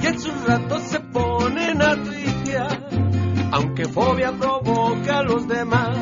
Y 0.00 0.06
en 0.06 0.20
sus 0.20 0.46
ratos 0.46 0.82
se 0.82 1.00
ponen 1.00 1.82
a 1.82 1.96
tuitear, 1.96 2.88
aunque 3.52 3.84
fobia 3.86 4.32
provoca 4.32 5.18
a 5.18 5.22
los 5.22 5.48
demás. 5.48 5.98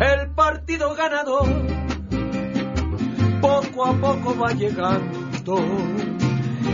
El 0.00 0.34
partido 0.34 0.94
ganador 0.96 1.71
poco 3.72 3.86
a 3.86 3.92
poco 3.94 4.38
va 4.38 4.52
llegando 4.52 5.56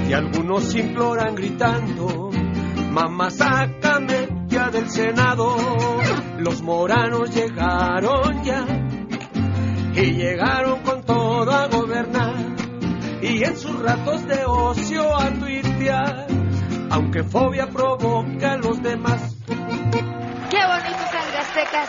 y 0.08 0.12
algunos 0.12 0.74
imploran 0.74 1.34
gritando, 1.34 2.30
mamá 2.90 3.30
sácame 3.30 4.46
ya 4.48 4.70
del 4.70 4.90
Senado. 4.90 5.56
Los 6.38 6.62
moranos 6.62 7.34
llegaron 7.34 8.42
ya 8.42 8.66
y 9.94 10.12
llegaron 10.12 10.80
con 10.80 11.02
todo 11.04 11.50
a 11.52 11.68
gobernar 11.68 12.34
y 13.22 13.44
en 13.44 13.56
sus 13.56 13.80
ratos 13.80 14.26
de 14.26 14.44
ocio 14.44 15.16
a 15.16 15.30
tuitear, 15.30 16.26
aunque 16.90 17.22
fobia 17.22 17.68
provoca 17.68 18.52
a 18.52 18.56
los 18.56 18.82
demás. 18.82 19.36
Qué 19.46 20.58
bonito 20.66 21.07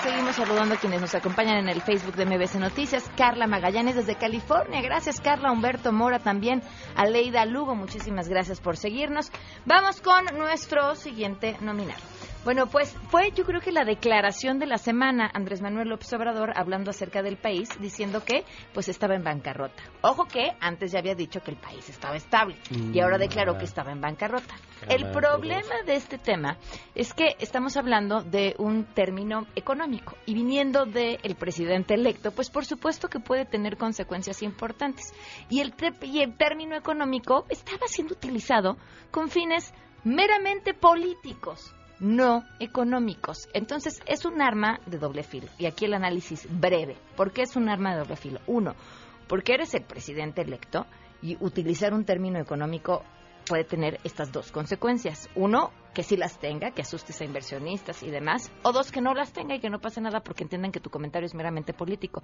Seguimos 0.01 0.35
saludando 0.35 0.73
a 0.73 0.77
quienes 0.79 0.99
nos 0.99 1.13
acompañan 1.13 1.57
en 1.57 1.69
el 1.69 1.83
Facebook 1.83 2.15
de 2.15 2.25
MBC 2.25 2.55
Noticias. 2.55 3.07
Carla 3.15 3.45
Magallanes 3.45 3.95
desde 3.95 4.15
California. 4.15 4.81
Gracias, 4.81 5.21
Carla. 5.21 5.51
Humberto 5.51 5.91
Mora 5.91 6.17
también. 6.17 6.63
Aleida 6.95 7.45
Lugo, 7.45 7.75
muchísimas 7.75 8.27
gracias 8.27 8.59
por 8.59 8.77
seguirnos. 8.77 9.31
Vamos 9.65 10.01
con 10.01 10.25
nuestro 10.35 10.95
siguiente 10.95 11.55
nominado. 11.61 12.01
Bueno, 12.45 12.67
pues 12.67 12.95
fue 13.09 13.31
yo 13.35 13.43
creo 13.43 13.59
que 13.59 13.73
la 13.73 13.83
declaración 13.83 14.59
de 14.59 14.65
la 14.65 14.77
semana 14.77 15.29
Andrés 15.33 15.61
Manuel 15.61 15.89
López 15.89 16.11
Obrador 16.13 16.53
hablando 16.55 16.89
acerca 16.89 17.21
del 17.21 17.35
país, 17.35 17.69
diciendo 17.81 18.23
que 18.23 18.45
pues 18.73 18.87
estaba 18.87 19.15
en 19.15 19.25
bancarrota. 19.25 19.83
Ojo 20.01 20.25
que 20.25 20.53
antes 20.61 20.93
ya 20.93 20.99
había 20.99 21.15
dicho 21.15 21.41
que 21.41 21.51
el 21.51 21.57
país 21.57 21.89
estaba 21.89 22.15
estable 22.15 22.55
y 22.93 22.99
ahora 23.01 23.17
declaró 23.17 23.57
que 23.57 23.65
estaba 23.65 23.91
en 23.91 23.99
bancarrota. 23.99 24.55
El 24.87 25.11
problema 25.11 25.81
de 25.85 25.95
este 25.95 26.17
tema 26.17 26.57
es 26.95 27.13
que 27.13 27.35
estamos 27.39 27.75
hablando 27.75 28.21
de 28.21 28.55
un 28.57 28.85
término 28.85 29.45
económico 29.57 30.15
y 30.25 30.33
viniendo 30.33 30.85
del 30.85 31.35
presidente 31.37 31.95
electo, 31.95 32.31
pues 32.31 32.49
por 32.49 32.65
supuesto 32.65 33.09
que 33.09 33.19
puede 33.19 33.45
tener 33.45 33.75
consecuencias 33.75 34.41
importantes. 34.43 35.13
Y 35.49 35.59
el, 35.59 35.73
y 36.03 36.21
el 36.21 36.37
término 36.37 36.77
económico 36.77 37.45
estaba 37.49 37.87
siendo 37.87 38.13
utilizado 38.13 38.77
con 39.11 39.29
fines 39.29 39.73
meramente 40.05 40.73
políticos, 40.73 41.75
no 41.99 42.45
económicos. 42.59 43.49
Entonces 43.53 44.01
es 44.05 44.25
un 44.25 44.41
arma 44.41 44.79
de 44.85 44.97
doble 44.97 45.23
filo. 45.23 45.47
Y 45.57 45.65
aquí 45.65 45.85
el 45.85 45.93
análisis 45.93 46.47
breve. 46.49 46.97
¿Por 47.15 47.31
qué 47.31 47.43
es 47.43 47.55
un 47.55 47.69
arma 47.69 47.93
de 47.93 47.99
doble 47.99 48.15
filo? 48.15 48.39
Uno, 48.47 48.75
porque 49.27 49.53
eres 49.53 49.73
el 49.73 49.83
presidente 49.83 50.41
electo 50.41 50.85
y 51.21 51.37
utilizar 51.43 51.93
un 51.93 52.05
término 52.05 52.39
económico 52.39 53.03
puede 53.45 53.63
tener 53.63 53.99
estas 54.03 54.31
dos 54.31 54.51
consecuencias. 54.51 55.27
Uno, 55.35 55.71
que 55.93 56.03
sí 56.03 56.15
las 56.15 56.39
tenga, 56.39 56.71
que 56.71 56.83
asustes 56.83 57.19
a 57.19 57.25
inversionistas 57.25 58.03
y 58.03 58.11
demás. 58.11 58.51
O 58.61 58.71
dos, 58.71 58.91
que 58.91 59.01
no 59.01 59.13
las 59.15 59.33
tenga 59.33 59.55
y 59.55 59.59
que 59.59 59.71
no 59.71 59.79
pase 59.79 60.01
nada 60.01 60.19
porque 60.19 60.43
entiendan 60.43 60.71
que 60.71 60.79
tu 60.79 60.89
comentario 60.91 61.25
es 61.25 61.33
meramente 61.33 61.73
político. 61.73 62.23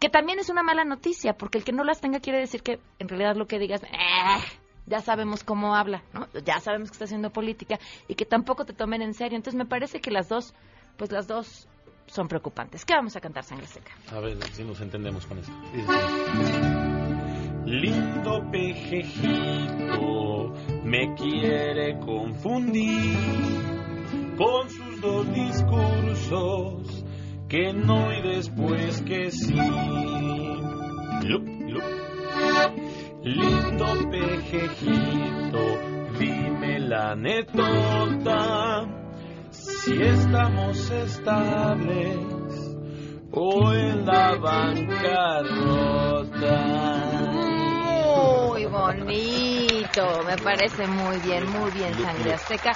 Que 0.00 0.08
también 0.08 0.38
es 0.38 0.48
una 0.48 0.62
mala 0.62 0.84
noticia, 0.84 1.34
porque 1.34 1.58
el 1.58 1.64
que 1.64 1.72
no 1.72 1.84
las 1.84 2.00
tenga 2.00 2.20
quiere 2.20 2.38
decir 2.38 2.62
que 2.62 2.80
en 2.98 3.08
realidad 3.08 3.36
lo 3.36 3.46
que 3.46 3.58
digas, 3.58 3.82
"Eh, 3.82 4.65
ya 4.86 5.00
sabemos 5.00 5.42
cómo 5.44 5.74
habla, 5.74 6.02
¿no? 6.12 6.28
Ya 6.44 6.60
sabemos 6.60 6.90
que 6.90 6.94
está 6.94 7.04
haciendo 7.04 7.30
política 7.30 7.78
y 8.08 8.14
que 8.14 8.24
tampoco 8.24 8.64
te 8.64 8.72
tomen 8.72 9.02
en 9.02 9.14
serio. 9.14 9.36
Entonces 9.36 9.58
me 9.58 9.66
parece 9.66 10.00
que 10.00 10.10
las 10.10 10.28
dos, 10.28 10.54
pues 10.96 11.12
las 11.12 11.26
dos 11.26 11.68
son 12.06 12.28
preocupantes. 12.28 12.84
¿Qué 12.84 12.94
vamos 12.94 13.16
a 13.16 13.20
cantar, 13.20 13.44
Sangre 13.44 13.66
Seca? 13.66 13.92
A 14.12 14.20
ver 14.20 14.38
si 14.52 14.64
nos 14.64 14.80
entendemos 14.80 15.26
con 15.26 15.38
esto. 15.38 15.52
Lindo 17.66 18.48
pejejito 18.52 19.96
me 20.84 21.14
quiere 21.16 21.98
confundir 21.98 23.18
con 24.36 24.70
sus 24.70 25.00
dos 25.00 25.34
discursos 25.34 27.04
que 27.48 27.72
no 27.72 28.12
y 28.12 28.22
después 28.22 29.02
que 29.02 29.32
sí. 29.32 29.54
Lup, 31.24 31.44
lup. 31.68 32.85
Lindo 33.26 34.08
pejejito, 34.08 35.58
dime 36.16 36.78
la 36.78 37.16
netota. 37.16 38.86
si 39.50 40.00
estamos 40.00 40.90
estables 40.90 42.18
o 43.32 43.72
en 43.72 44.06
la 44.06 44.36
bancarrota. 44.36 45.42
Muy 48.52 48.66
bonito, 48.66 49.55
me 50.24 50.36
parece 50.36 50.86
muy 50.86 51.18
bien, 51.20 51.48
muy 51.50 51.70
bien, 51.70 51.94
Sangre 51.94 52.34
Azteca. 52.34 52.72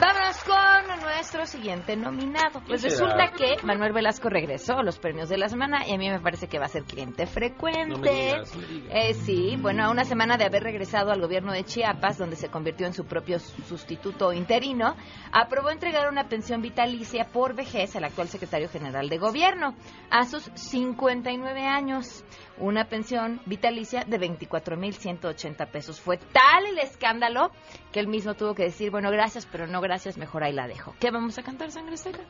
Vámonos 0.00 0.44
con 0.44 1.00
nuestro 1.02 1.46
siguiente 1.46 1.96
nominado. 1.96 2.62
Pues 2.66 2.82
resulta 2.82 3.32
que 3.36 3.56
Manuel 3.64 3.92
Velasco 3.92 4.28
regresó 4.28 4.78
a 4.78 4.82
los 4.82 4.98
premios 4.98 5.28
de 5.28 5.36
la 5.36 5.48
semana 5.48 5.86
y 5.86 5.92
a 5.92 5.98
mí 5.98 6.08
me 6.08 6.20
parece 6.20 6.48
que 6.48 6.58
va 6.58 6.66
a 6.66 6.68
ser 6.68 6.84
cliente 6.84 7.26
frecuente. 7.26 7.88
No 7.88 7.98
me 7.98 8.10
digas, 8.10 8.54
no 8.54 8.60
me 8.62 8.66
digas. 8.66 8.90
Eh, 8.94 9.14
sí, 9.14 9.56
bueno, 9.60 9.84
a 9.84 9.90
una 9.90 10.04
semana 10.04 10.36
de 10.36 10.44
haber 10.44 10.62
regresado 10.62 11.10
al 11.10 11.20
gobierno 11.20 11.52
de 11.52 11.64
Chiapas, 11.64 12.18
donde 12.18 12.36
se 12.36 12.48
convirtió 12.48 12.86
en 12.86 12.94
su 12.94 13.04
propio 13.04 13.38
sustituto 13.38 14.32
interino, 14.32 14.96
aprobó 15.32 15.70
entregar 15.70 16.08
una 16.10 16.28
pensión 16.28 16.62
vitalicia 16.62 17.24
por 17.32 17.54
vejez 17.54 17.96
al 17.96 18.04
actual 18.04 18.28
secretario 18.28 18.68
general 18.68 19.08
de 19.08 19.18
gobierno 19.18 19.74
a 20.10 20.24
sus 20.24 20.44
59 20.54 21.66
años. 21.66 22.24
Una 22.58 22.88
pensión 22.88 23.40
vitalicia 23.46 24.04
de 24.04 24.20
24.180 24.20 25.70
pesos. 25.70 26.00
Fue 26.00 26.18
tal 26.18 26.66
el 26.66 26.78
escándalo 26.78 27.50
que 27.92 28.00
él 28.00 28.06
mismo 28.06 28.34
tuvo 28.34 28.54
que 28.54 28.64
decir, 28.64 28.90
bueno, 28.90 29.10
gracias, 29.10 29.46
pero 29.50 29.66
no 29.66 29.80
gracias, 29.80 30.16
mejor 30.16 30.44
ahí 30.44 30.52
la 30.52 30.68
dejo. 30.68 30.94
¿Qué 31.00 31.10
vamos 31.10 31.36
a 31.38 31.42
cantar, 31.42 31.70
sangre 31.70 31.96
seca? 31.96 32.20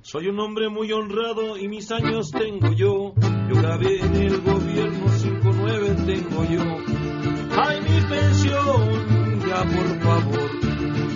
Soy 0.00 0.28
un 0.28 0.38
hombre 0.40 0.68
muy 0.68 0.92
honrado 0.92 1.58
y 1.58 1.68
mis 1.68 1.90
años 1.90 2.30
tengo 2.30 2.72
yo. 2.72 3.14
Yo 3.48 3.60
grabé 3.60 4.00
en 4.00 4.14
el 4.16 4.40
gobierno 4.40 5.08
59 5.08 5.96
tengo 6.06 6.44
yo. 6.44 6.62
Ay, 7.56 7.80
mi 7.82 8.00
pensión, 8.08 9.40
ya 9.46 9.64
por 9.64 10.00
favor, 10.00 10.50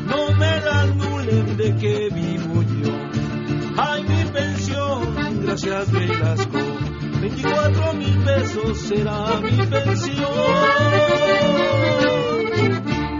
no 0.06 0.36
me 0.36 0.60
la 0.60 0.82
anulen 0.82 1.56
de 1.56 1.76
que 1.76 2.08
vivo 2.10 2.27
gracias 5.68 6.08
Velasco, 6.08 6.58
24 7.20 7.92
mil 7.94 8.18
pesos 8.24 8.78
será 8.78 9.40
mi 9.40 9.50
pensión. 9.66 10.28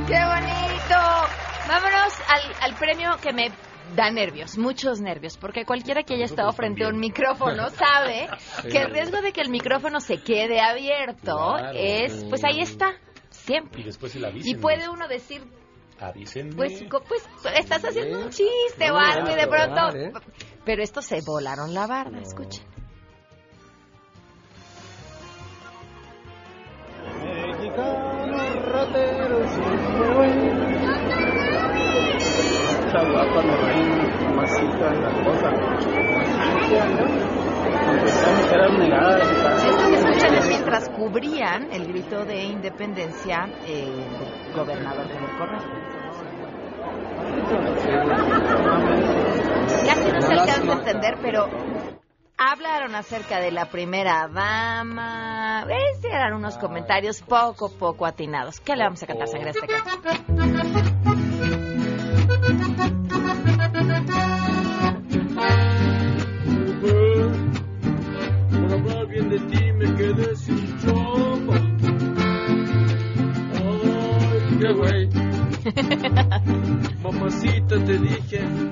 ¡Qué 0.07 0.25
bonito! 0.25 0.99
Vámonos 1.69 2.15
al, 2.29 2.43
al 2.63 2.75
premio 2.79 3.11
que 3.23 3.33
me 3.33 3.51
da 3.95 4.11
nervios, 4.11 4.57
muchos 4.59 5.01
nervios, 5.01 5.37
porque 5.37 5.65
cualquiera 5.65 6.03
que 6.03 6.15
haya 6.15 6.25
estado 6.25 6.53
frente 6.53 6.85
a 6.85 6.89
un 6.89 6.99
micrófono 6.99 7.69
sabe 7.71 8.29
que 8.71 8.79
el 8.79 8.91
riesgo 8.93 9.21
de 9.21 9.33
que 9.33 9.41
el 9.41 9.51
micrófono 9.51 10.01
se 10.01 10.23
quede 10.23 10.61
abierto 10.61 11.37
Claro. 11.59 11.71
es, 11.75 12.25
pues 12.29 12.45
ahí 12.45 12.61
está, 12.61 12.93
siempre. 13.31 13.81
Y 13.83 13.85
después 13.85 14.13
si 14.13 14.19
la 14.19 14.31
Y 14.35 14.55
puede 14.57 14.89
uno 14.89 15.07
decir, 15.09 15.43
Avísenme. 16.01 16.55
pues, 16.55 16.85
pues 17.09 17.27
estás 17.59 17.85
haciendo 17.85 18.21
un 18.21 18.31
chiste 18.31 18.91
o 18.91 18.95
No, 18.95 18.99
algo 19.01 19.31
y 19.33 19.35
de 19.35 19.47
pronto... 19.49 19.97
¿eh? 19.97 20.13
Pero 20.69 20.83
estos 20.83 21.07
se 21.07 21.23
volaron 21.23 21.73
la 21.73 21.87
barda, 21.87 22.19
escuchen. 22.21 22.63
Está 32.85 33.03
guapa 33.03 33.43
la 33.45 33.57
cosa. 35.25 35.51
Negadas. 38.79 39.31
Esto 39.65 39.89
que 39.89 39.95
escuchan 39.95 40.35
es 40.35 40.47
mientras 40.49 40.91
cubrían 40.91 41.73
el 41.73 41.87
grito 41.87 42.27
de 42.27 42.45
independencia 42.45 43.49
eh, 43.67 43.87
del 43.87 44.53
gobernador 44.55 45.09
Javier 45.09 45.31
Corral. 45.39 45.63
Casi 49.89 50.13
no 50.13 50.21
se 50.21 50.33
alcanza 50.35 50.73
a 50.73 50.75
entender, 50.75 51.19
pero 51.23 51.49
hablaron 52.37 52.95
acerca 52.95 53.41
de 53.41 53.51
la 53.51 53.71
primera 53.71 54.29
dama. 54.29 55.65
Pues, 55.65 56.05
eran 56.05 56.35
unos 56.35 56.59
comentarios 56.59 57.23
poco, 57.23 57.73
poco 57.73 58.05
atinados. 58.05 58.61
¿Qué 58.61 58.77
le 58.77 58.85
vamos 58.85 59.03
a 59.03 59.07
cantar, 59.07 59.29
sangre 59.29 59.51
azteca? 59.51 59.83
Por 68.51 68.73
hablar 68.73 69.07
bien 69.07 69.31
de 69.31 69.39
ti 69.39 69.73
me 69.73 69.95
quedé 69.95 70.37
sin 70.37 70.79
chamba. 70.81 71.55
Ay, 73.55 74.59
qué 74.61 74.73
güey. 74.75 75.09
Mamacita 77.03 77.85
te 77.85 77.99
dije. 77.99 78.68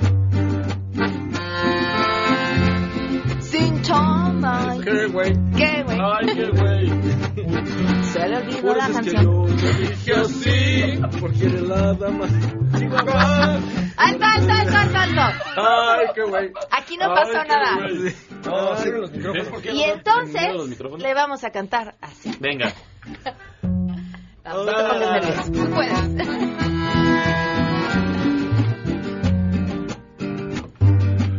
Porque 11.96 11.96
eres 11.96 11.96
la 11.96 11.98
dama. 12.06 12.26
Chihuahua. 12.78 13.60
¡Alto, 13.96 14.24
alto, 14.24 14.52
alto, 14.52 14.76
alto, 14.76 14.98
alto! 14.98 15.22
Ay, 15.56 16.06
qué 16.14 16.22
güey. 16.22 16.52
Aquí 16.70 16.96
no 16.96 17.06
Ay, 17.06 17.10
pasó 17.14 17.32
qué 17.42 17.48
nada. 17.48 17.76
No, 18.44 18.76
cierren 18.76 19.00
los 19.00 19.10
micrófonos. 19.12 19.48
¿Por 19.48 19.62
qué 19.62 19.72
Y 19.72 19.82
entonces 19.82 20.54
los 20.54 20.68
micrófonos? 20.68 21.02
le 21.02 21.14
vamos 21.14 21.42
a 21.44 21.50
cantar 21.50 21.94
así. 22.00 22.30
Venga. 22.40 22.72
Vamos, 24.44 24.66
no 24.66 24.72
te 24.74 24.82
pongas 24.82 25.10
nervioso. 25.12 25.52
Tú 25.52 25.70
puedes. 25.70 26.00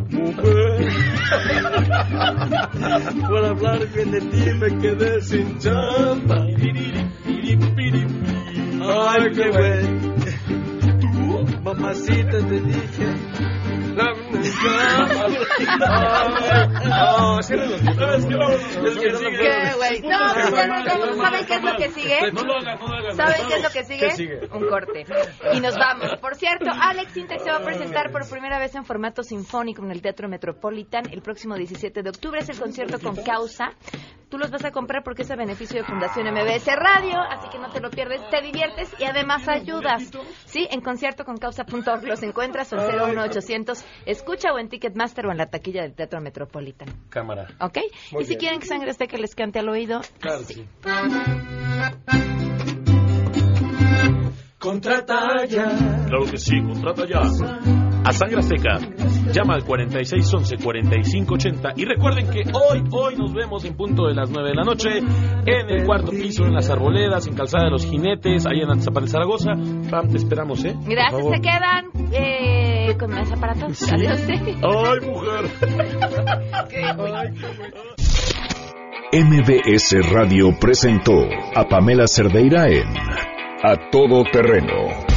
Mujer. 0.10 0.88
Por 3.28 3.46
hablar 3.46 3.86
bien 3.94 4.12
de 4.12 4.22
ti 4.22 4.54
me 4.56 4.78
quedé 4.80 5.22
sin 5.22 5.60
chamba. 5.60 6.46
Ay, 8.90 9.32
qué 9.34 9.50
güey. 9.50 10.07
Mamacita, 11.64 12.38
te 12.38 12.60
dije. 12.62 13.06
No. 13.98 14.06
Es 17.40 17.48
que 17.48 17.56
no 17.58 17.64
¿Qué, 19.20 19.74
güey? 19.76 20.02
No, 20.02 20.20
no. 20.20 20.34
¿Saben 21.16 21.46
qué 21.46 21.56
es 21.56 21.64
lo 21.64 21.76
que 21.76 21.90
sigue? 21.90 22.20
¿Saben 23.16 23.48
qué 23.48 23.56
es 23.56 23.64
lo 23.64 23.70
que 23.70 23.84
sigue? 23.84 24.40
Un 24.54 24.70
corte. 24.70 25.06
Y 25.54 25.60
nos 25.60 25.76
vamos. 25.76 26.16
Por 26.22 26.36
cierto, 26.36 26.70
Alex 26.72 27.12
Sintek 27.14 27.40
se 27.40 27.50
va 27.50 27.58
a 27.58 27.64
presentar 27.64 28.12
por 28.12 28.30
primera 28.30 28.60
vez 28.60 28.76
en 28.76 28.86
formato 28.86 29.24
sinfónico 29.24 29.84
en 29.84 29.92
el 29.92 30.02
Teatro 30.02 30.30
Metropolitan 30.30 31.10
el 31.12 31.22
próximo 31.22 31.56
17 31.56 32.04
de 32.04 32.10
octubre. 32.10 32.40
Es 32.40 32.50
el 32.50 32.60
concierto 32.60 33.00
con 33.00 33.16
causa. 33.16 33.72
Tú 34.30 34.38
los 34.38 34.52
vas 34.52 34.66
a 34.66 34.72
comprar 34.72 35.04
porque 35.04 35.22
es 35.22 35.32
a 35.32 35.36
beneficio 35.38 35.78
de 35.78 35.84
Fundación 35.86 36.28
MBS 36.34 36.66
Radio, 36.76 37.18
así 37.22 37.48
que 37.50 37.60
no 37.60 37.70
te 37.70 37.80
lo 37.80 37.90
pierdes, 37.90 38.22
te 38.30 38.42
diviertes 38.42 38.94
y 39.00 39.06
además 39.06 39.48
ayudas. 39.48 40.12
Sí, 40.46 40.68
en 40.70 40.82
conciertoconcausa.org 40.82 42.04
los 42.04 42.22
encuentras 42.24 42.74
o 42.74 42.76
01800, 42.78 43.86
escucha 44.06 44.52
o 44.54 44.60
en 44.60 44.68
Ticketmaster 44.68 45.28
o 45.28 45.32
en 45.32 45.38
la 45.38 45.46
taquilla 45.46 45.84
del 45.84 45.94
Teatro 45.94 46.20
Metropolitan. 46.20 46.90
Cámara. 47.10 47.48
¿Ok? 47.62 47.78
Muy 48.12 48.24
y 48.24 48.26
si 48.26 48.30
bien. 48.32 48.40
quieren 48.40 48.60
que 48.60 48.66
Sangre 48.68 48.90
Azteca 48.92 49.18
les 49.18 49.34
cante 49.34 49.60
al 49.60 49.70
oído, 49.70 50.02
Claro, 50.20 50.40
sí. 50.44 50.66
Contrata 54.60 55.46
ya. 55.46 55.66
Claro 56.08 56.26
que 56.26 56.38
sí, 56.38 56.62
contrata 56.62 57.06
ya. 57.08 57.87
A 58.04 58.12
Sangre 58.14 58.40
Azteca. 58.40 58.80
Llama 59.34 59.56
al 59.56 59.66
4611-4580 59.66 61.74
y 61.76 61.86
recuerden 61.86 62.30
que 62.30 62.44
hoy, 62.54 62.84
hoy 62.92 63.16
nos 63.18 63.34
vemos 63.34 63.66
en 63.66 63.76
punto 63.76 64.06
de 64.08 64.14
las 64.14 64.30
9 64.30 64.50
de 64.50 64.56
la 64.56 64.64
noche 64.64 65.00
en 65.00 65.70
el 65.70 65.84
cuarto 65.86 66.12
piso, 66.12 66.46
en 66.46 66.54
las 66.54 66.70
arboledas, 66.70 67.28
en 67.28 67.36
Calzada 67.36 67.66
de 67.66 67.72
los 67.72 67.86
Jinetes, 67.86 68.46
ahí 68.48 68.62
en 68.62 68.70
Antizapal 68.70 69.04
de 69.06 69.10
Zaragoza. 69.10 69.52
Pam, 69.90 70.10
te 70.10 70.18
esperamos, 70.18 70.64
¿eh? 70.64 70.76
Gracias, 70.86 71.24
se 71.24 71.42
quedan 71.42 71.88
eh, 72.14 72.96
con 72.98 73.12
más 73.12 73.30
aparatos. 73.32 73.92
Adiós. 73.92 74.22
¡Ay, 74.28 75.00
mujer! 75.06 75.46
MBS 79.14 80.12
Radio 80.12 80.50
presentó 80.60 81.14
a 81.56 81.64
Pamela 81.64 82.08
Cerdeira 82.08 82.68
en 82.68 82.90
A 83.64 83.90
Todo 83.90 84.26
Terreno. 84.26 85.17